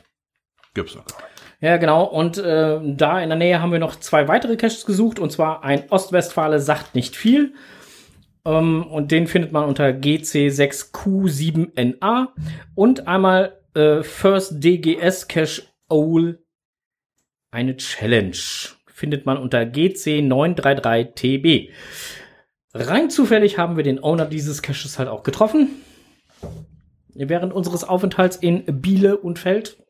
Gibt's 0.75 0.95
nicht. 0.95 1.15
Ja, 1.61 1.77
genau. 1.77 2.05
Und 2.05 2.39
äh, 2.39 2.79
da 2.85 3.21
in 3.21 3.31
der 3.31 3.39
Nähe 3.39 3.61
haben 3.61 3.73
wir 3.73 3.81
noch 3.81 3.97
zwei 3.97 4.29
weitere 4.29 4.57
Caches 4.57 4.87
gesucht. 4.87 5.19
Und 5.19 5.33
zwar 5.33 5.65
ein 5.65 5.91
Ostwestfale 5.91 6.61
sagt 6.61 6.95
nicht 6.95 7.17
viel. 7.17 7.55
Ähm, 8.45 8.87
und 8.87 9.11
den 9.11 9.27
findet 9.27 9.51
man 9.51 9.65
unter 9.65 9.89
GC6Q7NA. 9.89 12.29
Und 12.77 13.09
einmal 13.09 13.59
äh, 13.75 14.05
First 14.05 14.63
DGS 14.63 15.27
Cache 15.27 15.63
Owl. 15.89 16.39
Eine 17.51 17.77
Challenge. 17.77 18.37
findet 18.87 19.27
man 19.27 19.39
unter 19.39 19.61
GC933TB. 19.61 21.71
Rein 22.75 23.11
zufällig 23.11 23.57
haben 23.57 23.77
wir 23.77 23.85
den 23.85 24.03
Owner 24.03 24.27
dieses 24.27 24.61
Caches 24.61 24.99
halt 24.99 25.09
auch 25.09 25.23
getroffen. 25.23 25.71
Während 27.15 27.53
unseres 27.53 27.85
Aufenthalts 27.85 28.37
in 28.37 28.65
Biele 28.81 29.17
und 29.17 29.39
Feld. 29.39 29.83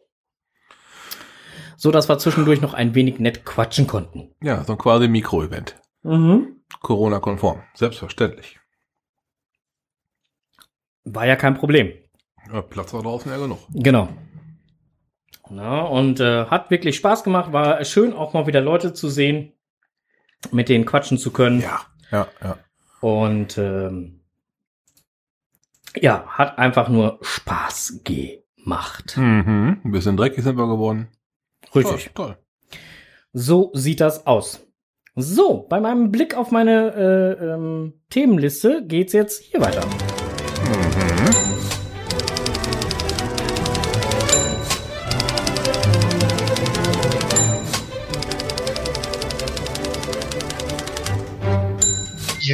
So 1.76 1.90
dass 1.90 2.08
wir 2.08 2.18
zwischendurch 2.18 2.60
noch 2.60 2.74
ein 2.74 2.94
wenig 2.94 3.18
nett 3.18 3.44
quatschen 3.44 3.86
konnten. 3.86 4.34
Ja, 4.42 4.64
so 4.64 4.72
ein 4.72 4.78
quasi 4.78 5.08
Mikro-Event. 5.08 5.76
Mhm. 6.02 6.56
Corona-konform. 6.80 7.62
Selbstverständlich. 7.74 8.58
War 11.04 11.26
ja 11.26 11.36
kein 11.36 11.54
Problem. 11.54 11.92
Ja, 12.52 12.62
Platz 12.62 12.92
war 12.92 13.02
draußen 13.02 13.30
ja 13.30 13.38
genug. 13.38 13.58
Genau. 13.70 14.08
Na, 15.50 15.82
und 15.82 16.20
äh, 16.20 16.46
hat 16.46 16.70
wirklich 16.70 16.96
Spaß 16.96 17.24
gemacht. 17.24 17.52
War 17.52 17.84
schön, 17.84 18.12
auch 18.12 18.34
mal 18.34 18.46
wieder 18.46 18.60
Leute 18.60 18.92
zu 18.92 19.08
sehen, 19.08 19.52
mit 20.50 20.68
denen 20.68 20.86
quatschen 20.86 21.18
zu 21.18 21.32
können. 21.32 21.60
Ja, 21.60 21.80
ja, 22.10 22.28
ja. 22.42 22.58
Und 23.00 23.58
ähm, 23.58 24.20
ja, 25.96 26.26
hat 26.26 26.58
einfach 26.58 26.88
nur 26.88 27.18
Spaß 27.22 28.02
gemacht. 28.04 29.16
Mhm. 29.16 29.80
Ein 29.84 29.92
bisschen 29.92 30.16
dreckig 30.16 30.44
sind 30.44 30.56
wir 30.56 30.66
geworden. 30.66 31.08
Richtig. 31.74 32.10
Toll. 32.14 32.26
toll. 32.26 32.38
So 33.32 33.70
sieht 33.74 34.00
das 34.00 34.26
aus. 34.26 34.66
So, 35.14 35.66
bei 35.68 35.80
meinem 35.80 36.12
Blick 36.12 36.36
auf 36.36 36.50
meine 36.50 36.94
äh, 36.94 37.44
ähm, 37.44 37.94
Themenliste 38.10 38.84
geht's 38.86 39.12
jetzt 39.12 39.42
hier 39.42 39.60
weiter. 39.60 39.84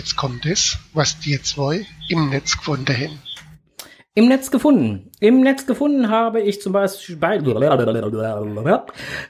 Jetzt 0.04 0.16
kommt 0.16 0.44
es, 0.44 0.76
was 0.92 1.18
die 1.18 1.40
zwei 1.40 1.86
im 2.10 2.28
Netz 2.28 2.58
gefunden 2.58 2.94
haben. 2.94 3.22
Im 4.12 4.28
Netz 4.28 4.50
gefunden. 4.50 5.10
Im 5.18 5.40
Netz 5.40 5.66
gefunden 5.66 6.10
habe 6.10 6.42
ich 6.42 6.60
zum 6.60 6.74
Beispiel 6.74 7.16
bei, 7.16 7.38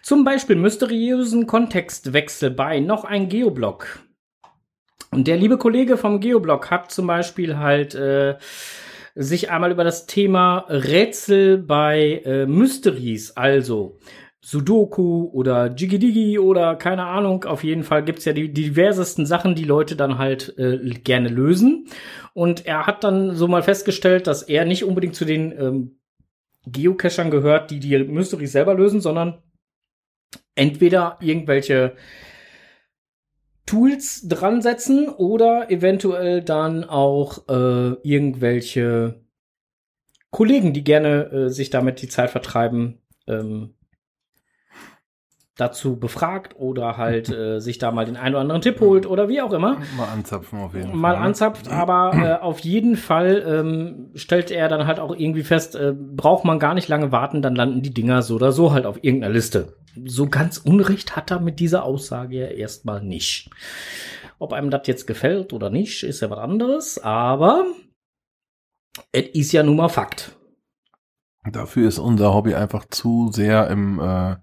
zum 0.02 0.24
Beispiel 0.24 0.56
mysteriösen 0.56 1.46
Kontextwechsel 1.46 2.50
bei 2.50 2.80
noch 2.80 3.04
ein 3.04 3.28
Geoblog. 3.28 4.00
Und 5.12 5.28
der 5.28 5.36
liebe 5.36 5.58
Kollege 5.58 5.96
vom 5.96 6.18
Geoblog 6.18 6.72
hat 6.72 6.90
zum 6.90 7.06
Beispiel 7.06 7.56
halt 7.56 7.94
äh, 7.94 8.34
sich 9.14 9.52
einmal 9.52 9.70
über 9.70 9.84
das 9.84 10.06
Thema 10.06 10.66
Rätsel 10.68 11.58
bei 11.58 12.20
äh, 12.24 12.46
Mysteries, 12.46 13.30
also 13.36 14.00
Sudoku 14.44 15.30
oder 15.32 15.74
Jigidigi 15.74 16.38
oder 16.38 16.76
keine 16.76 17.06
Ahnung. 17.06 17.44
Auf 17.44 17.64
jeden 17.64 17.82
Fall 17.82 18.04
gibt's 18.04 18.26
ja 18.26 18.34
die, 18.34 18.52
die 18.52 18.64
diversesten 18.64 19.24
Sachen, 19.24 19.54
die 19.54 19.64
Leute 19.64 19.96
dann 19.96 20.18
halt 20.18 20.54
äh, 20.58 20.90
gerne 20.90 21.30
lösen. 21.30 21.88
Und 22.34 22.66
er 22.66 22.86
hat 22.86 23.04
dann 23.04 23.34
so 23.34 23.48
mal 23.48 23.62
festgestellt, 23.62 24.26
dass 24.26 24.42
er 24.42 24.66
nicht 24.66 24.84
unbedingt 24.84 25.14
zu 25.14 25.24
den 25.24 25.58
ähm, 25.58 25.98
Geocachern 26.66 27.30
gehört, 27.30 27.70
die 27.70 27.80
die 27.80 27.96
Mysteries 28.04 28.52
selber 28.52 28.74
lösen, 28.74 29.00
sondern 29.00 29.42
entweder 30.54 31.16
irgendwelche 31.22 31.94
Tools 33.64 34.28
dran 34.28 34.60
setzen 34.60 35.08
oder 35.08 35.70
eventuell 35.70 36.42
dann 36.42 36.84
auch 36.84 37.48
äh, 37.48 37.96
irgendwelche 38.02 39.24
Kollegen, 40.30 40.74
die 40.74 40.84
gerne 40.84 41.30
äh, 41.32 41.48
sich 41.48 41.70
damit 41.70 42.02
die 42.02 42.08
Zeit 42.08 42.28
vertreiben, 42.28 43.00
ähm, 43.26 43.74
dazu 45.56 45.96
befragt 45.96 46.56
oder 46.58 46.96
halt 46.96 47.28
äh, 47.30 47.60
sich 47.60 47.78
da 47.78 47.92
mal 47.92 48.04
den 48.04 48.16
einen 48.16 48.34
oder 48.34 48.42
anderen 48.42 48.62
Tipp 48.62 48.80
holt 48.80 49.06
oder 49.06 49.28
wie 49.28 49.40
auch 49.40 49.52
immer. 49.52 49.78
Mal 49.96 50.08
anzapfen 50.12 50.60
auf 50.60 50.74
jeden 50.74 50.88
Fall. 50.88 50.96
Mal 50.96 51.16
anzapft, 51.16 51.68
aber 51.68 52.12
äh, 52.40 52.42
auf 52.42 52.60
jeden 52.60 52.96
Fall 52.96 53.44
ähm, 53.46 54.10
stellt 54.14 54.50
er 54.50 54.68
dann 54.68 54.86
halt 54.86 55.00
auch 55.00 55.14
irgendwie 55.14 55.44
fest, 55.44 55.76
äh, 55.76 55.94
braucht 55.94 56.44
man 56.44 56.58
gar 56.58 56.74
nicht 56.74 56.88
lange 56.88 57.12
warten, 57.12 57.42
dann 57.42 57.54
landen 57.54 57.82
die 57.82 57.94
Dinger 57.94 58.22
so 58.22 58.36
oder 58.36 58.52
so 58.52 58.72
halt 58.72 58.86
auf 58.86 59.02
irgendeiner 59.02 59.32
Liste. 59.32 59.76
So 60.04 60.28
ganz 60.28 60.58
Unrecht 60.58 61.14
hat 61.14 61.30
er 61.30 61.40
mit 61.40 61.60
dieser 61.60 61.84
Aussage 61.84 62.36
ja 62.40 62.46
erstmal 62.46 63.02
nicht. 63.02 63.50
Ob 64.40 64.52
einem 64.52 64.70
das 64.70 64.86
jetzt 64.86 65.06
gefällt 65.06 65.52
oder 65.52 65.70
nicht, 65.70 66.02
ist 66.02 66.20
ja 66.20 66.30
was 66.30 66.38
anderes, 66.38 66.98
aber 66.98 67.64
es 69.12 69.28
ist 69.32 69.52
ja 69.52 69.62
nun 69.62 69.76
mal 69.76 69.88
Fakt. 69.88 70.36
Dafür 71.50 71.88
ist 71.88 71.98
unser 71.98 72.34
Hobby 72.34 72.54
einfach 72.54 72.86
zu 72.86 73.30
sehr 73.32 73.68
im, 73.68 74.00
äh, 74.00 74.36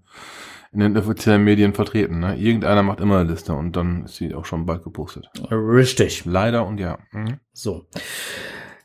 in 0.73 0.79
den 0.79 0.97
offiziellen 0.97 1.43
Medien 1.43 1.73
vertreten. 1.73 2.19
Ne? 2.19 2.37
Irgendeiner 2.37 2.83
macht 2.83 3.01
immer 3.01 3.19
eine 3.19 3.29
Liste 3.29 3.53
und 3.53 3.75
dann 3.75 4.05
ist 4.05 4.15
sie 4.15 4.33
auch 4.33 4.45
schon 4.45 4.65
bald 4.65 4.83
gepostet. 4.83 5.29
Richtig. 5.51 6.25
Leider 6.25 6.65
und 6.65 6.79
ja. 6.79 6.99
Mhm. 7.11 7.39
So. 7.51 7.85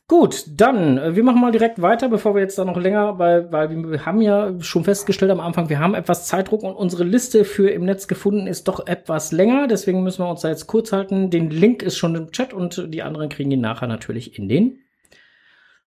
Gut, 0.09 0.45
dann, 0.49 0.99
äh, 0.99 1.17
wir 1.17 1.25
machen 1.25 1.41
mal 1.41 1.51
direkt 1.51 1.83
weiter, 1.83 2.09
bevor 2.09 2.35
wir 2.35 2.41
jetzt 2.41 2.59
da 2.59 2.65
noch 2.65 2.77
länger, 2.77 3.19
weil, 3.19 3.51
weil 3.51 3.71
wir 3.71 4.07
haben 4.07 4.21
ja 4.21 4.53
schon 4.61 4.85
festgestellt 4.85 5.33
am 5.33 5.41
Anfang, 5.41 5.69
wir 5.69 5.81
haben 5.81 5.95
etwas 5.95 6.29
Zeitdruck 6.29 6.63
und 6.63 6.75
unsere 6.75 7.03
Liste 7.03 7.45
für 7.45 7.71
im 7.71 7.85
Netz 7.85 8.07
gefunden 8.07 8.47
ist 8.47 8.69
doch 8.69 8.87
etwas 8.87 9.33
länger, 9.33 9.67
deswegen 9.67 10.05
müssen 10.05 10.25
wir 10.25 10.31
uns 10.31 10.43
da 10.43 10.49
jetzt 10.49 10.69
kurz 10.69 10.93
halten. 10.93 11.31
Den 11.31 11.51
Link 11.51 11.83
ist 11.83 11.97
schon 11.97 12.15
im 12.15 12.31
Chat 12.31 12.53
und 12.53 12.95
die 12.95 13.03
anderen 13.03 13.29
kriegen 13.29 13.51
ihn 13.51 13.61
nachher 13.61 13.89
natürlich 13.89 14.39
in 14.39 14.49
den 14.49 14.79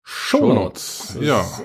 Shownotes. 0.02 1.12
Shownotes, 1.12 1.26
ja. 1.28 1.42
So. 1.44 1.64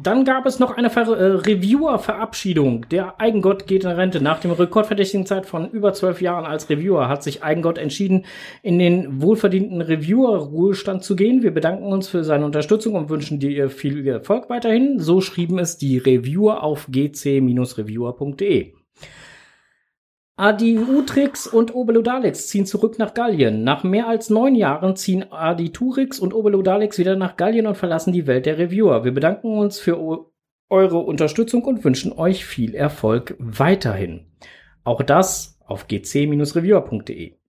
Dann 0.00 0.24
gab 0.24 0.46
es 0.46 0.58
noch 0.58 0.70
eine 0.76 0.88
Ver 0.88 1.02
äh, 1.08 1.24
Reviewer-Verabschiedung. 1.36 2.86
Der 2.90 3.20
Eigengott 3.20 3.66
geht 3.66 3.84
in 3.84 3.90
Rente. 3.90 4.22
Nach 4.22 4.40
dem 4.40 4.50
rekordverdächtigen 4.50 5.26
Zeit 5.26 5.44
von 5.44 5.70
über 5.70 5.92
zwölf 5.92 6.22
Jahren 6.22 6.46
als 6.46 6.70
Reviewer 6.70 7.08
hat 7.08 7.22
sich 7.22 7.42
Eigengott 7.42 7.76
entschieden, 7.76 8.24
in 8.62 8.78
den 8.78 9.20
wohlverdienten 9.20 9.82
Reviewer-Ruhestand 9.82 11.04
zu 11.04 11.14
gehen. 11.14 11.42
Wir 11.42 11.52
bedanken 11.52 11.92
uns 11.92 12.08
für 12.08 12.24
seine 12.24 12.46
Unterstützung 12.46 12.94
und 12.94 13.10
wünschen 13.10 13.38
dir 13.38 13.68
viel 13.68 14.06
Erfolg 14.06 14.48
weiterhin. 14.48 14.98
So 14.98 15.20
schrieben 15.20 15.58
es 15.58 15.76
die 15.76 15.98
Reviewer 15.98 16.62
auf 16.62 16.86
gc-reviewer.de. 16.90 18.72
Adiutrix 20.36 21.46
und 21.46 21.74
Obelodalix 21.74 22.48
ziehen 22.48 22.64
zurück 22.64 22.98
nach 22.98 23.12
Gallien. 23.12 23.64
Nach 23.64 23.84
mehr 23.84 24.08
als 24.08 24.30
neun 24.30 24.54
Jahren 24.54 24.96
ziehen 24.96 25.30
Aditurix 25.30 26.18
und 26.18 26.32
Obelodalix 26.32 26.98
wieder 26.98 27.16
nach 27.16 27.36
Gallien 27.36 27.66
und 27.66 27.76
verlassen 27.76 28.12
die 28.12 28.26
Welt 28.26 28.46
der 28.46 28.58
Reviewer. 28.58 29.04
Wir 29.04 29.12
bedanken 29.12 29.58
uns 29.58 29.78
für 29.78 29.98
eure 30.70 30.98
Unterstützung 30.98 31.64
und 31.64 31.84
wünschen 31.84 32.12
euch 32.12 32.46
viel 32.46 32.74
Erfolg 32.74 33.36
weiterhin. 33.38 34.32
Auch 34.84 35.02
das 35.02 35.58
auf 35.66 35.86
gc-reviewer.de. 35.86 37.41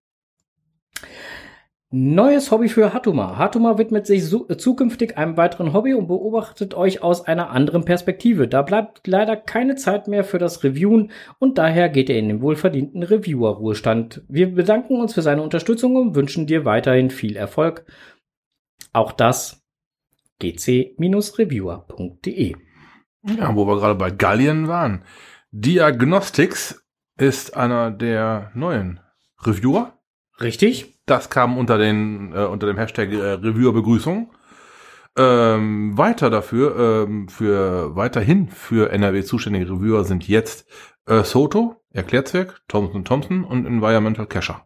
Neues 1.95 2.49
Hobby 2.49 2.69
für 2.69 2.91
Hatuma. 2.91 3.37
Hatuma 3.37 3.77
widmet 3.77 4.07
sich 4.07 4.23
äh, 4.23 4.57
zukünftig 4.57 5.15
einem 5.15 5.37
weiteren 5.37 5.73
Hobby 5.73 5.93
und 5.93 6.07
beobachtet 6.07 6.73
euch 6.73 7.03
aus 7.03 7.27
einer 7.27 7.51
anderen 7.51 7.85
Perspektive. 7.85 8.47
Da 8.47 8.63
bleibt 8.63 9.05
leider 9.05 9.35
keine 9.35 9.75
Zeit 9.75 10.07
mehr 10.07 10.23
für 10.23 10.39
das 10.39 10.63
Reviewen 10.63 11.11
und 11.37 11.59
daher 11.59 11.89
geht 11.89 12.09
er 12.09 12.17
in 12.17 12.29
den 12.29 12.41
wohlverdienten 12.41 13.03
Reviewer-Ruhestand. 13.03 14.23
Wir 14.27 14.55
bedanken 14.55 14.99
uns 14.99 15.13
für 15.13 15.21
seine 15.21 15.43
Unterstützung 15.43 15.95
und 15.95 16.15
wünschen 16.15 16.47
dir 16.47 16.65
weiterhin 16.65 17.11
viel 17.11 17.35
Erfolg. 17.35 17.85
Auch 18.91 19.11
das 19.11 19.63
gc-reviewer.de. 20.41 22.55
Ja, 23.37 23.55
wo 23.55 23.67
wir 23.67 23.75
gerade 23.75 23.93
bei 23.93 24.09
Gallien 24.09 24.67
waren. 24.67 25.05
Diagnostics 25.51 26.83
ist 27.17 27.55
einer 27.55 27.91
der 27.91 28.49
neuen 28.55 28.99
Reviewer. 29.45 29.99
Richtig? 30.41 30.92
Das 31.05 31.29
kam 31.29 31.57
unter 31.57 31.77
den 31.77 32.33
äh, 32.33 32.45
unter 32.45 32.67
dem 32.67 32.77
Hashtag 32.77 33.11
äh, 33.11 33.33
Reviewer 33.33 33.73
Begrüßung. 33.73 34.31
Ähm, 35.15 35.95
weiter 35.95 36.29
dafür, 36.31 37.05
ähm, 37.07 37.27
für 37.27 37.95
weiterhin 37.95 38.47
für 38.47 38.91
NRW 38.91 39.23
zuständige 39.23 39.69
Reviewer 39.69 40.05
sind 40.05 40.27
jetzt 40.27 40.67
äh, 41.05 41.23
Soto, 41.23 41.83
Erklärzwerk, 41.91 42.61
Thompson 42.67 43.05
Thompson 43.05 43.43
und 43.43 43.67
Environmental 43.67 44.25
Cacher. 44.25 44.65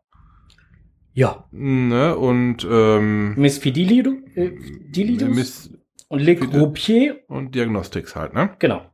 Ja. 1.13 1.45
Ne, 1.51 2.15
und 2.15 2.65
ähm, 2.69 3.33
Miss 3.35 3.57
Fidelido, 3.57 4.13
äh, 4.35 4.51
Dilidus 4.89 5.35
Miss 5.35 5.77
und 6.07 6.19
Le 6.19 6.35
Groupier. 6.35 7.19
und 7.27 7.55
Diagnostics 7.55 8.15
halt, 8.15 8.33
ne? 8.33 8.51
Genau. 8.59 8.85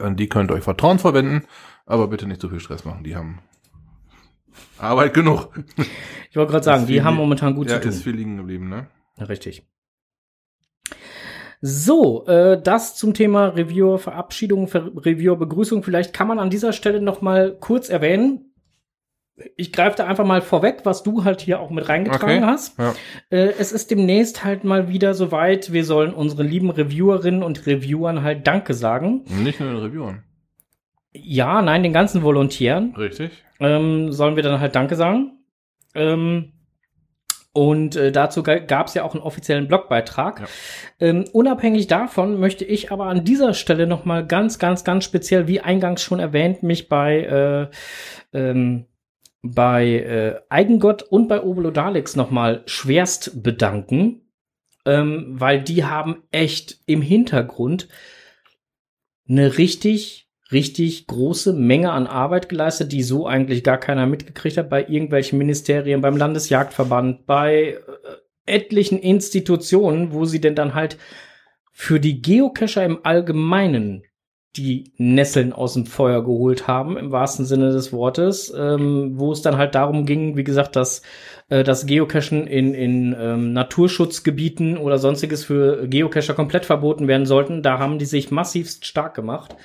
An 0.00 0.16
die 0.16 0.28
könnt 0.28 0.50
ihr 0.50 0.54
euch 0.54 0.62
vertrauensvoll 0.62 1.12
wenden, 1.14 1.42
aber 1.86 2.06
bitte 2.06 2.26
nicht 2.28 2.40
zu 2.40 2.48
viel 2.48 2.60
Stress 2.60 2.84
machen. 2.84 3.02
Die 3.02 3.16
haben 3.16 3.40
Arbeit 4.78 5.14
genug. 5.14 5.50
Ich 6.30 6.36
wollte 6.36 6.52
gerade 6.52 6.64
sagen, 6.64 6.86
die 6.86 7.02
haben 7.02 7.16
momentan 7.16 7.54
gut 7.54 7.68
ja, 7.68 7.76
zu 7.76 7.82
tun. 7.82 7.90
ist 7.90 8.02
viel 8.02 8.14
liegen 8.16 8.36
geblieben, 8.36 8.68
ne? 8.68 8.86
Richtig. 9.28 9.66
So, 11.60 12.26
äh, 12.26 12.60
das 12.60 12.96
zum 12.96 13.14
Thema 13.14 13.48
Reviewer 13.48 13.98
Verabschiedung, 13.98 14.66
Ver 14.66 14.90
Reviewer 14.96 15.36
Begrüßung. 15.36 15.84
Vielleicht 15.84 16.12
kann 16.12 16.26
man 16.26 16.40
an 16.40 16.50
dieser 16.50 16.72
Stelle 16.72 17.00
noch 17.00 17.20
mal 17.22 17.56
kurz 17.60 17.88
erwähnen. 17.88 18.52
Ich 19.56 19.72
greife 19.72 19.96
da 19.96 20.06
einfach 20.06 20.26
mal 20.26 20.42
vorweg, 20.42 20.80
was 20.84 21.02
du 21.04 21.24
halt 21.24 21.40
hier 21.40 21.60
auch 21.60 21.70
mit 21.70 21.88
reingetragen 21.88 22.42
Okay. 22.42 22.52
hast. 22.52 22.78
Ja. 22.78 22.94
Äh, 23.30 23.52
es 23.58 23.72
ist 23.72 23.90
demnächst 23.90 24.44
halt 24.44 24.64
mal 24.64 24.88
wieder 24.88 25.14
soweit. 25.14 25.72
Wir 25.72 25.84
sollen 25.84 26.12
unseren 26.12 26.48
lieben 26.48 26.70
Reviewerinnen 26.70 27.42
und 27.42 27.64
Reviewern 27.66 28.22
halt 28.22 28.46
Danke 28.46 28.74
sagen. 28.74 29.24
Nicht 29.42 29.60
nur 29.60 29.70
den 29.70 29.78
Reviewern. 29.78 30.24
Ja, 31.14 31.62
nein, 31.62 31.82
den 31.82 31.92
ganzen 31.92 32.22
Volontieren 32.22 32.94
Richtig. 32.96 33.32
ähm, 33.60 34.12
sollen 34.12 34.36
wir 34.36 34.42
dann 34.42 34.60
halt 34.60 34.74
Danke 34.74 34.96
sagen. 34.96 35.38
Ähm, 35.94 36.52
und 37.54 37.96
äh, 37.96 38.10
dazu 38.12 38.42
gab 38.42 38.86
es 38.86 38.94
ja 38.94 39.04
auch 39.04 39.14
einen 39.14 39.22
offiziellen 39.22 39.68
Blogbeitrag. 39.68 40.40
Ja. 40.40 40.46
Ähm, 41.00 41.24
unabhängig 41.32 41.86
davon 41.86 42.40
möchte 42.40 42.64
ich 42.64 42.90
aber 42.90 43.06
an 43.06 43.24
dieser 43.24 43.52
Stelle 43.52 43.86
noch 43.86 44.06
mal 44.06 44.26
ganz, 44.26 44.58
ganz, 44.58 44.84
ganz 44.84 45.04
speziell, 45.04 45.48
wie 45.48 45.60
eingangs 45.60 46.02
schon 46.02 46.18
erwähnt, 46.18 46.62
mich 46.62 46.88
bei 46.88 47.70
äh, 48.32 48.36
ähm, 48.36 48.86
bei 49.42 49.86
äh, 49.86 50.40
Eigengott 50.48 51.02
und 51.02 51.28
bei 51.28 51.42
Obolodalix 51.42 52.16
noch 52.16 52.30
mal 52.30 52.62
schwerst 52.66 53.42
bedanken, 53.42 54.22
ähm, 54.86 55.26
weil 55.28 55.62
die 55.62 55.84
haben 55.84 56.22
echt 56.30 56.78
im 56.86 57.02
Hintergrund 57.02 57.88
eine 59.28 59.58
richtig 59.58 60.21
richtig 60.52 61.06
große 61.06 61.52
Menge 61.52 61.92
an 61.92 62.06
Arbeit 62.06 62.48
geleistet, 62.48 62.92
die 62.92 63.02
so 63.02 63.26
eigentlich 63.26 63.64
gar 63.64 63.78
keiner 63.78 64.06
mitgekriegt 64.06 64.56
hat 64.56 64.70
bei 64.70 64.86
irgendwelchen 64.86 65.38
Ministerien, 65.38 66.00
beim 66.00 66.16
Landesjagdverband, 66.16 67.26
bei 67.26 67.76
äh, 67.76 67.76
etlichen 68.46 68.98
Institutionen, 68.98 70.12
wo 70.12 70.24
sie 70.24 70.40
denn 70.40 70.54
dann 70.54 70.74
halt 70.74 70.98
für 71.72 72.00
die 72.00 72.20
Geocacher 72.20 72.84
im 72.84 72.98
Allgemeinen 73.04 74.04
die 74.56 74.92
Nesseln 74.98 75.54
aus 75.54 75.74
dem 75.74 75.86
Feuer 75.86 76.22
geholt 76.22 76.68
haben, 76.68 76.98
im 76.98 77.10
wahrsten 77.10 77.46
Sinne 77.46 77.70
des 77.70 77.90
Wortes, 77.92 78.52
ähm, 78.54 79.12
wo 79.14 79.32
es 79.32 79.40
dann 79.40 79.56
halt 79.56 79.74
darum 79.74 80.04
ging, 80.04 80.36
wie 80.36 80.44
gesagt, 80.44 80.76
dass 80.76 81.00
äh, 81.48 81.64
das 81.64 81.86
Geocachen 81.86 82.46
in, 82.46 82.74
in 82.74 83.16
ähm, 83.18 83.54
Naturschutzgebieten 83.54 84.76
oder 84.76 84.98
sonstiges 84.98 85.44
für 85.44 85.88
Geocacher 85.88 86.34
komplett 86.34 86.66
verboten 86.66 87.08
werden 87.08 87.24
sollten. 87.24 87.62
Da 87.62 87.78
haben 87.78 87.98
die 87.98 88.04
sich 88.04 88.30
massivst 88.30 88.84
stark 88.84 89.14
gemacht 89.14 89.56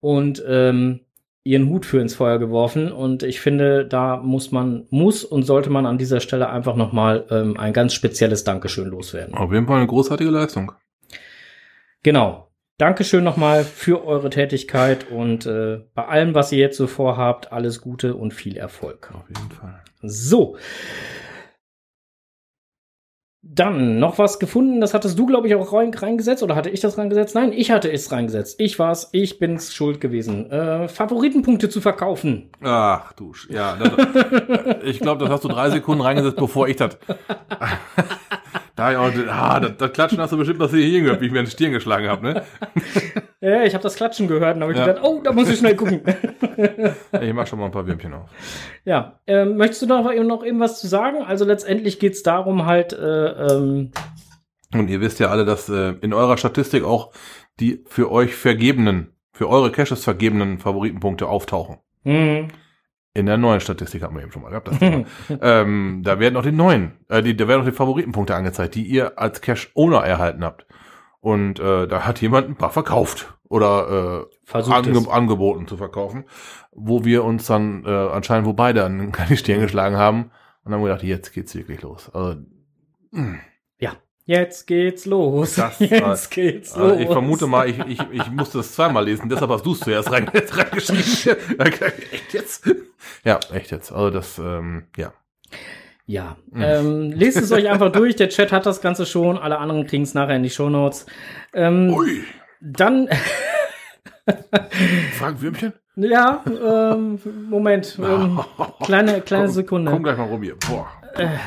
und 0.00 0.42
ähm, 0.46 1.00
ihren 1.42 1.68
Hut 1.68 1.86
für 1.86 2.00
ins 2.00 2.14
Feuer 2.14 2.38
geworfen. 2.38 2.92
Und 2.92 3.22
ich 3.22 3.40
finde, 3.40 3.86
da 3.86 4.18
muss 4.18 4.52
man, 4.52 4.86
muss 4.90 5.24
und 5.24 5.44
sollte 5.44 5.70
man 5.70 5.86
an 5.86 5.98
dieser 5.98 6.20
Stelle 6.20 6.50
einfach 6.50 6.76
nochmal 6.76 7.26
ähm, 7.30 7.58
ein 7.58 7.72
ganz 7.72 7.94
spezielles 7.94 8.44
Dankeschön 8.44 8.88
loswerden. 8.88 9.34
Auf 9.34 9.52
jeden 9.52 9.66
Fall 9.66 9.78
eine 9.78 9.86
großartige 9.86 10.30
Leistung. 10.30 10.72
Genau. 12.02 12.46
Dankeschön 12.78 13.24
nochmal 13.24 13.64
für 13.64 14.06
eure 14.06 14.30
Tätigkeit 14.30 15.10
und 15.10 15.44
äh, 15.44 15.80
bei 15.94 16.06
allem, 16.06 16.34
was 16.34 16.50
ihr 16.50 16.58
jetzt 16.58 16.78
so 16.78 16.86
vorhabt, 16.86 17.52
alles 17.52 17.82
Gute 17.82 18.14
und 18.14 18.32
viel 18.32 18.56
Erfolg. 18.56 19.10
Auf 19.14 19.28
jeden 19.28 19.50
Fall. 19.50 19.82
So. 20.00 20.56
Dann 23.42 23.98
noch 23.98 24.18
was 24.18 24.38
gefunden, 24.38 24.82
das 24.82 24.92
hattest 24.92 25.18
du, 25.18 25.24
glaube 25.24 25.48
ich, 25.48 25.54
auch 25.54 25.72
rein, 25.72 25.94
reingesetzt 25.94 26.42
oder 26.42 26.54
hatte 26.56 26.68
ich 26.68 26.80
das 26.80 26.98
reingesetzt? 26.98 27.34
Nein, 27.34 27.52
ich 27.54 27.70
hatte 27.70 27.90
es 27.90 28.12
reingesetzt. 28.12 28.60
Ich 28.60 28.78
war's, 28.78 29.08
ich 29.12 29.38
bin's 29.38 29.72
schuld 29.74 29.98
gewesen. 29.98 30.50
Äh, 30.50 30.88
Favoritenpunkte 30.88 31.70
zu 31.70 31.80
verkaufen. 31.80 32.50
Ach 32.62 33.12
du, 33.14 33.32
Sch- 33.32 33.50
ja. 33.50 33.76
Das, 33.76 34.76
ich 34.84 35.00
glaube, 35.00 35.24
das 35.24 35.30
hast 35.32 35.44
du 35.44 35.48
drei 35.48 35.70
Sekunden 35.70 36.02
reingesetzt, 36.02 36.36
bevor 36.36 36.68
ich 36.68 36.76
das. 36.76 36.98
da, 38.80 38.92
ja, 38.92 39.12
ah, 39.30 39.60
das, 39.60 39.76
das 39.76 39.92
Klatschen 39.92 40.18
hast 40.20 40.32
du 40.32 40.36
bestimmt 40.38 40.58
noch 40.58 40.70
hier 40.70 41.00
gehört, 41.02 41.20
wie 41.20 41.26
ich 41.26 41.32
mir 41.32 41.42
die 41.42 41.50
Stirn 41.50 41.72
geschlagen 41.72 42.08
habe, 42.08 42.22
ne? 42.22 42.42
Ja, 43.42 43.62
ich 43.62 43.72
habe 43.74 43.82
das 43.82 43.94
Klatschen 43.96 44.28
gehört 44.28 44.56
und 44.56 44.62
habe 44.62 44.72
ich 44.72 44.78
Ja. 44.78 44.86
gedacht, 44.86 45.02
oh, 45.04 45.20
da 45.24 45.32
muss 45.32 45.48
ich 45.48 45.58
schnell 45.58 45.74
gucken. 45.76 46.02
Ich 47.20 47.32
mach 47.32 47.46
schon 47.46 47.58
mal 47.58 47.66
ein 47.66 47.70
paar 47.72 47.86
Würmchen 47.86 48.12
auf. 48.12 48.28
ja, 48.84 49.18
ähm, 49.26 49.56
möchtest 49.56 49.82
du 49.82 49.86
noch, 49.86 50.12
noch 50.12 50.44
eben 50.44 50.60
was 50.60 50.78
zu 50.80 50.88
sagen? 50.88 51.22
Also 51.22 51.44
letztendlich 51.46 51.98
geht's 51.98 52.22
darum 52.22 52.66
halt, 52.66 52.92
äh, 52.92 53.28
ähm, 53.54 53.92
Und 54.74 54.88
ihr 54.90 55.00
wisst 55.00 55.20
ja 55.20 55.28
alle, 55.28 55.44
dass 55.46 55.68
äh, 55.70 55.94
in 56.02 56.12
eurer 56.12 56.36
Statistik 56.36 56.84
auch 56.84 57.12
die 57.60 57.82
für 57.86 58.10
euch 58.10 58.34
vergebenen, 58.34 59.14
für 59.32 59.48
eure 59.48 59.72
Caches 59.72 60.04
vergebenen 60.04 60.58
Favoritenpunkte 60.58 61.26
auftauchen. 61.26 61.78
hm, 62.04 62.48
In 63.12 63.26
der 63.26 63.36
neuen 63.36 63.60
Statistik 63.60 64.02
hatten 64.02 64.14
wir 64.14 64.22
eben 64.22 64.32
schon 64.32 64.42
mal 64.42 64.50
gehabt. 64.50 64.70
Ähm, 65.40 66.02
da 66.04 66.18
werden 66.20 66.36
auch 66.36 66.42
die 66.42 66.52
neuen, 66.52 66.92
äh, 67.08 67.22
die, 67.22 67.36
da 67.36 67.48
werden 67.48 67.62
auch 67.62 67.66
die 67.66 67.72
Favoritenpunkte 67.72 68.34
angezeigt, 68.34 68.74
die 68.74 68.84
ihr 68.84 69.18
als 69.18 69.40
Cache-Owner 69.40 70.04
erhalten 70.04 70.44
habt. 70.44 70.66
Und 71.20 71.58
äh, 71.60 71.86
da 71.86 72.06
hat 72.06 72.20
jemand 72.20 72.48
ein 72.48 72.56
paar 72.56 72.70
verkauft 72.70 73.34
oder 73.48 74.26
äh, 74.30 74.34
versucht 74.44 74.86
es. 74.86 74.96
ange 74.96 75.10
angeboten 75.10 75.66
zu 75.66 75.76
verkaufen, 75.76 76.24
wo 76.72 77.04
wir 77.04 77.24
uns 77.24 77.46
dann 77.46 77.84
äh, 77.84 77.90
anscheinend, 77.90 78.46
wo 78.46 78.52
beide 78.52 78.84
an 78.84 79.12
keine 79.12 79.36
Stirn 79.36 79.60
geschlagen 79.60 79.96
haben 79.96 80.30
und 80.64 80.72
haben 80.72 80.82
gedacht, 80.82 81.02
jetzt 81.02 81.32
geht's 81.32 81.54
wirklich 81.54 81.82
los. 81.82 82.10
Also, 82.14 82.40
mh. 83.10 83.38
Jetzt 84.30 84.68
geht's 84.68 85.06
los. 85.06 85.56
Das, 85.56 85.80
Jetzt 85.80 86.30
geht's 86.30 86.72
Also 86.74 86.90
los. 86.94 87.00
ich 87.00 87.06
vermute 87.08 87.48
mal, 87.48 87.68
ich, 87.68 87.76
ich, 87.80 88.00
ich 88.12 88.30
musste 88.30 88.58
das 88.58 88.72
zweimal 88.76 89.04
lesen, 89.04 89.28
deshalb 89.28 89.50
hast 89.50 89.66
du 89.66 89.72
es 89.72 89.80
zuerst 89.80 90.08
rein, 90.12 90.28
reingeschrieben. 90.32 91.58
echt 92.12 92.32
jetzt? 92.32 92.70
Ja, 93.24 93.40
echt 93.52 93.72
jetzt. 93.72 93.90
Also 93.90 94.10
das, 94.10 94.38
ähm, 94.38 94.84
ja. 94.96 95.12
Ja, 96.06 96.36
ähm, 96.54 97.10
lest 97.10 97.38
es 97.38 97.50
euch 97.50 97.68
einfach 97.68 97.90
durch. 97.90 98.14
Der 98.14 98.28
Chat 98.28 98.52
hat 98.52 98.66
das 98.66 98.80
Ganze 98.80 99.04
schon. 99.04 99.36
Alle 99.36 99.58
anderen 99.58 99.84
kriegen 99.88 100.04
es 100.04 100.14
nachher 100.14 100.36
in 100.36 100.44
die 100.44 100.50
Shownotes. 100.50 101.06
Ähm, 101.52 101.92
Ui, 101.92 102.22
dann, 102.60 103.08
Frank 105.18 105.40
Würmchen? 105.42 105.72
ja, 105.96 106.44
ähm, 106.46 107.18
Moment, 107.48 107.98
ähm, 108.00 108.38
kleine, 108.84 109.22
kleine 109.22 109.46
Komm, 109.46 109.54
Sekunde. 109.54 109.90
Komm 109.90 110.04
gleich 110.04 110.16
mal 110.18 110.28
rum 110.28 110.42
hier. 110.44 110.54
Boah. 110.68 110.86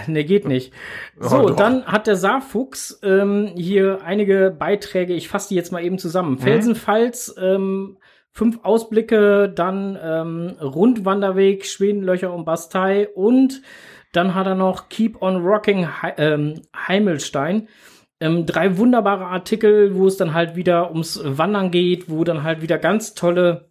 Ne, 0.08 0.24
geht 0.24 0.48
nicht. 0.48 0.74
Oh, 1.20 1.28
So, 1.28 1.48
doch. 1.50 1.56
dann 1.56 1.86
hat 1.86 2.08
der 2.08 2.16
Saarfuchs 2.16 3.00
ähm, 3.04 3.52
hier 3.56 4.00
einige 4.04 4.56
Beiträge. 4.58 5.14
Ich 5.14 5.28
fasse 5.28 5.50
die 5.50 5.56
jetzt 5.56 5.72
mal 5.72 5.84
eben 5.84 5.96
Mhm. 5.96 6.00
zusammen. 6.00 6.38
Felsenfalls, 6.38 7.36
ähm, 7.42 7.98
fünf 8.32 8.60
Ausblicke, 8.64 9.50
dann 9.54 9.98
ähm, 10.02 10.56
Rundwanderweg, 10.62 11.66
Schwedenlöcher 11.66 12.34
und 12.34 12.46
Bastei 12.46 13.08
und 13.10 13.62
dann 14.12 14.36
hat 14.36 14.48
er 14.48 14.56
noch 14.56 14.90
Keep 14.90 15.22
on 15.22 15.38
Rocking 15.46 15.88
He 16.02 16.08
ähm, 16.18 16.62
Heimelstein. 16.88 17.68
Ähm, 18.20 18.46
drei 18.46 18.78
wunderbare 18.78 19.26
Artikel, 19.26 19.96
wo 19.96 20.08
es 20.08 20.18
dann 20.18 20.34
halt 20.34 20.56
wieder 20.56 20.92
ums 20.92 21.20
Wandern 21.24 21.72
geht, 21.72 22.10
wo 22.10 22.24
dann 22.24 22.44
halt 22.44 22.62
wieder 22.62 22.78
ganz 22.78 23.16
tolle 23.16 23.66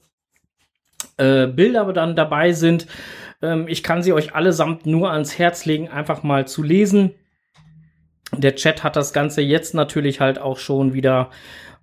äh, 1.16 1.46
Bilder 1.46 1.92
dann 1.92 2.16
dabei 2.16 2.52
sind. 2.52 2.86
Ähm, 3.42 3.66
ich 3.68 3.82
kann 3.82 4.02
sie 4.02 4.12
euch 4.12 4.34
allesamt 4.34 4.86
nur 4.86 5.10
ans 5.10 5.38
Herz 5.38 5.64
legen, 5.64 5.88
einfach 5.88 6.22
mal 6.22 6.46
zu 6.46 6.62
lesen. 6.62 7.12
Der 8.36 8.54
Chat 8.54 8.82
hat 8.82 8.96
das 8.96 9.12
Ganze 9.12 9.42
jetzt 9.42 9.74
natürlich 9.74 10.20
halt 10.20 10.38
auch 10.38 10.58
schon 10.58 10.94
wieder 10.94 11.30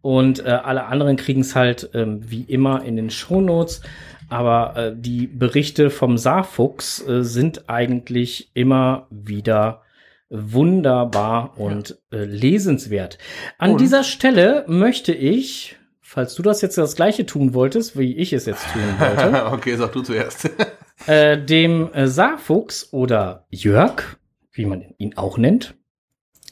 und 0.02 0.46
äh, 0.46 0.50
alle 0.50 0.86
anderen 0.86 1.18
kriegen 1.18 1.42
es 1.42 1.56
halt 1.56 1.90
ähm, 1.94 2.22
wie 2.30 2.42
immer 2.42 2.84
in 2.84 2.96
den 2.96 3.10
Shownotes. 3.10 3.82
Aber 4.30 4.76
äh, 4.76 4.94
die 4.96 5.28
Berichte 5.28 5.90
vom 5.90 6.18
Saarfuchs 6.18 7.06
äh, 7.08 7.24
sind 7.24 7.70
eigentlich 7.70 8.52
immer 8.54 9.08
wieder 9.10 9.82
wunderbar 10.30 11.58
und 11.58 11.98
äh, 12.12 12.24
lesenswert. 12.24 13.18
An 13.58 13.72
Und? 13.72 13.82
dieser 13.82 14.04
Stelle 14.04 14.64
möchte 14.68 15.12
ich, 15.12 15.78
falls 16.02 16.36
du 16.36 16.44
das 16.44 16.62
jetzt 16.62 16.78
das 16.78 16.96
gleiche 16.96 17.26
tun 17.26 17.56
wolltest, 17.56 17.98
wie 17.98 18.16
ich 18.16 18.32
es 18.32 18.46
jetzt 18.46 18.66
tun 18.72 18.82
wollte, 19.00 19.46
okay, 19.52 19.76
sag 19.76 19.92
du 19.92 20.02
zuerst. 20.02 20.50
äh, 21.08 21.38
dem 21.38 21.94
äh, 21.94 22.08
Saarfuchs 22.08 22.92
oder 22.92 23.46
Jörg, 23.50 24.18
wie 24.52 24.66
man 24.66 24.84
ihn 24.98 25.18
auch 25.18 25.38
nennt, 25.38 25.76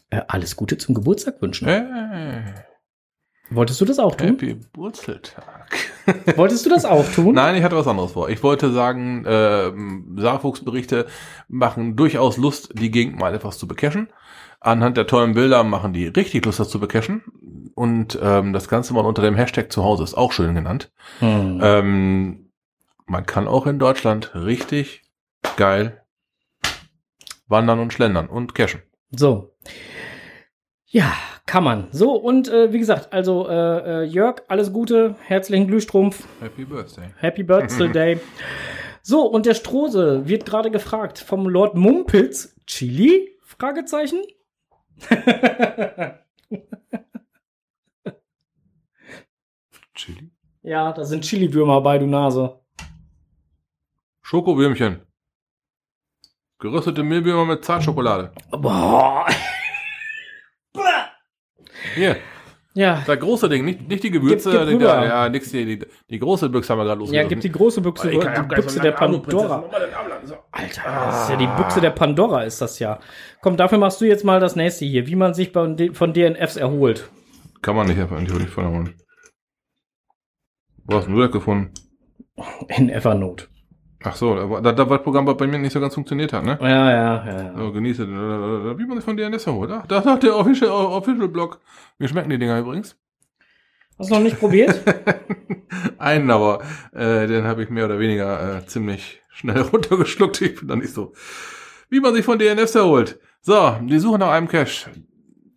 äh, 0.09 0.21
alles 0.27 0.55
Gute 0.55 0.77
zum 0.77 0.95
Geburtstag 0.95 1.41
wünschen. 1.41 1.67
hey, 1.67 2.43
Wolltest 3.49 3.79
du 3.79 3.85
das 3.85 3.99
auch 3.99 4.15
tun? 4.15 4.27
Happy 4.27 4.59
Wurzeltag. 4.73 5.75
Wolltest 6.35 6.65
du 6.65 6.69
das 6.69 6.85
auch 6.85 7.05
tun? 7.09 7.35
Nein, 7.35 7.55
ich 7.55 7.63
hatte 7.63 7.77
was 7.77 7.87
anderes 7.87 8.11
vor. 8.11 8.29
Ich 8.29 8.43
wollte 8.43 8.71
sagen, 8.71 9.23
ähm, 9.25 10.15
Saarfuchsberichte 10.17 11.05
machen 11.47 11.95
durchaus 11.95 12.37
Lust, 12.37 12.71
die 12.73 12.91
Gegend 12.91 13.19
mal 13.19 13.33
etwas 13.33 13.57
zu 13.57 13.67
becachen. 13.67 14.09
Anhand 14.59 14.97
der 14.97 15.07
tollen 15.07 15.33
Bilder 15.33 15.63
machen 15.63 15.93
die 15.93 16.07
richtig 16.07 16.45
Lust, 16.45 16.59
das 16.59 16.69
zu 16.69 16.79
becachen. 16.79 17.23
Und 17.73 18.17
ähm, 18.21 18.53
das 18.53 18.67
Ganze 18.67 18.93
mal 18.93 19.05
unter 19.05 19.21
dem 19.21 19.35
Hashtag 19.35 19.71
zu 19.71 19.83
Hause 19.83 20.03
ist 20.03 20.15
auch 20.15 20.31
schön 20.31 20.55
genannt. 20.55 20.91
Hm. 21.19 21.59
Ähm, 21.61 22.46
man 23.07 23.25
kann 23.25 23.47
auch 23.47 23.65
in 23.65 23.79
Deutschland 23.79 24.35
richtig 24.35 25.03
geil 25.55 26.03
wandern 27.47 27.79
und 27.79 27.93
schlendern 27.93 28.27
und 28.27 28.53
cashen. 28.53 28.81
So. 29.11 29.55
Ja, 30.85 31.13
kann 31.45 31.63
man. 31.63 31.87
So, 31.91 32.13
und 32.15 32.49
äh, 32.49 32.73
wie 32.73 32.79
gesagt, 32.79 33.13
also 33.13 33.47
äh, 33.47 34.03
äh, 34.03 34.03
Jörg, 34.03 34.43
alles 34.49 34.73
Gute, 34.73 35.15
herzlichen 35.21 35.67
Glühstrumpf, 35.67 36.27
Happy 36.41 36.65
Birthday. 36.65 37.09
Happy 37.17 37.43
Birthday 37.43 37.91
Day. 37.91 38.19
So, 39.03 39.21
und 39.25 39.45
der 39.45 39.53
Strose 39.53 40.27
wird 40.27 40.45
gerade 40.45 40.69
gefragt 40.69 41.17
vom 41.17 41.47
Lord 41.47 41.75
Mumpitz, 41.75 42.59
Chili? 42.65 43.37
Fragezeichen? 43.41 44.21
Chili. 49.95 50.29
ja, 50.61 50.91
da 50.91 51.05
sind 51.05 51.23
Chili-Würmer 51.23 51.79
bei, 51.79 51.99
du 51.99 52.05
Nase. 52.05 52.59
Schokowürmchen. 54.31 54.99
Geröstete 56.59 57.01
Mehlwürmer 57.01 57.45
mit 57.45 57.63
Zartschokolade. 57.63 58.33
Boah. 58.51 59.25
Hier. 61.95 62.17
Ja. 62.73 63.03
Das 63.07 63.19
große 63.19 63.47
Ding, 63.47 63.63
nicht, 63.63 63.87
nicht 63.87 64.03
die 64.03 64.11
Gewürze. 64.11 64.51
Gib- 64.51 64.59
gib 64.59 64.67
die, 64.67 64.75
rüber. 64.85 65.05
ja, 65.05 65.29
nix, 65.29 65.49
die, 65.51 65.65
die, 65.65 65.85
die 66.09 66.19
große 66.19 66.49
Büchse 66.49 66.73
haben 66.73 66.79
wir 66.79 66.83
gerade 66.83 66.97
Ja, 66.99 67.03
losgelassen. 67.05 67.29
gibt 67.29 67.43
die 67.45 67.51
große 67.53 67.79
Büchse, 67.81 68.09
die 68.09 68.17
Büchse 68.53 68.79
der. 68.81 68.91
Pandora. 68.91 69.63
Alter, 70.51 70.81
das 70.83 71.23
ist 71.23 71.29
ja 71.29 71.35
die 71.37 71.47
Büchse 71.47 71.79
der 71.79 71.91
Pandora, 71.91 72.43
ist 72.43 72.59
das 72.59 72.79
ja. 72.79 72.99
Komm, 73.41 73.55
dafür 73.55 73.77
machst 73.77 74.01
du 74.01 74.05
jetzt 74.05 74.25
mal 74.25 74.41
das 74.41 74.57
nächste 74.57 74.83
hier, 74.83 75.07
wie 75.07 75.15
man 75.15 75.33
sich 75.35 75.53
bei, 75.53 75.89
von 75.93 76.13
DNFs 76.13 76.57
erholt. 76.57 77.09
Kann 77.61 77.77
man 77.77 77.87
nicht 77.87 77.97
einfach 77.99 78.19
nicht 78.19 78.49
von 78.49 78.67
holen. 78.67 79.01
Wo 80.83 80.97
hast 80.97 81.07
du 81.07 81.17
das 81.17 81.31
gefunden? 81.31 81.73
In 82.67 82.89
Evernote. 82.89 83.47
Ach 84.09 84.15
so, 84.15 84.35
da, 84.35 84.49
war- 84.49 84.61
da, 84.61 84.77
war 84.89 84.97
das 84.97 85.03
Programm 85.03 85.25
bei 85.25 85.47
mir 85.47 85.57
nicht 85.57 85.73
so 85.73 85.79
ganz 85.79 85.93
funktioniert 85.95 86.31
hat, 86.33 86.43
ne? 86.45 86.57
Ja, 86.61 86.67
ja, 86.67 86.91
ja. 86.91 87.25
ja. 87.25 87.57
So, 87.57 87.71
genieße, 87.71 88.07
wie 88.07 88.85
man 88.85 88.97
sich 88.97 89.05
von 89.05 89.17
DNS 89.17 89.45
erholt. 89.47 89.71
Ach, 89.71 89.85
da 89.87 90.01
sagt 90.01 90.23
der 90.23 90.35
Official, 90.37 90.69
Official 90.71 91.27
Blog. 91.27 91.59
Mir 91.97 92.07
schmecken 92.07 92.29
die 92.29 92.37
Dinger 92.39 92.59
übrigens. 92.59 92.95
Hast 93.99 94.11
du 94.11 94.15
noch 94.15 94.21
nicht 94.21 94.39
probiert? 94.39 94.79
Einen, 95.97 96.29
aber 96.29 96.61
äh, 96.93 97.25
den 97.27 97.45
habe 97.45 97.63
ich 97.63 97.69
mehr 97.69 97.85
oder 97.85 97.99
weniger 97.99 98.57
äh, 98.59 98.65
ziemlich 98.67 99.21
schnell 99.29 99.61
runtergeschluckt. 99.73 100.41
Ich 100.41 100.59
bin 100.59 100.67
da 100.67 100.75
nicht 100.75 100.93
so. 100.93 101.13
Wie 101.89 101.99
man 101.99 102.13
sich 102.13 102.23
von 102.25 102.37
DNS 102.37 102.75
erholt. 102.75 103.19
So, 103.41 103.75
die 103.81 103.97
Suche 103.99 104.19
nach 104.19 104.29
einem 104.31 104.47
Cache, 104.47 104.91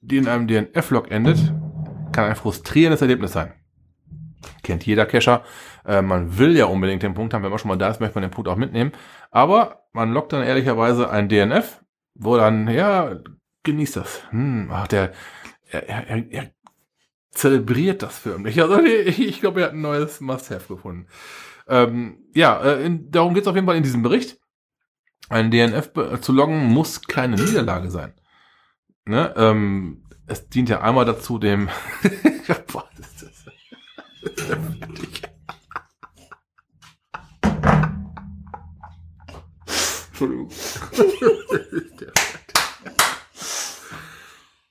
die 0.00 0.16
in 0.16 0.28
einem 0.28 0.46
DNF-Log 0.46 1.10
endet, 1.10 1.38
kann 2.12 2.24
ein 2.30 2.36
frustrierendes 2.36 3.02
Erlebnis 3.02 3.32
sein. 3.32 3.52
Kennt 4.62 4.86
jeder 4.86 5.06
Cacher. 5.06 5.44
Äh, 5.84 6.02
man 6.02 6.38
will 6.38 6.56
ja 6.56 6.66
unbedingt 6.66 7.02
den 7.02 7.14
Punkt 7.14 7.34
haben. 7.34 7.42
Wenn 7.42 7.50
man 7.50 7.58
schon 7.58 7.68
mal 7.68 7.76
da 7.78 7.88
ist, 7.88 8.00
möchte 8.00 8.14
man 8.16 8.22
den 8.22 8.30
Punkt 8.30 8.48
auch 8.48 8.56
mitnehmen. 8.56 8.92
Aber 9.30 9.84
man 9.92 10.12
lockt 10.12 10.32
dann 10.32 10.42
ehrlicherweise 10.42 11.10
ein 11.10 11.28
DNF, 11.28 11.82
wo 12.14 12.36
dann, 12.36 12.68
ja, 12.68 13.16
genießt 13.64 13.96
das. 13.96 14.22
Hm, 14.30 14.68
ach, 14.72 14.88
der, 14.88 15.12
er, 15.70 15.88
er, 15.88 16.06
er, 16.08 16.32
er 16.32 16.50
zelebriert 17.30 18.02
das 18.02 18.18
förmlich. 18.18 18.60
Also 18.60 18.80
ich, 18.84 19.20
ich 19.20 19.40
glaube, 19.40 19.60
er 19.60 19.66
hat 19.66 19.72
ein 19.74 19.80
neues 19.80 20.20
Must-Have 20.20 20.74
gefunden. 20.74 21.06
Ähm, 21.68 22.18
ja, 22.34 22.60
äh, 22.60 22.84
in, 22.84 23.10
darum 23.10 23.34
geht 23.34 23.42
es 23.42 23.48
auf 23.48 23.54
jeden 23.54 23.66
Fall 23.66 23.76
in 23.76 23.82
diesem 23.82 24.02
Bericht. 24.02 24.38
Ein 25.28 25.50
DNF 25.50 25.92
be- 25.92 26.18
zu 26.20 26.32
loggen 26.32 26.64
muss 26.64 27.02
keine 27.02 27.36
Niederlage 27.36 27.90
sein. 27.90 28.14
Ne? 29.04 29.32
Ähm, 29.36 30.04
es 30.26 30.48
dient 30.48 30.68
ja 30.68 30.80
einmal 30.80 31.04
dazu, 31.04 31.38
dem 31.38 31.68
Boah, 32.72 32.88
das 32.96 33.06
ist 33.06 33.22
das 33.22 33.30
ist 33.30 33.46
ja 33.46 33.52
fertig. 33.52 34.09
Entschuldigung. 40.08 40.50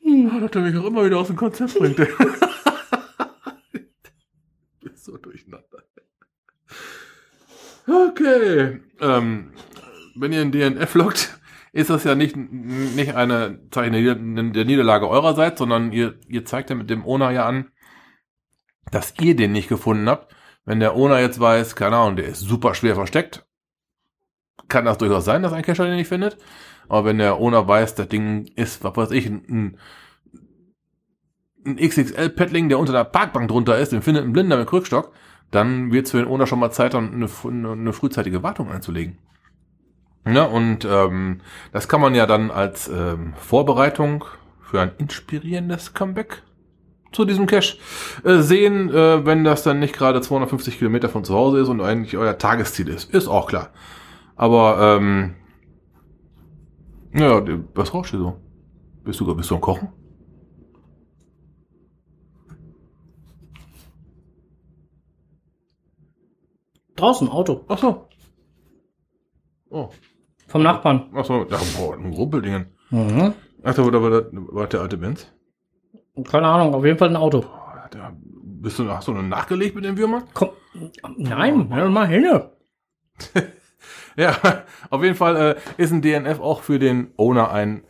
Hm, 0.03 0.41
dass 0.41 0.51
er 0.51 0.61
mich 0.61 0.77
auch 0.77 0.85
immer 0.85 1.05
wieder 1.05 1.17
aus 1.19 1.27
dem 1.27 1.35
Konzept 1.35 1.77
bringt. 1.77 1.97
Bist 4.81 5.05
so 5.05 5.17
durcheinander. 5.17 5.83
Okay. 7.87 8.79
Ähm, 9.01 9.51
wenn 10.15 10.33
ihr 10.33 10.41
ein 10.41 10.51
DNF 10.51 10.93
loggt, 10.95 11.39
ist 11.71 11.89
das 11.89 12.03
ja 12.03 12.15
nicht, 12.15 12.35
nicht 12.35 13.15
eine 13.15 13.59
Zeichen 13.71 13.93
der 13.93 14.01
Nieder- 14.15 14.53
der 14.53 14.65
Niederlage 14.65 15.07
eurerseits, 15.09 15.59
sondern 15.59 15.91
ihr, 15.91 16.19
ihr 16.27 16.45
zeigt 16.45 16.69
ja 16.69 16.75
mit 16.75 16.89
dem 16.89 17.05
Owner 17.05 17.31
ja 17.31 17.45
an, 17.47 17.71
dass 18.91 19.13
ihr 19.19 19.35
den 19.35 19.51
nicht 19.51 19.69
gefunden 19.69 20.09
habt. 20.09 20.33
Wenn 20.65 20.79
der 20.79 20.95
Owner 20.95 21.19
jetzt 21.19 21.39
weiß, 21.39 21.75
keine 21.75 21.97
Ahnung, 21.97 22.15
der 22.15 22.27
ist 22.27 22.41
super 22.41 22.75
schwer 22.75 22.95
versteckt, 22.95 23.45
kann 24.67 24.85
das 24.85 24.97
durchaus 24.97 25.25
sein, 25.25 25.41
dass 25.41 25.53
ein 25.53 25.63
Cacher 25.63 25.85
den 25.85 25.95
nicht 25.95 26.07
findet. 26.07 26.37
Aber 26.87 27.05
wenn 27.05 27.17
der 27.17 27.39
Owner 27.39 27.67
weiß, 27.67 27.95
das 27.95 28.07
Ding 28.07 28.45
ist, 28.55 28.83
was 28.83 28.95
weiß 28.95 29.11
ich, 29.11 29.27
ein, 29.27 29.77
ein 31.65 31.75
XXL-Paddling, 31.77 32.69
der 32.69 32.79
unter 32.79 32.93
der 32.93 33.03
Parkbank 33.03 33.47
drunter 33.47 33.77
ist, 33.77 33.91
den 33.91 34.01
findet 34.01 34.23
ein 34.23 34.33
Blinder 34.33 34.57
mit 34.57 34.67
Krückstock, 34.67 35.11
dann 35.51 35.91
wird 35.91 36.05
es 36.05 36.11
für 36.11 36.17
den 36.17 36.27
Owner 36.27 36.47
schon 36.47 36.59
mal 36.59 36.71
Zeit, 36.71 36.95
eine, 36.95 37.27
eine, 37.43 37.93
frühzeitige 37.93 38.43
Wartung 38.43 38.71
einzulegen. 38.71 39.17
Ja, 40.27 40.43
und 40.43 40.85
ähm, 40.85 41.41
das 41.71 41.87
kann 41.87 42.01
man 42.01 42.13
ja 42.13 42.25
dann 42.25 42.51
als 42.51 42.87
ähm, 42.87 43.33
Vorbereitung 43.35 44.25
für 44.61 44.81
ein 44.81 44.91
inspirierendes 44.97 45.93
Comeback 45.93 46.43
zu 47.11 47.25
diesem 47.25 47.45
Cache 47.47 47.77
äh, 48.23 48.39
sehen, 48.39 48.89
äh, 48.89 49.25
wenn 49.25 49.43
das 49.43 49.63
dann 49.63 49.79
nicht 49.79 49.95
gerade 49.95 50.21
250 50.21 50.77
Kilometer 50.77 51.09
von 51.09 51.23
zu 51.23 51.33
Hause 51.33 51.59
ist 51.59 51.69
und 51.69 51.81
eigentlich 51.81 52.17
euer 52.17 52.37
Tagesziel 52.37 52.87
ist. 52.89 53.13
Ist 53.13 53.27
auch 53.27 53.47
klar. 53.47 53.69
Aber, 54.35 54.97
ähm, 54.97 55.35
ja, 57.13 57.41
was 57.73 57.93
rauschst 57.93 58.13
du 58.13 58.17
so? 58.19 58.37
Bist 59.03 59.19
du, 59.19 59.35
bist 59.35 59.49
du 59.49 59.55
am 59.55 59.61
Kochen? 59.61 59.89
Draußen, 66.95 67.29
Auto. 67.29 67.63
Ach 67.67 67.77
so. 67.77 68.07
Oh, 69.69 69.89
Vom 70.47 70.63
Nachbarn. 70.63 71.09
ach 71.13 71.25
so, 71.25 71.43
da, 71.45 71.59
boah, 71.77 71.95
ein 71.95 72.13
Rumpeldingen. 72.13 72.67
Mhm. 72.89 73.33
Ach, 73.63 73.73
da 73.75 73.85
war, 73.85 74.01
war, 74.01 74.23
war 74.31 74.67
der 74.67 74.81
alte 74.81 74.97
Benz. 74.97 75.27
Keine 76.23 76.47
Ahnung, 76.47 76.73
auf 76.73 76.85
jeden 76.85 76.97
Fall 76.97 77.09
ein 77.09 77.15
Auto. 77.15 77.45
Da, 77.91 78.11
bist 78.61 78.77
du, 78.79 78.89
hast 78.89 79.07
du 79.07 79.13
nur 79.13 79.23
nachgelegt 79.23 79.75
mit 79.75 79.85
dem 79.85 79.97
Würmer? 79.97 80.23
Komm. 80.33 80.49
Nein, 81.17 81.69
hör 81.73 81.89
mal 81.89 82.07
hin. 82.07 82.27
Ja, 84.15 84.35
auf 84.89 85.01
jeden 85.01 85.15
Fall 85.15 85.55
äh, 85.77 85.81
ist 85.81 85.91
ein 85.91 86.01
DNF 86.01 86.41
auch 86.41 86.61
für 86.61 86.77
den 86.77 87.11
Owner 87.15 87.51
ein, 87.51 87.83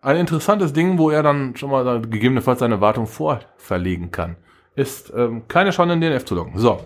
ein 0.00 0.16
interessantes 0.16 0.72
Ding, 0.72 0.98
wo 0.98 1.10
er 1.10 1.22
dann 1.22 1.54
schon 1.54 1.70
mal 1.70 1.84
dann 1.84 2.10
gegebenenfalls 2.10 2.58
seine 2.58 2.80
Wartung 2.80 3.06
vorverlegen 3.06 4.10
kann. 4.10 4.34
Ist 4.74 5.12
ähm, 5.14 5.46
keine 5.46 5.72
Schande, 5.72 5.92
einen 5.92 6.00
DNF 6.00 6.24
zu 6.24 6.34
loggen. 6.34 6.58
So, 6.58 6.80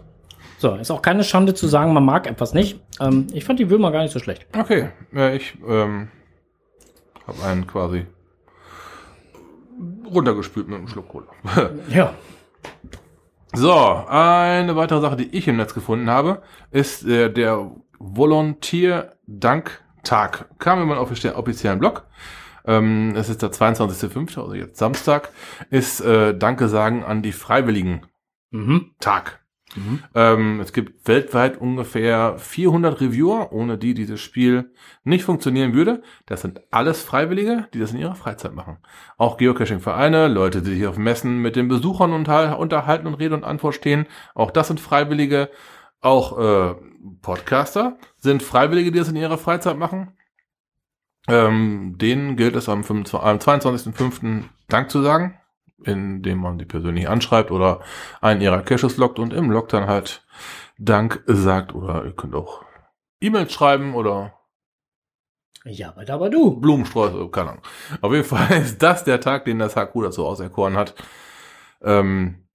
So, 0.59 0.75
ist 0.75 0.91
auch 0.91 1.01
keine 1.01 1.25
Schande 1.25 1.55
zu 1.55 1.67
sagen, 1.67 1.95
man 1.95 2.05
mag 2.05 2.27
etwas 2.27 2.53
nicht. 2.53 2.79
Ähm, 3.01 3.29
ich 3.33 3.45
fand 3.47 3.59
die 3.59 3.71
Würmer 3.71 3.91
gar 3.91 4.03
nicht 4.03 4.13
so 4.13 4.19
schlecht. 4.19 4.47
okay. 4.59 4.91
Ja, 5.13 5.31
ich 5.33 5.57
ähm, 5.67 6.09
habe 7.27 7.43
einen 7.43 7.67
quasi 7.67 8.07
runtergespült 10.13 10.69
mit 10.69 10.79
einem 10.79 10.89
Schluck 10.89 11.09
Cola. 11.09 11.27
Ja. 11.89 12.13
So, 13.53 13.73
eine 13.73 14.75
weitere 14.77 15.01
Sache, 15.01 15.17
die 15.17 15.35
ich 15.35 15.49
im 15.49 15.57
Netz 15.57 15.73
gefunden 15.73 16.11
habe, 16.11 16.43
ist 16.71 17.07
äh, 17.07 17.33
der 17.33 17.71
Volontier-Dank-Tag. 17.99 20.51
Kam 20.59 20.83
immer 20.83 20.99
auf 20.99 21.19
den 21.19 21.33
offiziellen 21.33 21.79
Blog. 21.79 22.05
Ähm, 22.67 23.15
es 23.17 23.31
ist 23.31 23.43
der 23.43 23.53
22.05., 23.53 24.41
also 24.41 24.55
jetzt 24.55 24.79
Samstag, 24.79 25.31
ist 25.71 26.01
äh, 26.01 26.37
Danke 26.37 26.69
sagen 26.69 27.05
an 27.05 27.23
die 27.23 27.33
Freiwilligen 27.33 28.03
Mhm. 28.51 28.91
Tag. 29.01 29.41
Mhm. 29.77 30.03
Ähm, 30.15 30.61
es 30.61 30.73
gibt 30.73 31.07
weltweit 31.07 31.61
ungefähr 31.61 32.39
400 32.39 33.01
Reviewer, 33.01 33.53
ohne 33.53 33.79
die 33.79 33.95
dieses 33.95 34.21
Spiel 34.21 34.73
nicht 35.05 35.25
funktionieren 35.25 35.75
würde. 35.75 36.03
Das 36.27 36.41
sind 36.41 36.61
alles 36.71 37.03
Freiwillige, 37.03 37.69
die 37.75 37.79
das 37.79 37.93
in 37.93 37.99
ihrer 37.99 38.15
Freizeit 38.15 38.55
machen. 38.55 38.79
Auch 39.19 39.37
Geocaching-Vereine, 39.37 40.29
Leute, 40.29 40.63
die 40.63 40.75
sich 40.75 40.87
auf 40.87 40.99
Messen 40.99 41.41
mit 41.43 41.57
den 41.57 41.69
Besuchern 41.69 42.13
unter- 42.13 42.59
unterhalten 42.59 43.07
und 43.07 43.15
Rede 43.15 43.35
und 43.35 43.45
Antwort 43.45 43.75
stehen. 43.75 44.07
Auch 44.35 44.51
das 44.51 44.69
sind 44.69 44.81
Freiwillige. 44.81 45.51
Auch 46.01 46.39
äh, 46.39 46.75
Podcaster 47.23 47.99
sind 48.19 48.43
Freiwillige, 48.43 48.93
die 48.93 48.99
das 48.99 49.09
in 49.09 49.17
ihrer 49.17 49.39
Freizeit 49.39 49.77
machen. 49.79 50.13
Ähm, 51.29 51.97
denen 51.99 52.37
gilt 52.37 52.55
es 52.57 52.69
am, 52.69 52.85
25 52.85 53.21
am 53.21 53.39
22.05. 53.39 54.45
Dank 54.69 54.91
zu 54.91 55.03
sagen 55.03 55.39
indem 55.85 56.39
man 56.39 56.59
die 56.59 56.65
persönlich 56.65 57.09
anschreibt 57.09 57.51
oder 57.51 57.81
einen 58.21 58.41
ihrer 58.41 58.63
Caches 58.63 58.97
lockt 58.97 59.19
und 59.19 59.33
im 59.33 59.51
Log 59.51 59.69
dann 59.69 59.87
halt 59.87 60.27
Dank 60.79 61.23
sagt 61.27 61.75
oder 61.75 62.05
ihr 62.05 62.13
könnt 62.15 62.35
auch 62.35 62.65
E-Mails 63.21 63.53
schreiben 63.53 63.95
oder 63.95 64.35
Ja, 65.65 65.89
aber 65.97 66.09
aber 66.13 66.31
du. 66.31 66.61
Blumensträuße, 66.61 67.29
keine 67.31 67.51
Ahnung. 67.51 67.63
Auf 68.01 68.13
jeden 68.13 68.25
Fall 68.25 68.51
ist 68.63 68.83
das 68.83 69.05
der 69.05 69.21
Tag, 69.21 69.45
den 69.45 69.59
das 69.59 69.75
HQ 69.77 69.93
dazu 70.03 70.25
auserkoren 70.27 70.77
hat, 70.77 70.95
ähm, 71.83 72.47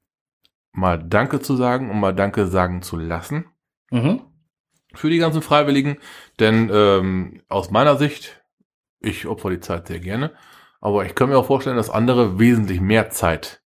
mal 0.73 0.97
Danke 1.03 1.39
zu 1.41 1.55
sagen 1.55 1.89
und 1.89 1.99
mal 1.99 2.13
Danke 2.15 2.47
sagen 2.47 2.81
zu 2.81 2.97
lassen 2.97 3.45
Mhm. 3.91 4.21
für 4.93 5.09
die 5.09 5.17
ganzen 5.19 5.41
Freiwilligen, 5.41 5.97
denn 6.39 6.69
ähm, 6.73 7.41
aus 7.49 7.71
meiner 7.71 7.97
Sicht, 7.97 8.41
ich 9.01 9.27
opfer 9.27 9.49
die 9.49 9.59
Zeit 9.59 9.87
sehr 9.87 9.99
gerne, 9.99 10.31
aber 10.81 11.05
ich 11.05 11.15
kann 11.15 11.29
mir 11.29 11.37
auch 11.37 11.45
vorstellen, 11.45 11.77
dass 11.77 11.89
andere 11.89 12.39
wesentlich 12.39 12.81
mehr 12.81 13.09
Zeit 13.09 13.61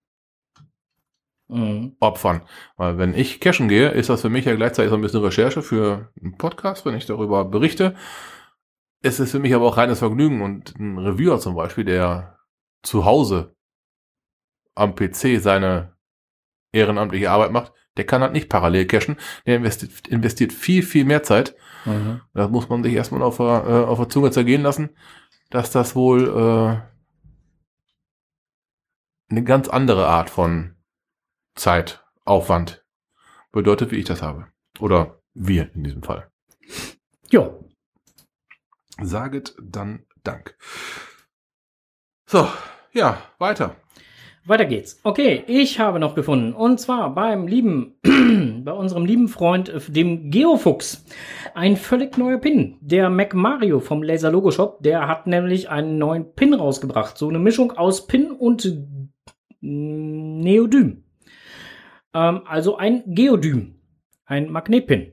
Mhm. 1.47 1.95
opfern. 1.99 2.41
Weil 2.75 2.97
wenn 2.97 3.13
ich 3.13 3.39
cashen 3.39 3.67
gehe, 3.67 3.89
ist 3.89 4.09
das 4.09 4.21
für 4.21 4.29
mich 4.29 4.45
ja 4.45 4.55
gleichzeitig 4.55 4.89
so 4.89 4.95
ein 4.95 5.01
bisschen 5.01 5.23
Recherche 5.23 5.61
für 5.61 6.11
einen 6.19 6.37
Podcast, 6.37 6.85
wenn 6.85 6.95
ich 6.95 7.05
darüber 7.05 7.45
berichte. 7.45 7.95
Es 9.03 9.19
ist 9.19 9.31
für 9.31 9.39
mich 9.39 9.53
aber 9.53 9.65
auch 9.65 9.77
reines 9.77 9.99
Vergnügen 9.99 10.41
und 10.41 10.75
ein 10.79 10.97
Reviewer 10.97 11.39
zum 11.39 11.55
Beispiel, 11.55 11.85
der 11.85 12.39
zu 12.81 13.05
Hause 13.05 13.55
am 14.73 14.95
PC 14.95 15.39
seine 15.39 15.95
ehrenamtliche 16.71 17.29
Arbeit 17.29 17.51
macht, 17.51 17.73
der 17.97 18.05
kann 18.05 18.21
halt 18.21 18.33
nicht 18.33 18.49
parallel 18.49 18.87
cashen. 18.87 19.17
Der 19.45 19.57
investiert, 19.57 20.07
investiert 20.07 20.51
viel, 20.51 20.81
viel 20.81 21.05
mehr 21.05 21.21
Zeit. 21.21 21.55
Mhm. 21.85 22.21
Das 22.33 22.49
muss 22.49 22.69
man 22.69 22.83
sich 22.83 22.93
erstmal 22.93 23.21
auf 23.21 23.37
der, 23.37 23.63
äh, 23.67 23.85
auf 23.85 23.99
der 23.99 24.09
Zunge 24.09 24.31
zergehen 24.31 24.63
lassen, 24.63 24.89
dass 25.51 25.69
das 25.69 25.95
wohl 25.95 26.27
äh, 26.27 26.94
eine 29.29 29.43
ganz 29.43 29.67
andere 29.67 30.07
Art 30.07 30.29
von 30.29 30.75
Zeitaufwand 31.55 32.85
bedeutet, 33.51 33.91
wie 33.91 33.97
ich 33.97 34.05
das 34.05 34.21
habe. 34.21 34.47
Oder 34.79 35.19
wir 35.33 35.73
in 35.73 35.83
diesem 35.83 36.03
Fall. 36.03 36.29
Jo. 37.29 37.69
Saget 39.01 39.55
dann 39.61 40.05
Dank. 40.23 40.57
So, 42.27 42.47
ja, 42.93 43.21
weiter. 43.37 43.75
Weiter 44.47 44.65
geht's. 44.65 44.99
Okay, 45.03 45.43
ich 45.47 45.79
habe 45.79 45.99
noch 45.99 46.13
gefunden. 46.13 46.53
Und 46.53 46.79
zwar 46.79 47.15
beim 47.15 47.47
lieben, 47.47 47.95
bei 48.63 48.71
unserem 48.71 49.05
lieben 49.05 49.27
Freund, 49.27 49.69
äh, 49.69 49.79
dem 49.87 50.29
Geofuchs. 50.29 51.03
Ein 51.55 51.77
völlig 51.77 52.17
neuer 52.17 52.37
Pin. 52.37 52.77
Der 52.81 53.09
Mac 53.09 53.33
Mario 53.33 53.79
vom 53.79 54.03
Laser 54.03 54.31
Logo 54.31 54.51
Shop, 54.51 54.83
der 54.83 55.07
hat 55.07 55.25
nämlich 55.25 55.69
einen 55.69 55.97
neuen 55.97 56.33
Pin 56.33 56.53
rausgebracht. 56.53 57.17
So 57.17 57.27
eine 57.27 57.39
Mischung 57.39 57.71
aus 57.71 58.05
Pin 58.05 58.31
und 58.31 58.71
Neodym. 59.65 61.03
Ähm, 62.13 62.41
also 62.45 62.77
ein 62.77 63.03
Geodym. 63.07 63.75
Ein 64.25 64.51
Magnetpin. 64.51 65.11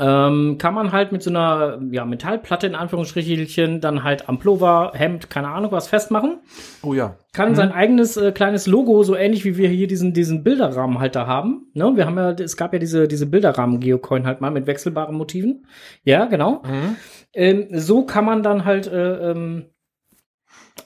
Ähm, 0.00 0.56
kann 0.58 0.74
man 0.74 0.90
halt 0.90 1.12
mit 1.12 1.22
so 1.22 1.30
einer 1.30 1.80
ja, 1.92 2.04
Metallplatte 2.04 2.66
in 2.66 2.74
Anführungsstrichelchen 2.74 3.80
dann 3.80 4.02
halt 4.02 4.28
am 4.28 4.40
Pullover, 4.40 4.90
Hemd, 4.94 5.30
keine 5.30 5.48
Ahnung 5.48 5.70
was 5.70 5.86
festmachen. 5.86 6.40
Oh 6.82 6.94
ja. 6.94 7.16
Kann 7.32 7.50
Mhm. 7.50 7.54
sein 7.54 7.72
eigenes 7.72 8.16
äh, 8.16 8.32
kleines 8.32 8.66
Logo, 8.66 9.04
so 9.04 9.14
ähnlich 9.14 9.44
wie 9.44 9.56
wir 9.56 9.68
hier 9.68 9.86
diesen, 9.86 10.12
diesen 10.12 10.42
Bilderrahmen 10.42 10.98
halt 10.98 11.14
da 11.14 11.28
haben. 11.28 11.68
Ne? 11.74 11.92
Wir 11.94 12.06
haben 12.06 12.16
ja, 12.16 12.30
es 12.32 12.56
gab 12.56 12.72
ja 12.72 12.80
diese, 12.80 13.06
diese 13.06 13.26
Bilderrahmen-Geocoin 13.26 14.26
halt 14.26 14.40
mal 14.40 14.50
mit 14.50 14.66
wechselbaren 14.66 15.14
Motiven. 15.14 15.66
Ja, 16.02 16.24
genau. 16.24 16.62
Mhm. 16.64 16.96
Ähm, 17.32 17.66
so 17.72 18.04
kann 18.04 18.24
man 18.24 18.42
dann 18.42 18.64
halt, 18.64 18.88
äh, 18.88 19.30
ähm, 19.30 19.66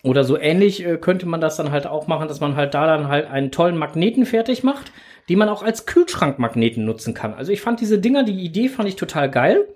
oder 0.02 0.24
so 0.24 0.38
ähnlich 0.38 0.84
äh, 0.84 0.96
könnte 0.96 1.26
man 1.26 1.40
das 1.40 1.56
dann 1.56 1.70
halt 1.70 1.86
auch 1.86 2.06
machen, 2.06 2.28
dass 2.28 2.40
man 2.40 2.56
halt 2.56 2.74
da 2.74 2.86
dann 2.86 3.08
halt 3.08 3.26
einen 3.26 3.50
tollen 3.50 3.76
Magneten 3.76 4.26
fertig 4.26 4.62
macht, 4.62 4.92
die 5.28 5.36
man 5.36 5.48
auch 5.48 5.62
als 5.62 5.86
Kühlschrankmagneten 5.86 6.84
nutzen 6.84 7.14
kann. 7.14 7.34
Also 7.34 7.52
ich 7.52 7.60
fand 7.60 7.80
diese 7.80 7.98
Dinger, 7.98 8.24
die 8.24 8.40
Idee 8.40 8.68
fand 8.68 8.88
ich 8.88 8.96
total 8.96 9.30
geil. 9.30 9.68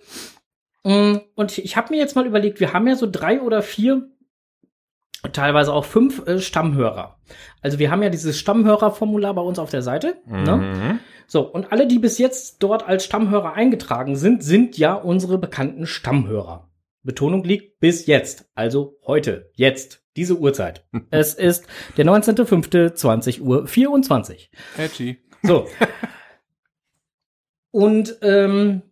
Mm, 0.85 1.16
Und 1.35 1.59
ich 1.59 1.77
habe 1.77 1.93
mir 1.93 2.01
jetzt 2.01 2.16
mal 2.16 2.27
überlegt, 2.27 2.61
wir 2.61 2.73
haben 2.73 2.87
ja 2.87 2.97
so 2.97 3.09
drei 3.11 3.41
oder 3.41 3.62
vier, 3.62 4.09
teilweise 5.33 5.73
auch 5.73 5.85
fünf 5.85 6.27
äh, 6.27 6.41
Stammhörer. 6.41 7.18
Also 7.61 7.79
wir 7.79 7.91
haben 7.91 8.03
ja 8.03 8.11
dieses 8.11 8.39
Stammhörerformular 8.39 9.35
bei 9.35 9.43
uns 9.43 9.59
auf 9.59 9.70
der 9.70 9.83
Seite. 9.83 10.16
Ne? 10.27 10.57
Mhm. 10.57 10.99
So, 11.27 11.43
und 11.43 11.73
alle, 11.73 11.87
die 11.87 11.99
bis 11.99 12.18
jetzt 12.18 12.62
dort 12.62 12.87
als 12.87 13.05
Stammhörer 13.05 13.55
eingetragen 13.55 14.16
sind, 14.16 14.43
sind 14.43 14.77
ja 14.77 14.95
unsere 14.95 15.39
bekannten 15.39 15.87
Stammhörer. 15.87 16.68
Betonung 17.05 17.43
liegt 17.43 17.81
bis 17.81 18.07
jetzt, 18.07 18.51
also 18.55 18.99
heute, 19.07 19.51
jetzt, 19.55 20.01
diese 20.16 20.38
Uhrzeit. 20.38 20.84
es 21.10 21.34
ist 21.34 21.66
der 21.96 22.04
19.05.20 22.06 23.40
Uhr 23.40 23.66
24. 23.66 24.50
Edgy. 24.78 25.18
So. 25.42 25.66
Und 27.70 28.18
ähm, 28.22 28.82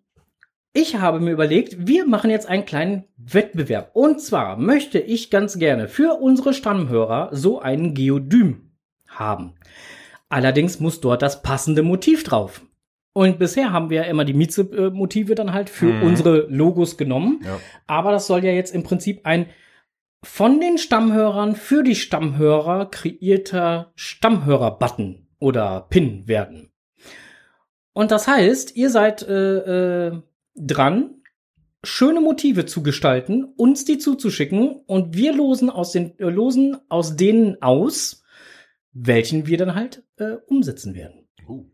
ich 0.73 0.97
habe 0.97 1.21
mir 1.21 1.33
überlegt, 1.33 1.87
wir 1.87 2.07
machen 2.07 2.31
jetzt 2.31 2.49
einen 2.49 2.65
kleinen 2.65 3.05
Wettbewerb. 3.17 3.91
Und 3.95 4.21
zwar 4.21 4.57
möchte 4.57 4.99
ich 4.99 5.31
ganz 5.31 5.59
gerne 5.59 5.89
für 5.89 6.15
unsere 6.21 6.55
Stammhörer 6.55 7.29
so 7.33 7.61
einen 7.61 7.93
Geodym 7.95 8.71
haben. 9.09 9.55
Allerdings 10.29 10.79
muss 10.81 11.01
dort 11.01 11.23
das 11.23 11.43
passende 11.43 11.83
Motiv 11.83 12.23
drauf. 12.23 12.63
Und 13.13 13.41
bisher 13.41 13.73
haben 13.73 13.91
wir 13.91 14.03
ja 14.03 14.03
immer 14.05 14.25
die 14.25 14.33
Mieze-Motive 14.35 15.35
dann 15.35 15.53
halt 15.53 15.69
für 15.69 15.87
Mhm. 15.93 16.03
unsere 16.05 16.47
Logos 16.49 16.97
genommen. 16.97 17.41
Ja. 17.45 17.59
Aber 17.89 18.13
das 18.13 18.29
soll 18.29 18.45
ja 18.45 18.53
jetzt 18.53 18.73
im 18.73 18.85
Prinzip 18.85 19.23
ein 19.25 19.47
von 20.23 20.61
den 20.61 20.79
Stammhörern 20.79 21.57
für 21.57 21.83
die 21.83 21.95
Stammhörer 21.95 22.91
kreierter 22.91 23.93
Stammhörer-Button 23.95 25.29
oder 25.39 25.87
Pin 25.89 26.29
werden. 26.29 26.71
Und 27.93 28.11
das 28.11 28.29
heißt, 28.29 28.77
ihr 28.77 28.91
seid 28.91 29.23
äh, 29.23 30.09
äh, 30.09 30.23
dran, 30.55 31.23
schöne 31.83 32.21
Motive 32.21 32.67
zu 32.67 32.83
gestalten, 32.83 33.45
uns 33.57 33.85
die 33.85 33.99
zuzuschicken 33.99 34.83
und 34.87 35.17
wir 35.17 35.33
losen 35.35 35.71
aus 35.71 35.93
den 35.93 36.19
äh, 36.19 36.25
losen 36.29 36.77
aus 36.89 37.17
denen 37.17 37.61
aus, 37.63 38.23
welchen 38.93 39.47
wir 39.47 39.57
dann 39.59 39.75
halt 39.75 40.05
äh, 40.17 40.37
umsetzen 40.47 40.95
werden. 40.95 41.29
Uh. 41.49 41.67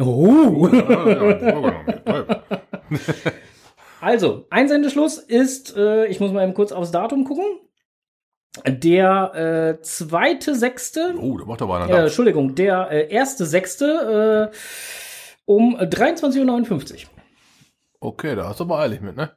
Oh. 0.00 0.68
Ja, 0.68 2.44
Also, 4.00 4.46
Einsendeschluss 4.50 5.18
ist, 5.18 5.76
äh, 5.76 6.06
ich 6.06 6.20
muss 6.20 6.32
mal 6.32 6.44
eben 6.44 6.54
kurz 6.54 6.70
aufs 6.70 6.92
Datum 6.92 7.24
gucken. 7.24 7.44
Der 8.66 9.78
äh, 9.78 9.82
zweite 9.82 10.54
Sechste, 10.54 11.14
Oh, 11.18 11.38
da 11.38 11.44
macht 11.44 11.62
aber 11.62 11.82
einer 11.82 11.92
äh. 11.92 12.02
Entschuldigung, 12.04 12.54
der 12.54 12.90
äh, 12.90 13.12
erste 13.12 13.46
Sechste 13.46 14.50
äh, 14.52 14.56
um 15.44 15.76
23.59 15.76 17.04
Uhr. 17.04 17.10
Okay, 18.00 18.36
da 18.36 18.48
hast 18.48 18.60
du 18.60 18.64
aber 18.64 18.78
eilig 18.78 19.00
mit, 19.00 19.16
ne? 19.16 19.32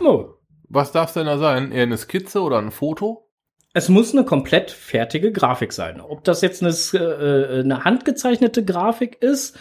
Oh. 0.00 0.34
Was 0.68 0.92
darf 0.92 1.12
denn 1.12 1.26
da 1.26 1.38
sein? 1.38 1.72
Eher 1.72 1.82
eine 1.82 1.96
Skizze 1.96 2.40
oder 2.40 2.58
ein 2.58 2.70
Foto? 2.70 3.30
Es 3.74 3.88
muss 3.88 4.12
eine 4.12 4.24
komplett 4.24 4.70
fertige 4.70 5.32
Grafik 5.32 5.72
sein. 5.72 6.00
Ob 6.00 6.22
das 6.24 6.42
jetzt 6.42 6.62
eine, 6.62 6.70
äh, 6.72 7.60
eine 7.60 7.84
handgezeichnete 7.84 8.64
Grafik 8.64 9.20
ist 9.20 9.58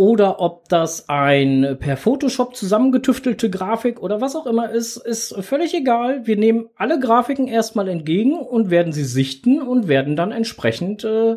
oder 0.00 0.40
ob 0.40 0.66
das 0.70 1.10
ein 1.10 1.76
per 1.78 1.98
Photoshop 1.98 2.56
zusammengetüftelte 2.56 3.50
Grafik 3.50 4.00
oder 4.00 4.22
was 4.22 4.34
auch 4.34 4.46
immer 4.46 4.70
ist, 4.70 4.96
ist 4.96 5.34
völlig 5.44 5.74
egal. 5.74 6.26
Wir 6.26 6.38
nehmen 6.38 6.70
alle 6.74 6.98
Grafiken 6.98 7.48
erstmal 7.48 7.86
entgegen 7.86 8.38
und 8.38 8.70
werden 8.70 8.94
sie 8.94 9.04
sichten 9.04 9.60
und 9.60 9.88
werden 9.88 10.16
dann 10.16 10.32
entsprechend 10.32 11.04
äh, 11.04 11.36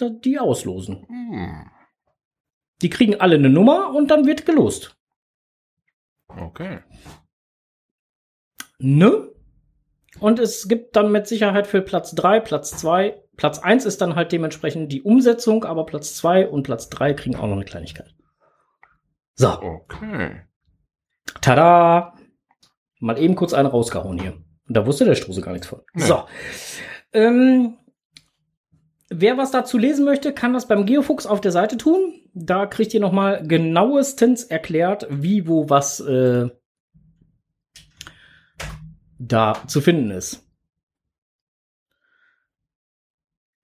die 0.00 0.40
auslosen. 0.40 1.06
Hm. 1.06 1.70
Die 2.82 2.90
kriegen 2.90 3.20
alle 3.20 3.36
eine 3.36 3.50
Nummer 3.50 3.94
und 3.94 4.10
dann 4.10 4.26
wird 4.26 4.46
gelost. 4.46 4.96
Okay. 6.26 6.80
Ne? 8.80 9.30
Und 10.18 10.40
es 10.40 10.66
gibt 10.66 10.96
dann 10.96 11.12
mit 11.12 11.28
Sicherheit 11.28 11.68
für 11.68 11.82
Platz 11.82 12.16
3, 12.16 12.40
Platz 12.40 12.76
2, 12.78 13.22
Platz 13.36 13.58
1 13.58 13.84
ist 13.84 14.00
dann 14.00 14.14
halt 14.16 14.32
dementsprechend 14.32 14.90
die 14.92 15.02
Umsetzung, 15.02 15.64
aber 15.64 15.84
Platz 15.86 16.14
2 16.16 16.48
und 16.48 16.62
Platz 16.62 16.88
3 16.88 17.14
kriegen 17.14 17.36
auch 17.36 17.46
noch 17.46 17.52
eine 17.56 17.64
Kleinigkeit. 17.64 18.14
So, 19.34 19.60
Okay. 19.60 20.42
tada! 21.42 22.14
Mal 22.98 23.18
eben 23.18 23.34
kurz 23.34 23.52
einen 23.52 23.68
rausgehauen 23.68 24.18
hier. 24.18 24.32
Und 24.68 24.76
da 24.76 24.86
wusste 24.86 25.04
der 25.04 25.14
Struse 25.14 25.42
gar 25.42 25.52
nichts 25.52 25.66
von. 25.66 25.82
Nee. 25.92 26.04
So. 26.04 26.24
Ähm, 27.12 27.76
wer 29.10 29.36
was 29.36 29.50
dazu 29.50 29.76
lesen 29.76 30.04
möchte, 30.06 30.32
kann 30.32 30.54
das 30.54 30.66
beim 30.66 30.86
Geofuchs 30.86 31.26
auf 31.26 31.42
der 31.42 31.52
Seite 31.52 31.76
tun. 31.76 32.14
Da 32.32 32.66
kriegt 32.66 32.94
ihr 32.94 33.00
noch 33.00 33.12
mal 33.12 33.46
genauestens 33.46 34.44
erklärt, 34.44 35.06
wie, 35.10 35.46
wo, 35.46 35.68
was 35.68 36.00
äh, 36.00 36.48
da 39.18 39.62
zu 39.66 39.80
finden 39.80 40.10
ist. 40.10 40.45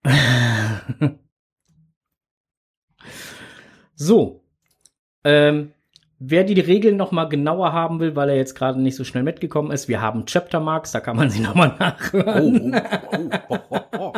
so. 3.94 4.44
Ähm, 5.24 5.72
wer 6.18 6.44
die 6.44 6.60
Regeln 6.60 6.96
noch 6.96 7.12
mal 7.12 7.24
genauer 7.24 7.72
haben 7.72 8.00
will, 8.00 8.16
weil 8.16 8.30
er 8.30 8.36
jetzt 8.36 8.54
gerade 8.54 8.80
nicht 8.80 8.96
so 8.96 9.04
schnell 9.04 9.22
mitgekommen 9.22 9.70
ist, 9.70 9.88
wir 9.88 10.00
haben 10.00 10.26
Chapter 10.26 10.60
Marks, 10.60 10.92
da 10.92 11.00
kann 11.00 11.16
man 11.16 11.30
sie 11.30 11.40
noch 11.44 11.54
mal 11.54 11.74
nachhören. 11.78 12.74
oh, 13.08 13.30
oh, 13.48 13.58
oh, 13.68 13.78
oh, 13.98 13.98
oh. 13.98 14.12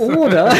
Oder, 0.00 0.54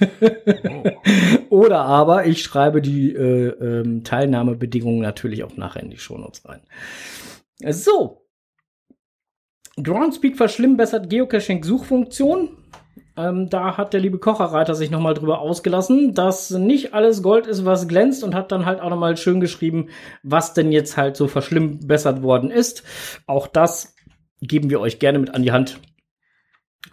oder 1.50 1.80
aber 1.80 2.26
ich 2.26 2.42
schreibe 2.42 2.82
die 2.82 3.12
äh, 3.12 3.48
ähm, 3.48 4.04
Teilnahmebedingungen 4.04 5.00
natürlich 5.00 5.44
auch 5.44 5.56
nachher 5.56 5.82
in 5.82 5.90
die 5.90 5.98
Shownotes 5.98 6.42
rein. 6.48 6.60
So. 7.72 8.27
Groundspeak 9.82 10.36
verschlimmbessert 10.36 11.08
Geocaching-Suchfunktion. 11.10 12.50
Ähm, 13.16 13.50
da 13.50 13.76
hat 13.76 13.92
der 13.94 14.00
liebe 14.00 14.18
Kocherreiter 14.18 14.74
sich 14.76 14.90
nochmal 14.90 15.14
drüber 15.14 15.40
ausgelassen, 15.40 16.14
dass 16.14 16.50
nicht 16.50 16.94
alles 16.94 17.22
Gold 17.22 17.46
ist, 17.48 17.64
was 17.64 17.88
glänzt 17.88 18.22
und 18.22 18.34
hat 18.34 18.52
dann 18.52 18.64
halt 18.64 18.80
auch 18.80 18.90
nochmal 18.90 19.16
schön 19.16 19.40
geschrieben, 19.40 19.88
was 20.22 20.54
denn 20.54 20.70
jetzt 20.70 20.96
halt 20.96 21.16
so 21.16 21.26
verschlimmbessert 21.26 22.22
worden 22.22 22.50
ist. 22.50 22.84
Auch 23.26 23.48
das 23.48 23.96
geben 24.40 24.70
wir 24.70 24.78
euch 24.80 25.00
gerne 25.00 25.18
mit 25.18 25.34
an 25.34 25.42
die 25.42 25.50
Hand 25.50 25.80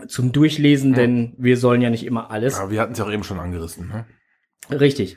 zum 0.08 0.32
Durchlesen, 0.32 0.92
Ja. 0.92 0.96
denn 0.98 1.36
wir 1.38 1.58
sollen 1.58 1.82
ja 1.82 1.92
nicht 1.92 2.06
immer 2.06 2.32
alles. 2.32 2.58
Ja, 2.58 2.72
wir 2.72 2.82
hatten 2.82 2.94
es 2.94 2.98
ja 3.00 3.06
auch 3.06 3.12
eben 3.12 3.24
schon 3.24 3.40
angerissen. 3.40 3.88
Ne? 3.88 4.06
Richtig. 4.80 5.16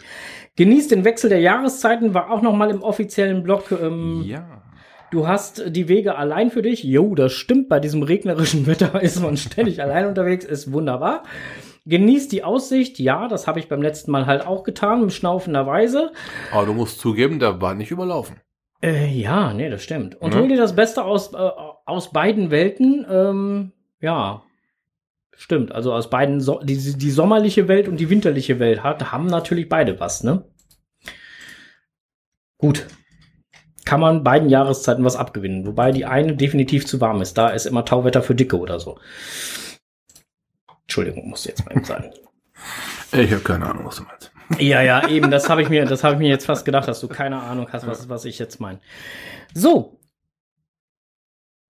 Genießt 0.56 0.90
den 0.90 1.04
Wechsel 1.06 1.30
der 1.30 1.40
Jahreszeiten, 1.40 2.12
war 2.12 2.30
auch 2.30 2.42
noch 2.42 2.54
mal 2.54 2.68
im 2.70 2.82
offiziellen 2.82 3.42
Blog. 3.42 3.72
Ähm, 3.72 4.22
Ja. 4.26 4.62
Du 5.10 5.26
hast 5.26 5.62
die 5.74 5.88
Wege 5.88 6.16
allein 6.16 6.50
für 6.50 6.62
dich. 6.62 6.84
Jo, 6.84 7.14
das 7.14 7.32
stimmt. 7.32 7.68
Bei 7.68 7.80
diesem 7.80 8.02
regnerischen 8.02 8.66
Wetter 8.66 9.00
ist 9.02 9.20
man 9.20 9.36
ständig 9.36 9.82
allein 9.82 10.06
unterwegs. 10.06 10.44
Ist 10.44 10.72
wunderbar. 10.72 11.22
Genießt 11.86 12.30
die 12.32 12.44
Aussicht. 12.44 12.98
Ja, 12.98 13.28
das 13.28 13.46
habe 13.46 13.58
ich 13.58 13.68
beim 13.68 13.80
letzten 13.80 14.10
Mal 14.10 14.26
halt 14.26 14.46
auch 14.46 14.62
getan, 14.64 15.00
mit 15.00 15.12
schnaufender 15.12 15.66
Weise. 15.66 16.12
Aber 16.52 16.66
du 16.66 16.74
musst 16.74 17.00
zugeben, 17.00 17.38
der 17.38 17.60
war 17.62 17.74
nicht 17.74 17.90
überlaufen. 17.90 18.36
Äh, 18.82 19.06
ja, 19.08 19.54
nee, 19.54 19.70
das 19.70 19.82
stimmt. 19.82 20.20
Und 20.20 20.34
Mhm. 20.34 20.38
hol 20.40 20.48
dir 20.48 20.58
das 20.58 20.76
Beste 20.76 21.02
aus, 21.04 21.32
äh, 21.32 21.36
aus 21.86 22.12
beiden 22.12 22.50
Welten. 22.50 23.06
Ähm, 23.10 23.72
ja. 24.00 24.42
Stimmt, 25.34 25.72
also 25.72 25.92
aus 25.94 26.10
beiden, 26.10 26.40
so 26.40 26.60
die, 26.62 26.76
die 26.76 27.10
sommerliche 27.10 27.68
Welt 27.68 27.88
und 27.88 27.98
die 28.00 28.10
winterliche 28.10 28.58
Welt 28.58 28.82
hat, 28.82 29.12
haben 29.12 29.26
natürlich 29.26 29.68
beide 29.68 29.98
was, 30.00 30.24
ne? 30.24 30.44
Gut. 32.58 32.86
Kann 33.88 34.00
man 34.00 34.22
beiden 34.22 34.50
Jahreszeiten 34.50 35.02
was 35.02 35.16
abgewinnen, 35.16 35.66
wobei 35.66 35.92
die 35.92 36.04
eine 36.04 36.36
definitiv 36.36 36.84
zu 36.86 37.00
warm 37.00 37.22
ist. 37.22 37.38
Da 37.38 37.48
ist 37.48 37.64
immer 37.64 37.86
Tauwetter 37.86 38.20
für 38.20 38.34
Dicke 38.34 38.58
oder 38.58 38.78
so. 38.78 38.98
Entschuldigung, 40.82 41.30
muss 41.30 41.46
jetzt 41.46 41.64
mal 41.64 41.72
eben 41.72 41.84
sein. 41.84 42.12
Ich 43.12 43.32
habe 43.32 43.40
keine 43.40 43.64
Ahnung, 43.64 43.86
was 43.86 43.96
du 43.96 44.02
meinst. 44.02 44.30
Ja, 44.58 44.82
ja, 44.82 45.08
eben, 45.08 45.30
das 45.30 45.48
habe 45.48 45.62
ich 45.62 45.70
mir, 45.70 45.86
das 45.86 46.04
habe 46.04 46.16
ich 46.16 46.18
mir 46.18 46.28
jetzt 46.28 46.44
fast 46.44 46.66
gedacht, 46.66 46.86
dass 46.86 47.00
du 47.00 47.08
keine 47.08 47.40
Ahnung 47.40 47.68
hast, 47.72 47.86
was, 47.86 48.10
was 48.10 48.26
ich 48.26 48.38
jetzt 48.38 48.60
meine. 48.60 48.78
So. 49.54 49.98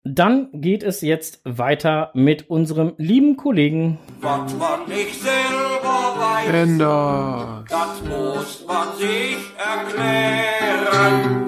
Dann 0.02 0.48
geht 0.52 0.82
es 0.82 1.02
jetzt 1.02 1.40
weiter 1.44 2.10
mit 2.14 2.50
unserem 2.50 2.94
lieben 2.96 3.36
Kollegen. 3.36 4.00
Was 4.20 4.52
man 4.56 4.88
nicht 4.88 5.22
selber 5.22 6.16
weiß, 6.18 6.48
Ender. 6.52 7.64
das 7.68 8.02
muss 8.02 8.64
man 8.66 8.96
sich 8.96 9.36
erklären. 9.56 11.38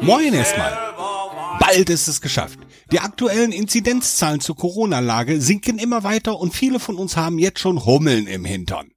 Moin 0.00 0.32
erstmal. 0.32 0.76
Bald 1.60 1.90
ist 1.90 2.08
es 2.08 2.20
geschafft. 2.20 2.58
Die 2.92 3.00
aktuellen 3.00 3.52
Inzidenzzahlen 3.52 4.40
zur 4.40 4.56
Corona-Lage 4.56 5.40
sinken 5.40 5.78
immer 5.78 6.02
weiter 6.02 6.38
und 6.38 6.54
viele 6.54 6.80
von 6.80 6.96
uns 6.96 7.16
haben 7.16 7.38
jetzt 7.38 7.60
schon 7.60 7.84
Hummeln 7.84 8.26
im 8.26 8.44
Hintern. 8.44 8.88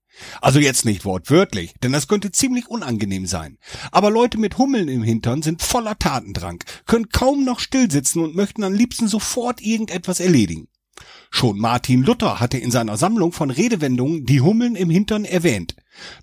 Also 0.41 0.59
jetzt 0.59 0.85
nicht 0.85 1.03
wortwörtlich, 1.03 1.73
denn 1.83 1.91
das 1.91 2.07
könnte 2.07 2.31
ziemlich 2.31 2.67
unangenehm 2.67 3.25
sein. 3.25 3.57
Aber 3.91 4.09
Leute 4.09 4.37
mit 4.37 4.57
Hummeln 4.57 4.87
im 4.87 5.03
Hintern 5.03 5.41
sind 5.41 5.61
voller 5.61 5.97
Tatendrang, 5.97 6.63
können 6.85 7.09
kaum 7.09 7.43
noch 7.43 7.59
stillsitzen 7.59 8.23
und 8.23 8.35
möchten 8.35 8.63
am 8.63 8.73
liebsten 8.73 9.07
sofort 9.07 9.61
irgendetwas 9.61 10.19
erledigen. 10.19 10.67
Schon 11.29 11.57
Martin 11.57 12.03
Luther 12.03 12.39
hatte 12.39 12.57
in 12.57 12.71
seiner 12.71 12.97
Sammlung 12.97 13.31
von 13.31 13.49
Redewendungen 13.49 14.25
die 14.25 14.41
Hummeln 14.41 14.75
im 14.75 14.89
Hintern 14.89 15.25
erwähnt. 15.25 15.75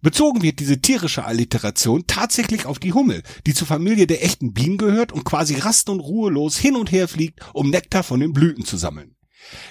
Bezogen 0.03 0.43
wird 0.43 0.61
diese 0.61 0.81
tierische 0.81 1.25
Alliteration 1.25 2.05
tatsächlich 2.07 2.67
auf 2.67 2.79
die 2.79 2.93
Hummel, 2.93 3.23
die 3.47 3.55
zur 3.55 3.67
Familie 3.67 4.07
der 4.07 4.25
echten 4.25 4.53
Bienen 4.53 4.79
gehört 4.79 5.13
und 5.13 5.25
quasi 5.25 5.57
rast 5.57 5.89
und 5.89 6.01
ruhelos 6.01 6.57
hin 6.59 6.77
und 6.77 6.93
her 6.93 7.09
fliegt, 7.09 7.41
um 7.53 7.71
Nektar 7.71 8.03
von 8.03 8.21
den 8.21 8.33
Blüten 8.33 8.65
zu 8.65 8.77
sammeln. 8.77 9.15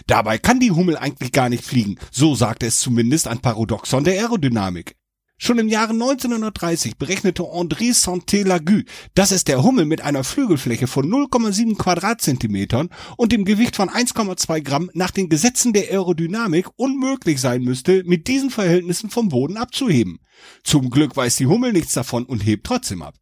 Dabei 0.07 0.37
kann 0.37 0.59
die 0.59 0.71
Hummel 0.71 0.97
eigentlich 0.97 1.31
gar 1.31 1.49
nicht 1.49 1.63
fliegen, 1.63 1.97
so 2.11 2.35
sagte 2.35 2.65
es 2.65 2.79
zumindest 2.79 3.27
ein 3.27 3.39
Paradoxon 3.39 4.03
der 4.03 4.15
Aerodynamik. 4.15 4.96
Schon 5.39 5.59
im 5.59 5.67
Jahre 5.67 5.93
1930 5.93 6.97
berechnete 6.97 7.43
André 7.43 7.93
Santé-Lagu, 7.93 8.81
dass 9.13 9.29
es 9.29 9.43
der 9.43 9.61
Hummel 9.61 9.85
mit 9.85 10.01
einer 10.01 10.23
Flügelfläche 10.23 10.87
von 10.87 11.07
0,7 11.07 11.77
Quadratzentimetern 11.77 12.89
und 13.17 13.31
dem 13.31 13.45
Gewicht 13.45 13.75
von 13.75 13.87
1,2 13.87 14.61
Gramm 14.61 14.89
nach 14.95 15.11
den 15.11 15.29
Gesetzen 15.29 15.73
der 15.73 15.91
Aerodynamik 15.91 16.67
unmöglich 16.75 17.39
sein 17.39 17.61
müsste, 17.61 18.03
mit 18.05 18.27
diesen 18.27 18.49
Verhältnissen 18.49 19.11
vom 19.11 19.29
Boden 19.29 19.57
abzuheben. 19.57 20.17
Zum 20.63 20.89
Glück 20.89 21.15
weiß 21.15 21.35
die 21.35 21.45
Hummel 21.45 21.71
nichts 21.71 21.93
davon 21.93 22.25
und 22.25 22.43
hebt 22.43 22.65
trotzdem 22.65 23.03
ab. 23.03 23.13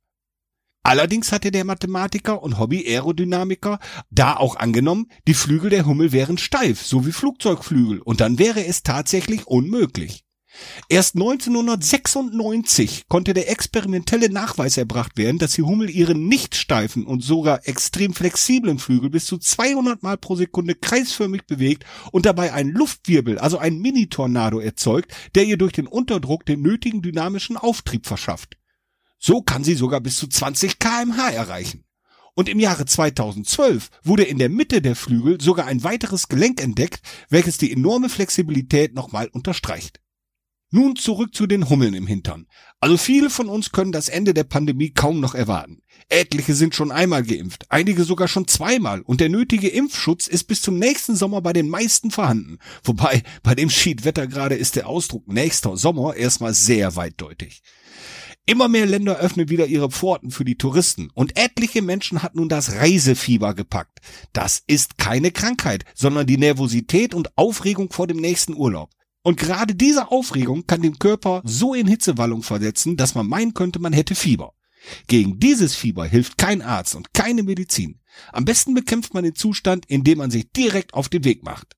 Allerdings 0.83 1.33
hatte 1.33 1.51
der 1.51 1.65
Mathematiker 1.65 2.41
und 2.41 2.59
Hobby-Aerodynamiker 2.59 3.79
da 4.09 4.37
auch 4.37 4.55
angenommen, 4.55 5.07
die 5.27 5.33
Flügel 5.33 5.69
der 5.69 5.85
Hummel 5.85 6.13
wären 6.13 6.37
steif, 6.37 6.85
so 6.85 7.05
wie 7.05 7.11
Flugzeugflügel, 7.11 7.99
und 8.01 8.21
dann 8.21 8.39
wäre 8.39 8.65
es 8.65 8.83
tatsächlich 8.83 9.47
unmöglich. 9.47 10.24
Erst 10.89 11.15
1996 11.15 13.07
konnte 13.07 13.33
der 13.33 13.49
experimentelle 13.49 14.29
Nachweis 14.29 14.77
erbracht 14.77 15.17
werden, 15.17 15.37
dass 15.37 15.53
die 15.53 15.63
Hummel 15.63 15.89
ihren 15.89 16.27
nicht 16.27 16.55
steifen 16.55 17.05
und 17.05 17.23
sogar 17.23 17.67
extrem 17.67 18.13
flexiblen 18.13 18.79
Flügel 18.79 19.09
bis 19.09 19.25
zu 19.25 19.37
200 19.37 20.03
Mal 20.03 20.17
pro 20.17 20.35
Sekunde 20.35 20.75
kreisförmig 20.75 21.45
bewegt 21.47 21.85
und 22.11 22.25
dabei 22.25 22.53
einen 22.53 22.71
Luftwirbel, 22.71 23.39
also 23.39 23.57
einen 23.57 23.81
Mini-Tornado 23.81 24.59
erzeugt, 24.59 25.13
der 25.35 25.45
ihr 25.45 25.57
durch 25.57 25.73
den 25.73 25.87
Unterdruck 25.87 26.45
den 26.45 26.61
nötigen 26.61 27.01
dynamischen 27.01 27.57
Auftrieb 27.57 28.05
verschafft. 28.05 28.57
So 29.17 29.41
kann 29.41 29.63
sie 29.63 29.75
sogar 29.75 30.01
bis 30.01 30.17
zu 30.17 30.27
20 30.27 30.79
kmh 30.79 31.29
erreichen. 31.29 31.83
Und 32.35 32.49
im 32.49 32.59
Jahre 32.59 32.85
2012 32.85 33.89
wurde 34.03 34.23
in 34.23 34.37
der 34.37 34.49
Mitte 34.49 34.81
der 34.81 34.95
Flügel 34.95 35.39
sogar 35.39 35.67
ein 35.67 35.83
weiteres 35.83 36.27
Gelenk 36.27 36.61
entdeckt, 36.61 37.01
welches 37.29 37.57
die 37.57 37.71
enorme 37.71 38.09
Flexibilität 38.09 38.93
nochmal 38.93 39.29
unterstreicht. 39.29 40.01
Nun 40.75 40.97
zurück 40.97 41.33
zu 41.33 41.47
den 41.47 41.69
Hummeln 41.69 41.93
im 41.93 42.05
Hintern. 42.05 42.47
Also 42.81 42.97
viele 42.97 43.29
von 43.29 43.47
uns 43.47 43.71
können 43.71 43.93
das 43.93 44.09
Ende 44.09 44.33
der 44.33 44.43
Pandemie 44.43 44.89
kaum 44.89 45.21
noch 45.21 45.33
erwarten. 45.33 45.81
Etliche 46.09 46.53
sind 46.53 46.75
schon 46.75 46.91
einmal 46.91 47.23
geimpft, 47.23 47.63
einige 47.69 48.03
sogar 48.03 48.27
schon 48.27 48.45
zweimal 48.49 48.99
und 48.99 49.21
der 49.21 49.29
nötige 49.29 49.69
Impfschutz 49.69 50.27
ist 50.27 50.43
bis 50.43 50.61
zum 50.61 50.77
nächsten 50.77 51.15
Sommer 51.15 51.39
bei 51.39 51.53
den 51.53 51.69
meisten 51.69 52.11
vorhanden. 52.11 52.57
Wobei 52.83 53.23
bei 53.41 53.55
dem 53.55 53.69
Schiedwetter 53.69 54.27
gerade 54.27 54.55
ist 54.55 54.75
der 54.75 54.89
Ausdruck 54.89 55.25
nächster 55.29 55.77
Sommer 55.77 56.17
erstmal 56.17 56.53
sehr 56.53 56.97
weitdeutig. 56.97 57.61
Immer 58.45 58.67
mehr 58.67 58.85
Länder 58.85 59.15
öffnen 59.15 59.47
wieder 59.47 59.67
ihre 59.67 59.89
Pforten 59.89 60.29
für 60.29 60.43
die 60.43 60.57
Touristen 60.57 61.09
und 61.13 61.37
etliche 61.39 61.83
Menschen 61.83 62.21
hat 62.21 62.35
nun 62.35 62.49
das 62.49 62.73
Reisefieber 62.73 63.53
gepackt. 63.53 63.99
Das 64.33 64.61
ist 64.67 64.97
keine 64.97 65.31
Krankheit, 65.31 65.85
sondern 65.93 66.27
die 66.27 66.37
Nervosität 66.37 67.13
und 67.13 67.37
Aufregung 67.37 67.93
vor 67.93 68.07
dem 68.07 68.17
nächsten 68.17 68.53
Urlaub. 68.53 68.89
Und 69.25 69.39
gerade 69.39 69.73
diese 69.73 70.11
Aufregung 70.11 70.67
kann 70.67 70.83
den 70.83 70.99
Körper 70.99 71.41
so 71.43 71.73
in 71.73 71.87
Hitzewallung 71.87 72.43
versetzen, 72.43 72.95
dass 72.95 73.15
man 73.15 73.25
meinen 73.25 73.55
könnte, 73.55 73.79
man 73.79 73.91
hätte 73.91 74.13
Fieber. 74.13 74.53
Gegen 75.07 75.39
dieses 75.39 75.73
Fieber 75.73 76.05
hilft 76.05 76.37
kein 76.37 76.61
Arzt 76.61 76.93
und 76.93 77.11
keine 77.11 77.41
Medizin. 77.41 77.99
Am 78.31 78.45
besten 78.45 78.75
bekämpft 78.75 79.15
man 79.15 79.23
den 79.23 79.33
Zustand, 79.33 79.87
indem 79.87 80.19
man 80.19 80.29
sich 80.29 80.51
direkt 80.51 80.93
auf 80.93 81.09
den 81.09 81.23
Weg 81.23 81.43
macht. 81.43 81.75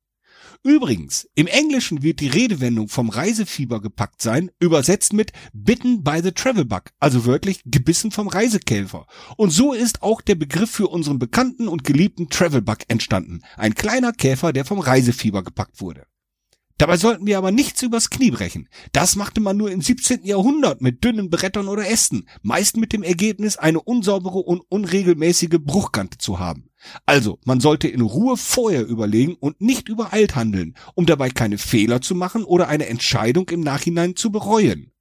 Übrigens, 0.61 1.29
im 1.35 1.47
Englischen 1.47 2.03
wird 2.03 2.19
die 2.19 2.27
Redewendung 2.27 2.89
vom 2.89 3.07
Reisefieber 3.07 3.79
gepackt 3.79 4.21
sein, 4.21 4.51
übersetzt 4.59 5.13
mit 5.13 5.31
bitten 5.53 6.03
by 6.03 6.19
the 6.21 6.33
travel 6.33 6.65
bug, 6.65 6.91
also 6.99 7.25
wörtlich 7.25 7.61
gebissen 7.63 8.11
vom 8.11 8.27
Reisekäfer. 8.27 9.07
Und 9.37 9.51
so 9.51 9.71
ist 9.71 10.03
auch 10.03 10.19
der 10.19 10.35
Begriff 10.35 10.71
für 10.71 10.87
unseren 10.87 11.17
bekannten 11.17 11.69
und 11.69 11.85
geliebten 11.85 12.27
Travel 12.27 12.61
bug 12.61 12.79
entstanden. 12.89 13.39
Ein 13.55 13.73
kleiner 13.73 14.11
Käfer, 14.11 14.51
der 14.51 14.65
vom 14.65 14.79
Reisefieber 14.79 15.45
gepackt 15.45 15.79
wurde. 15.79 16.07
Dabei 16.77 16.97
sollten 16.97 17.25
wir 17.25 17.39
aber 17.39 17.51
nichts 17.51 17.81
übers 17.81 18.11
Knie 18.11 18.29
brechen. 18.29 18.69
Das 18.91 19.15
machte 19.15 19.41
man 19.41 19.57
nur 19.57 19.71
im 19.71 19.81
17. 19.81 20.23
Jahrhundert 20.23 20.79
mit 20.81 21.03
dünnen 21.03 21.31
Brettern 21.31 21.67
oder 21.67 21.89
Ästen, 21.89 22.27
meist 22.43 22.77
mit 22.77 22.93
dem 22.93 23.01
Ergebnis, 23.01 23.57
eine 23.57 23.81
unsaubere 23.81 24.39
und 24.39 24.61
unregelmäßige 24.69 25.57
Bruchkante 25.59 26.19
zu 26.19 26.39
haben. 26.39 26.69
Also, 27.07 27.39
man 27.45 27.59
sollte 27.59 27.87
in 27.87 28.01
Ruhe 28.01 28.37
vorher 28.37 28.85
überlegen 28.85 29.35
und 29.39 29.59
nicht 29.59 29.89
übereilt 29.89 30.35
handeln, 30.35 30.75
um 30.93 31.07
dabei 31.07 31.29
keine 31.29 31.57
Fehler 31.57 32.01
zu 32.01 32.13
machen 32.13 32.43
oder 32.43 32.67
eine 32.67 32.85
Entscheidung 32.85 33.49
im 33.49 33.61
Nachhinein 33.61 34.15
zu 34.15 34.31
bereuen. 34.31 34.91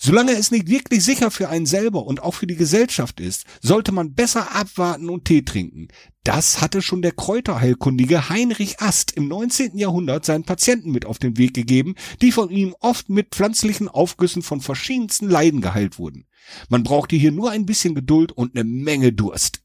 Solange 0.00 0.30
es 0.32 0.52
nicht 0.52 0.68
wirklich 0.68 1.02
sicher 1.02 1.32
für 1.32 1.48
einen 1.48 1.66
selber 1.66 2.06
und 2.06 2.22
auch 2.22 2.34
für 2.34 2.46
die 2.46 2.54
Gesellschaft 2.54 3.18
ist, 3.18 3.44
sollte 3.60 3.90
man 3.90 4.14
besser 4.14 4.54
abwarten 4.54 5.10
und 5.10 5.24
Tee 5.24 5.42
trinken. 5.42 5.88
Das 6.22 6.60
hatte 6.60 6.82
schon 6.82 7.02
der 7.02 7.10
Kräuterheilkundige 7.10 8.28
Heinrich 8.28 8.80
Ast 8.80 9.10
im 9.10 9.26
19. 9.26 9.76
Jahrhundert 9.76 10.24
seinen 10.24 10.44
Patienten 10.44 10.92
mit 10.92 11.04
auf 11.04 11.18
den 11.18 11.36
Weg 11.36 11.52
gegeben, 11.52 11.96
die 12.22 12.30
von 12.30 12.48
ihm 12.48 12.76
oft 12.78 13.08
mit 13.08 13.34
pflanzlichen 13.34 13.88
Aufgüssen 13.88 14.42
von 14.42 14.60
verschiedensten 14.60 15.28
Leiden 15.28 15.60
geheilt 15.60 15.98
wurden. 15.98 16.26
Man 16.68 16.84
brauchte 16.84 17.16
hier 17.16 17.32
nur 17.32 17.50
ein 17.50 17.66
bisschen 17.66 17.96
Geduld 17.96 18.30
und 18.30 18.54
eine 18.54 18.62
Menge 18.62 19.12
Durst. 19.12 19.62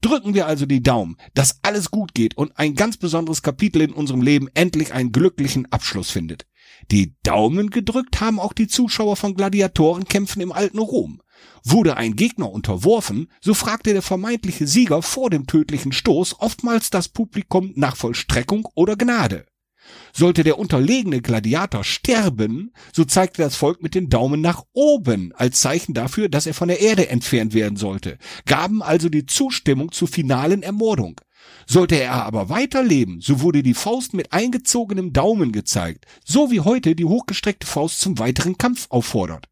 Drücken 0.00 0.32
wir 0.32 0.46
also 0.46 0.64
die 0.64 0.82
Daumen, 0.82 1.16
dass 1.34 1.58
alles 1.62 1.90
gut 1.90 2.14
geht 2.14 2.36
und 2.36 2.56
ein 2.56 2.76
ganz 2.76 2.96
besonderes 2.98 3.42
Kapitel 3.42 3.82
in 3.82 3.92
unserem 3.92 4.22
Leben 4.22 4.48
endlich 4.54 4.94
einen 4.94 5.10
glücklichen 5.10 5.70
Abschluss 5.72 6.10
findet. 6.10 6.46
Die 6.90 7.14
Daumen 7.22 7.70
gedrückt 7.70 8.20
haben 8.20 8.40
auch 8.40 8.52
die 8.52 8.68
Zuschauer 8.68 9.16
von 9.16 9.34
Gladiatorenkämpfen 9.34 10.42
im 10.42 10.52
alten 10.52 10.78
Rom. 10.78 11.20
Wurde 11.64 11.96
ein 11.96 12.16
Gegner 12.16 12.50
unterworfen, 12.50 13.28
so 13.40 13.54
fragte 13.54 13.92
der 13.92 14.02
vermeintliche 14.02 14.66
Sieger 14.66 15.02
vor 15.02 15.30
dem 15.30 15.46
tödlichen 15.46 15.92
Stoß 15.92 16.40
oftmals 16.40 16.90
das 16.90 17.08
Publikum 17.08 17.72
nach 17.76 17.96
Vollstreckung 17.96 18.68
oder 18.74 18.96
Gnade. 18.96 19.46
Sollte 20.12 20.44
der 20.44 20.58
unterlegene 20.58 21.20
Gladiator 21.20 21.84
sterben, 21.84 22.72
so 22.92 23.04
zeigte 23.04 23.42
das 23.42 23.56
Volk 23.56 23.82
mit 23.82 23.94
den 23.94 24.08
Daumen 24.08 24.40
nach 24.40 24.64
oben 24.72 25.32
als 25.34 25.60
Zeichen 25.60 25.94
dafür, 25.94 26.28
dass 26.28 26.46
er 26.46 26.54
von 26.54 26.68
der 26.68 26.80
Erde 26.80 27.08
entfernt 27.08 27.54
werden 27.54 27.76
sollte, 27.76 28.18
gaben 28.46 28.82
also 28.82 29.08
die 29.08 29.26
Zustimmung 29.26 29.92
zur 29.92 30.08
finalen 30.08 30.62
Ermordung. 30.62 31.20
Sollte 31.66 32.00
er 32.00 32.24
aber 32.24 32.48
weiterleben, 32.48 33.20
so 33.20 33.40
wurde 33.40 33.62
die 33.62 33.74
Faust 33.74 34.14
mit 34.14 34.32
eingezogenem 34.32 35.12
Daumen 35.12 35.52
gezeigt, 35.52 36.06
so 36.24 36.50
wie 36.50 36.60
heute 36.60 36.94
die 36.94 37.04
hochgestreckte 37.04 37.66
Faust 37.66 38.00
zum 38.00 38.18
weiteren 38.18 38.58
Kampf 38.58 38.86
auffordert. 38.90 39.46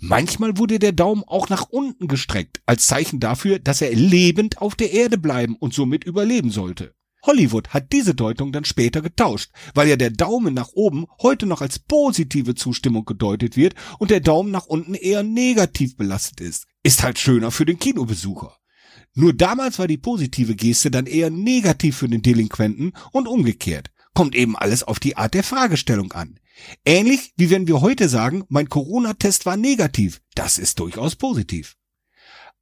Manchmal 0.00 0.58
wurde 0.58 0.78
der 0.78 0.92
Daumen 0.92 1.22
auch 1.24 1.48
nach 1.48 1.68
unten 1.68 2.08
gestreckt, 2.08 2.60
als 2.66 2.86
Zeichen 2.86 3.20
dafür, 3.20 3.58
dass 3.58 3.80
er 3.80 3.94
lebend 3.94 4.60
auf 4.60 4.74
der 4.74 4.92
Erde 4.92 5.18
bleiben 5.18 5.56
und 5.56 5.72
somit 5.72 6.04
überleben 6.04 6.50
sollte. 6.50 6.94
Hollywood 7.24 7.68
hat 7.68 7.92
diese 7.92 8.16
Deutung 8.16 8.50
dann 8.50 8.64
später 8.64 9.00
getauscht, 9.00 9.52
weil 9.74 9.88
ja 9.88 9.96
der 9.96 10.10
Daumen 10.10 10.54
nach 10.54 10.70
oben 10.74 11.06
heute 11.20 11.46
noch 11.46 11.60
als 11.60 11.78
positive 11.78 12.56
Zustimmung 12.56 13.04
gedeutet 13.04 13.56
wird 13.56 13.74
und 14.00 14.10
der 14.10 14.20
Daumen 14.20 14.50
nach 14.50 14.66
unten 14.66 14.94
eher 14.94 15.22
negativ 15.22 15.96
belastet 15.96 16.40
ist. 16.40 16.66
Ist 16.82 17.04
halt 17.04 17.20
schöner 17.20 17.52
für 17.52 17.64
den 17.64 17.78
Kinobesucher. 17.78 18.56
Nur 19.14 19.34
damals 19.34 19.78
war 19.78 19.86
die 19.86 19.98
positive 19.98 20.54
Geste 20.54 20.90
dann 20.90 21.06
eher 21.06 21.30
negativ 21.30 21.96
für 21.96 22.08
den 22.08 22.22
Delinquenten 22.22 22.92
und 23.12 23.28
umgekehrt. 23.28 23.90
Kommt 24.14 24.34
eben 24.34 24.56
alles 24.56 24.82
auf 24.82 25.00
die 25.00 25.16
Art 25.16 25.34
der 25.34 25.42
Fragestellung 25.42 26.12
an. 26.12 26.38
Ähnlich 26.84 27.32
wie 27.36 27.50
wenn 27.50 27.66
wir 27.66 27.80
heute 27.80 28.08
sagen, 28.08 28.44
mein 28.48 28.68
Corona-Test 28.68 29.46
war 29.46 29.56
negativ. 29.56 30.20
Das 30.34 30.58
ist 30.58 30.78
durchaus 30.78 31.16
positiv. 31.16 31.76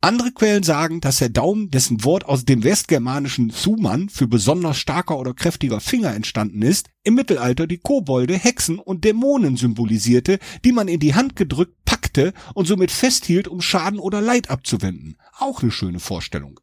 Andere 0.02 0.32
Quellen 0.32 0.62
sagen, 0.62 1.02
dass 1.02 1.18
der 1.18 1.28
Daumen, 1.28 1.70
dessen 1.70 2.04
Wort 2.04 2.24
aus 2.24 2.46
dem 2.46 2.64
westgermanischen 2.64 3.50
Suman 3.50 4.08
für 4.08 4.26
besonders 4.26 4.78
starker 4.78 5.18
oder 5.18 5.34
kräftiger 5.34 5.78
Finger 5.78 6.14
entstanden 6.14 6.62
ist, 6.62 6.88
im 7.02 7.16
Mittelalter 7.16 7.66
die 7.66 7.76
Kobolde, 7.76 8.32
Hexen 8.32 8.78
und 8.78 9.04
Dämonen 9.04 9.58
symbolisierte, 9.58 10.38
die 10.64 10.72
man 10.72 10.88
in 10.88 11.00
die 11.00 11.14
Hand 11.14 11.36
gedrückt 11.36 11.84
packte 11.84 12.32
und 12.54 12.66
somit 12.66 12.90
festhielt, 12.90 13.46
um 13.46 13.60
Schaden 13.60 13.98
oder 13.98 14.22
Leid 14.22 14.48
abzuwenden. 14.48 15.18
Auch 15.38 15.62
eine 15.62 15.70
schöne 15.70 16.00
Vorstellung. 16.00 16.60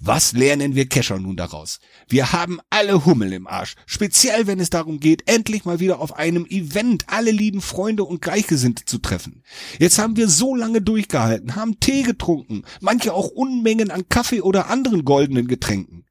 Was 0.00 0.32
lernen 0.32 0.74
wir 0.74 0.88
Kescher 0.88 1.18
nun 1.18 1.36
daraus? 1.36 1.78
Wir 2.08 2.32
haben 2.32 2.58
alle 2.70 3.04
Hummel 3.04 3.32
im 3.32 3.46
Arsch, 3.46 3.74
speziell 3.86 4.46
wenn 4.46 4.60
es 4.60 4.70
darum 4.70 5.00
geht, 5.00 5.28
endlich 5.28 5.64
mal 5.64 5.80
wieder 5.80 6.00
auf 6.00 6.16
einem 6.16 6.46
Event 6.46 7.04
alle 7.08 7.30
lieben 7.30 7.60
Freunde 7.60 8.04
und 8.04 8.22
Gleichgesinnte 8.22 8.84
zu 8.84 8.98
treffen. 8.98 9.42
Jetzt 9.78 9.98
haben 9.98 10.16
wir 10.16 10.28
so 10.28 10.54
lange 10.54 10.80
durchgehalten, 10.80 11.56
haben 11.56 11.80
Tee 11.80 12.02
getrunken, 12.02 12.62
manche 12.80 13.12
auch 13.12 13.28
Unmengen 13.28 13.90
an 13.90 14.08
Kaffee 14.08 14.40
oder 14.40 14.68
anderen 14.68 15.04
goldenen 15.04 15.48
Getränken. 15.48 16.04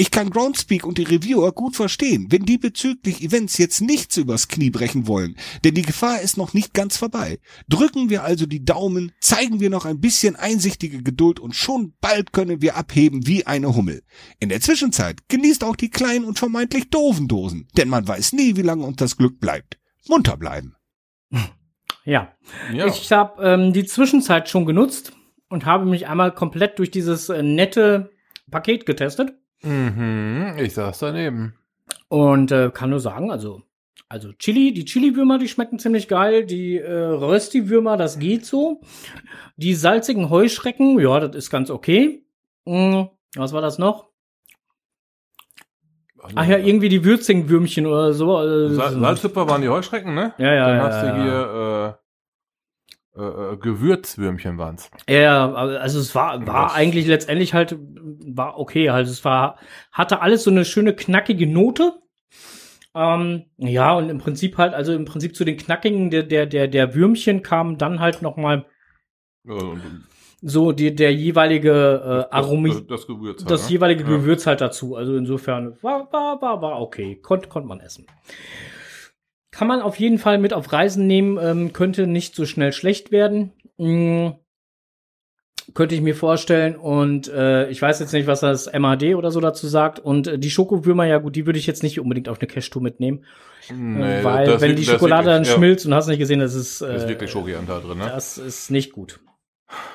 Ich 0.00 0.10
kann 0.10 0.30
Groundspeak 0.30 0.86
und 0.86 0.96
die 0.96 1.02
Reviewer 1.02 1.52
gut 1.52 1.76
verstehen, 1.76 2.28
wenn 2.30 2.46
die 2.46 2.56
bezüglich 2.56 3.22
Events 3.22 3.58
jetzt 3.58 3.82
nichts 3.82 4.16
übers 4.16 4.48
Knie 4.48 4.70
brechen 4.70 5.06
wollen, 5.06 5.36
denn 5.62 5.74
die 5.74 5.82
Gefahr 5.82 6.22
ist 6.22 6.38
noch 6.38 6.54
nicht 6.54 6.72
ganz 6.72 6.96
vorbei. 6.96 7.38
Drücken 7.68 8.08
wir 8.08 8.24
also 8.24 8.46
die 8.46 8.64
Daumen, 8.64 9.12
zeigen 9.20 9.60
wir 9.60 9.68
noch 9.68 9.84
ein 9.84 10.00
bisschen 10.00 10.36
einsichtige 10.36 11.02
Geduld 11.02 11.38
und 11.38 11.54
schon 11.54 11.92
bald 12.00 12.32
können 12.32 12.62
wir 12.62 12.76
abheben 12.76 13.26
wie 13.26 13.46
eine 13.46 13.76
Hummel. 13.76 14.02
In 14.38 14.48
der 14.48 14.62
Zwischenzeit 14.62 15.28
genießt 15.28 15.64
auch 15.64 15.76
die 15.76 15.90
kleinen 15.90 16.24
und 16.24 16.38
vermeintlich 16.38 16.88
doofen 16.88 17.28
Dosen, 17.28 17.68
denn 17.76 17.90
man 17.90 18.08
weiß 18.08 18.32
nie, 18.32 18.56
wie 18.56 18.62
lange 18.62 18.86
uns 18.86 18.96
das 18.96 19.18
Glück 19.18 19.38
bleibt. 19.38 19.78
Munter 20.08 20.38
bleiben. 20.38 20.76
Ja. 22.06 22.32
Ja. 22.72 22.86
Ich 22.86 23.12
habe 23.12 23.44
ähm, 23.44 23.74
die 23.74 23.84
Zwischenzeit 23.84 24.48
schon 24.48 24.64
genutzt 24.64 25.12
und 25.50 25.66
habe 25.66 25.84
mich 25.84 26.08
einmal 26.08 26.32
komplett 26.32 26.78
durch 26.78 26.90
dieses 26.90 27.28
äh, 27.28 27.42
nette 27.42 28.12
Paket 28.50 28.86
getestet. 28.86 29.34
Mhm, 29.62 30.54
ich 30.58 30.74
saß 30.74 30.98
daneben. 31.00 31.54
Und 32.08 32.50
äh, 32.52 32.70
kann 32.72 32.90
nur 32.90 33.00
sagen, 33.00 33.30
also, 33.30 33.62
also 34.08 34.32
Chili, 34.32 34.72
die 34.72 34.84
Chili-Würmer, 34.84 35.38
die 35.38 35.48
schmecken 35.48 35.78
ziemlich 35.78 36.08
geil. 36.08 36.44
Die 36.44 36.78
äh, 36.78 36.90
Rösti-Würmer, 36.92 37.96
das 37.96 38.18
geht 38.18 38.46
so. 38.46 38.80
Die 39.56 39.74
salzigen 39.74 40.30
Heuschrecken, 40.30 40.98
ja, 40.98 41.20
das 41.20 41.36
ist 41.36 41.50
ganz 41.50 41.70
okay. 41.70 42.24
Hm, 42.66 43.08
was 43.36 43.52
war 43.52 43.60
das 43.60 43.78
noch? 43.78 44.08
Ach 46.34 46.46
ja, 46.46 46.58
irgendwie 46.58 46.88
die 46.90 47.04
würzigen 47.04 47.48
Würmchen 47.48 47.86
oder 47.86 48.12
so. 48.12 48.40
äh, 48.42 48.70
Sal 48.74 48.98
Salzsuppe 49.00 49.48
waren 49.48 49.62
die 49.62 49.68
Heuschrecken, 49.68 50.14
ne? 50.14 50.34
Ja, 50.38 50.52
ja, 50.52 50.68
Dann 50.68 50.76
ja, 50.76 50.82
hast 50.84 51.02
ja. 51.02 51.16
du 51.16 51.22
hier 51.22 51.98
äh, 53.16 53.22
äh, 53.22 53.56
Gewürzwürmchen 53.56 54.58
waren's. 54.58 54.90
Ja, 55.08 55.52
also 55.52 55.98
es 55.98 56.14
war, 56.14 56.46
war 56.46 56.74
eigentlich 56.74 57.06
letztendlich 57.06 57.54
halt, 57.54 57.76
war 57.80 58.58
okay, 58.58 58.90
halt 58.90 59.08
es 59.08 59.24
war, 59.24 59.58
hatte 59.92 60.20
alles 60.22 60.44
so 60.44 60.50
eine 60.50 60.64
schöne 60.64 60.94
knackige 60.94 61.46
Note. 61.46 61.94
Ähm, 62.94 63.44
ja, 63.56 63.94
und 63.94 64.08
im 64.10 64.18
Prinzip 64.18 64.58
halt, 64.58 64.74
also 64.74 64.92
im 64.92 65.04
Prinzip 65.04 65.36
zu 65.36 65.44
den 65.44 65.56
knackigen 65.56 66.10
der, 66.10 66.24
der, 66.24 66.46
der, 66.46 66.66
der 66.68 66.94
Würmchen 66.94 67.42
kam 67.42 67.78
dann 67.78 68.00
halt 68.00 68.22
noch 68.22 68.36
mal 68.36 68.66
Ja, 69.44 69.54
und 69.54 69.80
so 70.42 70.72
die, 70.72 70.94
der 70.94 71.12
jeweilige 71.14 72.26
äh, 72.30 72.34
Aromi, 72.34 72.70
Das, 72.70 72.86
das 72.86 73.06
Gewürz. 73.06 73.40
halt, 73.40 73.50
das 73.50 73.64
ne? 73.64 73.70
jeweilige 73.74 74.04
Ja. 74.04 74.08
Gewürz 74.08 74.46
halt 74.46 74.60
dazu. 74.60 74.96
Also 74.96 75.16
insofern 75.16 75.76
war, 75.82 76.10
war, 76.12 76.40
war, 76.40 76.62
war 76.62 76.80
okay. 76.80 77.16
Konnte, 77.16 77.48
konnte 77.48 77.68
man 77.68 77.80
essen. 77.80 78.06
Kann 79.50 79.68
man 79.68 79.80
auf 79.80 79.96
jeden 79.96 80.18
Fall 80.18 80.38
mit 80.38 80.52
auf 80.52 80.72
Reisen 80.72 81.06
nehmen, 81.06 81.38
ähm, 81.40 81.72
könnte 81.72 82.06
nicht 82.06 82.34
so 82.34 82.46
schnell 82.46 82.72
schlecht 82.72 83.10
werden. 83.10 83.52
Mm, 83.78 84.30
könnte 85.74 85.94
ich 85.94 86.00
mir 86.00 86.14
vorstellen. 86.14 86.76
Und 86.76 87.28
äh, 87.28 87.68
ich 87.68 87.80
weiß 87.80 88.00
jetzt 88.00 88.12
nicht, 88.12 88.26
was 88.26 88.40
das 88.40 88.72
MAD 88.72 89.14
oder 89.14 89.30
so 89.30 89.40
dazu 89.40 89.66
sagt. 89.66 89.98
Und 89.98 90.26
äh, 90.26 90.38
die 90.38 90.50
Schokowürmer, 90.50 91.04
ja 91.04 91.18
gut, 91.18 91.36
die 91.36 91.46
würde 91.46 91.58
ich 91.58 91.66
jetzt 91.66 91.82
nicht 91.82 92.00
unbedingt 92.00 92.28
auf 92.28 92.38
eine 92.38 92.48
Cash-Tour 92.48 92.82
mitnehmen. 92.82 93.24
Nee, 93.72 94.20
äh, 94.20 94.24
weil 94.24 94.46
das 94.46 94.60
wenn 94.60 94.76
die 94.76 94.84
das 94.84 94.94
Schokolade 94.94 95.26
dann 95.26 95.44
ja, 95.44 95.52
schmilzt 95.52 95.86
und 95.86 95.94
hast 95.94 96.06
nicht 96.06 96.18
gesehen, 96.18 96.40
das 96.40 96.54
ist, 96.54 96.80
äh, 96.80 96.96
ist 96.96 97.08
wirklich 97.08 97.30
Schoki-Anteil 97.30 97.82
drin, 97.82 97.98
ne? 97.98 98.10
das 98.12 98.38
ist 98.38 98.70
nicht 98.70 98.92
gut. 98.92 99.20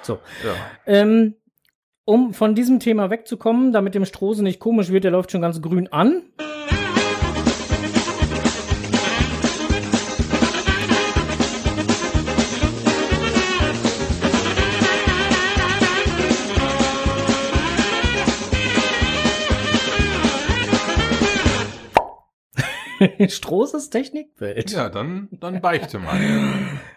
So. 0.02 0.20
Ja. 0.44 0.54
Ähm, 0.86 1.36
um 2.06 2.34
von 2.34 2.56
diesem 2.56 2.80
Thema 2.80 3.10
wegzukommen, 3.10 3.72
damit 3.72 3.96
dem 3.96 4.06
Strose 4.06 4.44
nicht 4.44 4.60
komisch 4.60 4.90
wird, 4.90 5.04
der 5.04 5.12
läuft 5.12 5.32
schon 5.32 5.42
ganz 5.42 5.62
grün 5.62 5.92
an. 5.92 6.24
Stroses 23.28 23.90
Technikwelt. 23.90 24.72
ja, 24.72 24.90
dann, 24.90 25.28
dann 25.32 25.62
beichte 25.62 26.00
mal. 26.00 26.20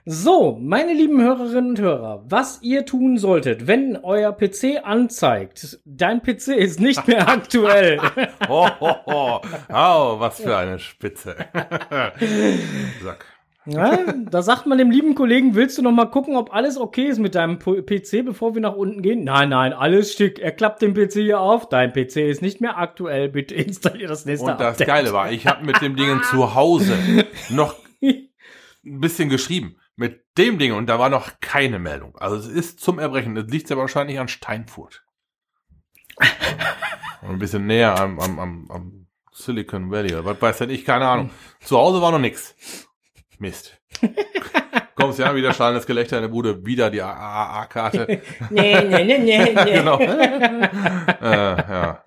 So, 0.04 0.58
meine 0.60 0.92
lieben 0.92 1.20
Hörerinnen 1.20 1.70
und 1.70 1.80
Hörer, 1.80 2.24
was 2.28 2.60
ihr 2.62 2.86
tun 2.86 3.18
solltet, 3.18 3.66
wenn 3.66 3.96
euer 3.96 4.32
PC 4.32 4.80
anzeigt, 4.82 5.80
dein 5.84 6.22
PC 6.22 6.48
ist 6.48 6.80
nicht 6.80 7.06
mehr 7.06 7.28
aktuell. 7.28 8.00
Ho, 8.48 8.68
ho, 8.80 8.96
ho. 9.06 9.40
Au, 9.68 10.20
was 10.20 10.40
für 10.40 10.56
eine 10.56 10.78
Spitze. 10.78 11.36
Sack. 13.02 13.24
Ja, 13.70 13.98
da 14.30 14.40
sagt 14.40 14.66
man 14.66 14.78
dem 14.78 14.90
lieben 14.90 15.14
Kollegen, 15.14 15.54
willst 15.54 15.76
du 15.76 15.82
noch 15.82 15.92
mal 15.92 16.06
gucken, 16.06 16.36
ob 16.36 16.54
alles 16.54 16.78
okay 16.78 17.06
ist 17.06 17.18
mit 17.18 17.34
deinem 17.34 17.58
PC, 17.58 18.24
bevor 18.24 18.54
wir 18.54 18.62
nach 18.62 18.74
unten 18.74 19.02
gehen? 19.02 19.24
Nein, 19.24 19.50
nein, 19.50 19.74
alles 19.74 20.14
schick. 20.14 20.38
Er 20.38 20.52
klappt 20.52 20.80
den 20.80 20.94
PC 20.94 21.12
hier 21.14 21.40
auf. 21.40 21.68
Dein 21.68 21.92
PC 21.92 22.16
ist 22.16 22.40
nicht 22.40 22.62
mehr 22.62 22.78
aktuell. 22.78 23.28
Bitte 23.28 23.54
installier 23.54 24.08
das 24.08 24.24
nächste 24.24 24.52
Und 24.52 24.60
das 24.60 24.72
Update. 24.72 24.86
Geile 24.86 25.12
war, 25.12 25.30
ich 25.30 25.46
habe 25.46 25.66
mit 25.66 25.82
dem 25.82 25.96
Dingen 25.96 26.22
zu 26.22 26.54
Hause 26.54 26.96
noch 27.50 27.74
ein 28.02 28.30
bisschen 28.82 29.28
geschrieben. 29.28 29.76
Mit 29.96 30.24
dem 30.38 30.58
Ding 30.58 30.72
und 30.72 30.86
da 30.86 30.98
war 30.98 31.10
noch 31.10 31.40
keine 31.40 31.78
Meldung. 31.78 32.16
Also 32.16 32.36
es 32.36 32.46
ist 32.46 32.80
zum 32.80 32.98
Erbrechen. 32.98 33.34
Das 33.34 33.48
liegt 33.48 33.68
ja 33.68 33.76
wahrscheinlich 33.76 34.18
an 34.18 34.28
Steinfurt. 34.28 35.04
Und 37.20 37.30
ein 37.30 37.38
bisschen 37.40 37.66
näher 37.66 38.00
am, 38.00 38.20
am, 38.20 38.38
am, 38.38 38.70
am 38.70 39.06
Silicon 39.32 39.90
Valley 39.90 40.24
was 40.24 40.40
weiß 40.40 40.58
denn 40.58 40.70
ich, 40.70 40.84
keine 40.84 41.06
Ahnung. 41.08 41.30
Zu 41.60 41.76
Hause 41.76 42.00
war 42.00 42.12
noch 42.12 42.20
nix. 42.20 42.54
Mist. 43.40 43.80
Kommst 44.98 45.20
ja 45.20 45.32
wieder 45.34 45.54
schallendes 45.54 45.86
Gelächter 45.86 46.16
in 46.16 46.22
der 46.22 46.28
Bude, 46.28 46.66
wieder 46.66 46.90
die 46.90 47.00
AAA-Karte. 47.00 48.20
nee, 48.50 48.82
nee, 48.82 49.04
nee, 49.04 49.18
nee, 49.18 49.54
nee. 49.54 49.54
genau. 49.72 49.98
äh, 50.00 50.10
ja. 51.22 52.02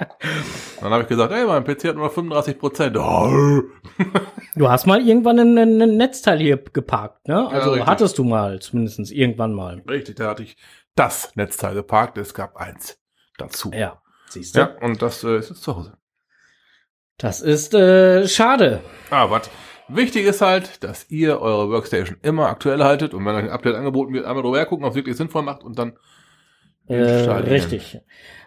Dann 0.82 0.92
habe 0.92 1.04
ich 1.04 1.08
gesagt, 1.08 1.32
ey, 1.32 1.46
mein 1.46 1.64
PC 1.64 1.86
hat 1.86 1.96
nur 1.96 2.10
35 2.10 2.60
Prozent. 2.60 2.98
Oh. 2.98 3.62
Du 4.56 4.70
hast 4.70 4.86
mal 4.86 5.00
irgendwann 5.00 5.40
ein, 5.40 5.58
ein 5.58 5.96
Netzteil 5.96 6.40
hier 6.40 6.58
geparkt, 6.58 7.30
ne? 7.30 7.48
Also 7.48 7.70
richtig. 7.70 7.88
hattest 7.88 8.18
du 8.18 8.26
mal, 8.26 8.60
zumindest 8.60 9.10
irgendwann 9.10 9.54
mal. 9.54 9.82
Richtig, 9.90 10.18
da 10.18 10.28
hatte 10.28 10.44
ich 10.44 10.58
das 10.94 11.34
Netzteil 11.38 11.74
geparkt. 11.74 12.18
Es 12.18 12.34
gab 12.34 12.58
eins 12.58 13.00
dazu. 13.38 13.72
Ja, 13.74 14.02
siehst 14.28 14.56
du. 14.56 14.60
Ja, 14.60 14.76
und 14.82 15.02
das 15.02 15.24
äh, 15.24 15.38
ist 15.38 15.52
jetzt 15.52 15.64
zu 15.64 15.78
Hause. 15.78 15.98
Das 17.18 17.40
ist 17.40 17.74
äh, 17.74 18.28
schade. 18.28 18.82
Aber 19.10 19.32
was 19.32 19.50
wichtig 19.96 20.26
ist 20.26 20.42
halt, 20.42 20.84
dass 20.84 21.10
ihr 21.10 21.40
eure 21.42 21.70
Workstation 21.70 22.18
immer 22.22 22.48
aktuell 22.48 22.84
haltet 22.84 23.14
und 23.14 23.26
wenn 23.26 23.36
euch 23.36 23.44
ein 23.44 23.50
Update 23.50 23.76
angeboten 23.76 24.14
wird, 24.14 24.26
einmal 24.26 24.44
drüber 24.44 24.58
hergucken, 24.58 24.86
ob 24.86 24.92
es 24.92 24.96
wirklich 24.96 25.18
sinnvoll 25.18 25.44
macht 25.44 25.64
und 25.64 25.78
dann 25.80 25.98
Äh, 26.88 26.96
richtig. 26.96 28.00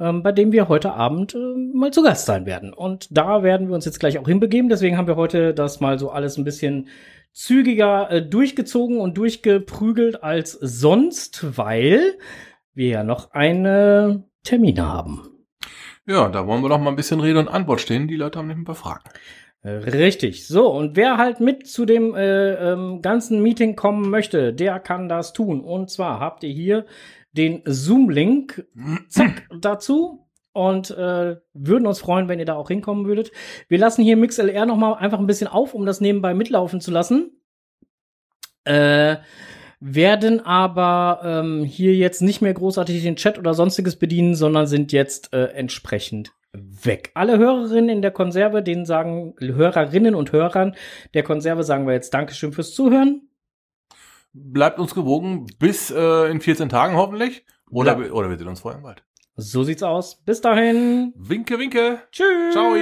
ähm, 0.00 0.24
bei 0.24 0.32
dem 0.32 0.50
wir 0.50 0.68
heute 0.68 0.92
Abend 0.94 1.34
äh, 1.34 1.38
mal 1.38 1.92
zu 1.92 2.02
Gast 2.02 2.26
sein 2.26 2.44
werden. 2.44 2.72
Und 2.72 3.16
da 3.16 3.44
werden 3.44 3.68
wir 3.68 3.76
uns 3.76 3.84
jetzt 3.84 4.00
gleich 4.00 4.18
auch 4.18 4.26
hinbegeben. 4.26 4.68
Deswegen 4.68 4.96
haben 4.96 5.06
wir 5.06 5.16
heute 5.16 5.54
das 5.54 5.80
mal 5.80 5.98
so 5.98 6.10
alles 6.10 6.38
ein 6.38 6.44
bisschen 6.44 6.88
zügiger 7.32 8.10
äh, 8.10 8.26
durchgezogen 8.26 8.98
und 8.98 9.16
durchgeprügelt 9.16 10.22
als 10.22 10.52
sonst, 10.52 11.56
weil 11.56 12.18
wir 12.74 12.88
ja 12.88 13.04
noch 13.04 13.32
eine 13.32 14.24
Termine 14.44 14.86
haben. 14.86 15.28
Ja, 16.06 16.28
da 16.28 16.46
wollen 16.46 16.62
wir 16.62 16.68
doch 16.68 16.78
mal 16.78 16.90
ein 16.90 16.96
bisschen 16.96 17.20
Rede 17.20 17.38
und 17.38 17.48
Antwort 17.48 17.80
stehen. 17.80 18.08
Die 18.08 18.16
Leute 18.16 18.38
haben 18.38 18.48
nämlich 18.48 18.62
ein 18.62 18.66
paar 18.66 18.74
Fragen. 18.74 19.04
Richtig. 19.64 20.48
So, 20.48 20.72
und 20.72 20.96
wer 20.96 21.18
halt 21.18 21.38
mit 21.38 21.68
zu 21.68 21.84
dem 21.84 22.16
äh, 22.16 22.72
ähm, 22.72 23.00
ganzen 23.00 23.40
Meeting 23.42 23.76
kommen 23.76 24.10
möchte, 24.10 24.52
der 24.52 24.80
kann 24.80 25.08
das 25.08 25.32
tun. 25.32 25.60
Und 25.60 25.88
zwar 25.88 26.18
habt 26.18 26.42
ihr 26.42 26.52
hier 26.52 26.84
den 27.32 27.62
Zoom-Link 27.64 28.66
zack, 29.08 29.48
dazu 29.60 30.21
und 30.52 30.90
äh, 30.90 31.36
würden 31.54 31.86
uns 31.86 31.98
freuen, 32.00 32.28
wenn 32.28 32.38
ihr 32.38 32.44
da 32.44 32.54
auch 32.54 32.68
hinkommen 32.68 33.06
würdet. 33.06 33.32
Wir 33.68 33.78
lassen 33.78 34.02
hier 34.02 34.16
MixLR 34.16 34.66
noch 34.66 34.76
mal 34.76 34.94
einfach 34.94 35.18
ein 35.18 35.26
bisschen 35.26 35.48
auf, 35.48 35.74
um 35.74 35.86
das 35.86 36.00
nebenbei 36.00 36.34
mitlaufen 36.34 36.80
zu 36.80 36.90
lassen. 36.90 37.30
Äh, 38.64 39.16
werden 39.80 40.44
aber 40.46 41.20
ähm, 41.24 41.64
hier 41.64 41.94
jetzt 41.96 42.22
nicht 42.22 42.40
mehr 42.40 42.54
großartig 42.54 43.02
den 43.02 43.16
Chat 43.16 43.38
oder 43.38 43.54
sonstiges 43.54 43.96
bedienen, 43.96 44.36
sondern 44.36 44.66
sind 44.68 44.92
jetzt 44.92 45.32
äh, 45.32 45.46
entsprechend 45.46 46.32
weg. 46.52 47.10
Alle 47.14 47.38
Hörerinnen 47.38 47.88
in 47.88 48.02
der 48.02 48.12
Konserve, 48.12 48.62
denen 48.62 48.84
sagen 48.86 49.34
Hörerinnen 49.40 50.14
und 50.14 50.30
Hörern 50.32 50.76
der 51.14 51.22
Konserve 51.24 51.64
sagen 51.64 51.86
wir 51.86 51.94
jetzt 51.94 52.14
Dankeschön 52.14 52.52
fürs 52.52 52.74
Zuhören. 52.74 53.22
Bleibt 54.34 54.78
uns 54.78 54.94
gewogen 54.94 55.46
bis 55.58 55.90
äh, 55.90 56.30
in 56.30 56.40
14 56.40 56.68
Tagen 56.68 56.94
hoffentlich. 56.94 57.44
Oder, 57.70 57.98
Ja. 57.98 58.12
oder 58.12 58.30
wir 58.30 58.38
sehen 58.38 58.48
uns 58.48 58.60
vorher 58.60 58.78
im 58.78 58.84
Wald. 58.84 59.02
So 59.36 59.64
sieht's 59.64 59.82
aus. 59.82 60.22
Bis 60.24 60.40
dahin. 60.40 61.14
Winke, 61.16 61.58
winke. 61.58 62.02
Tschüss. 62.10 62.52
Ciao. 62.52 62.74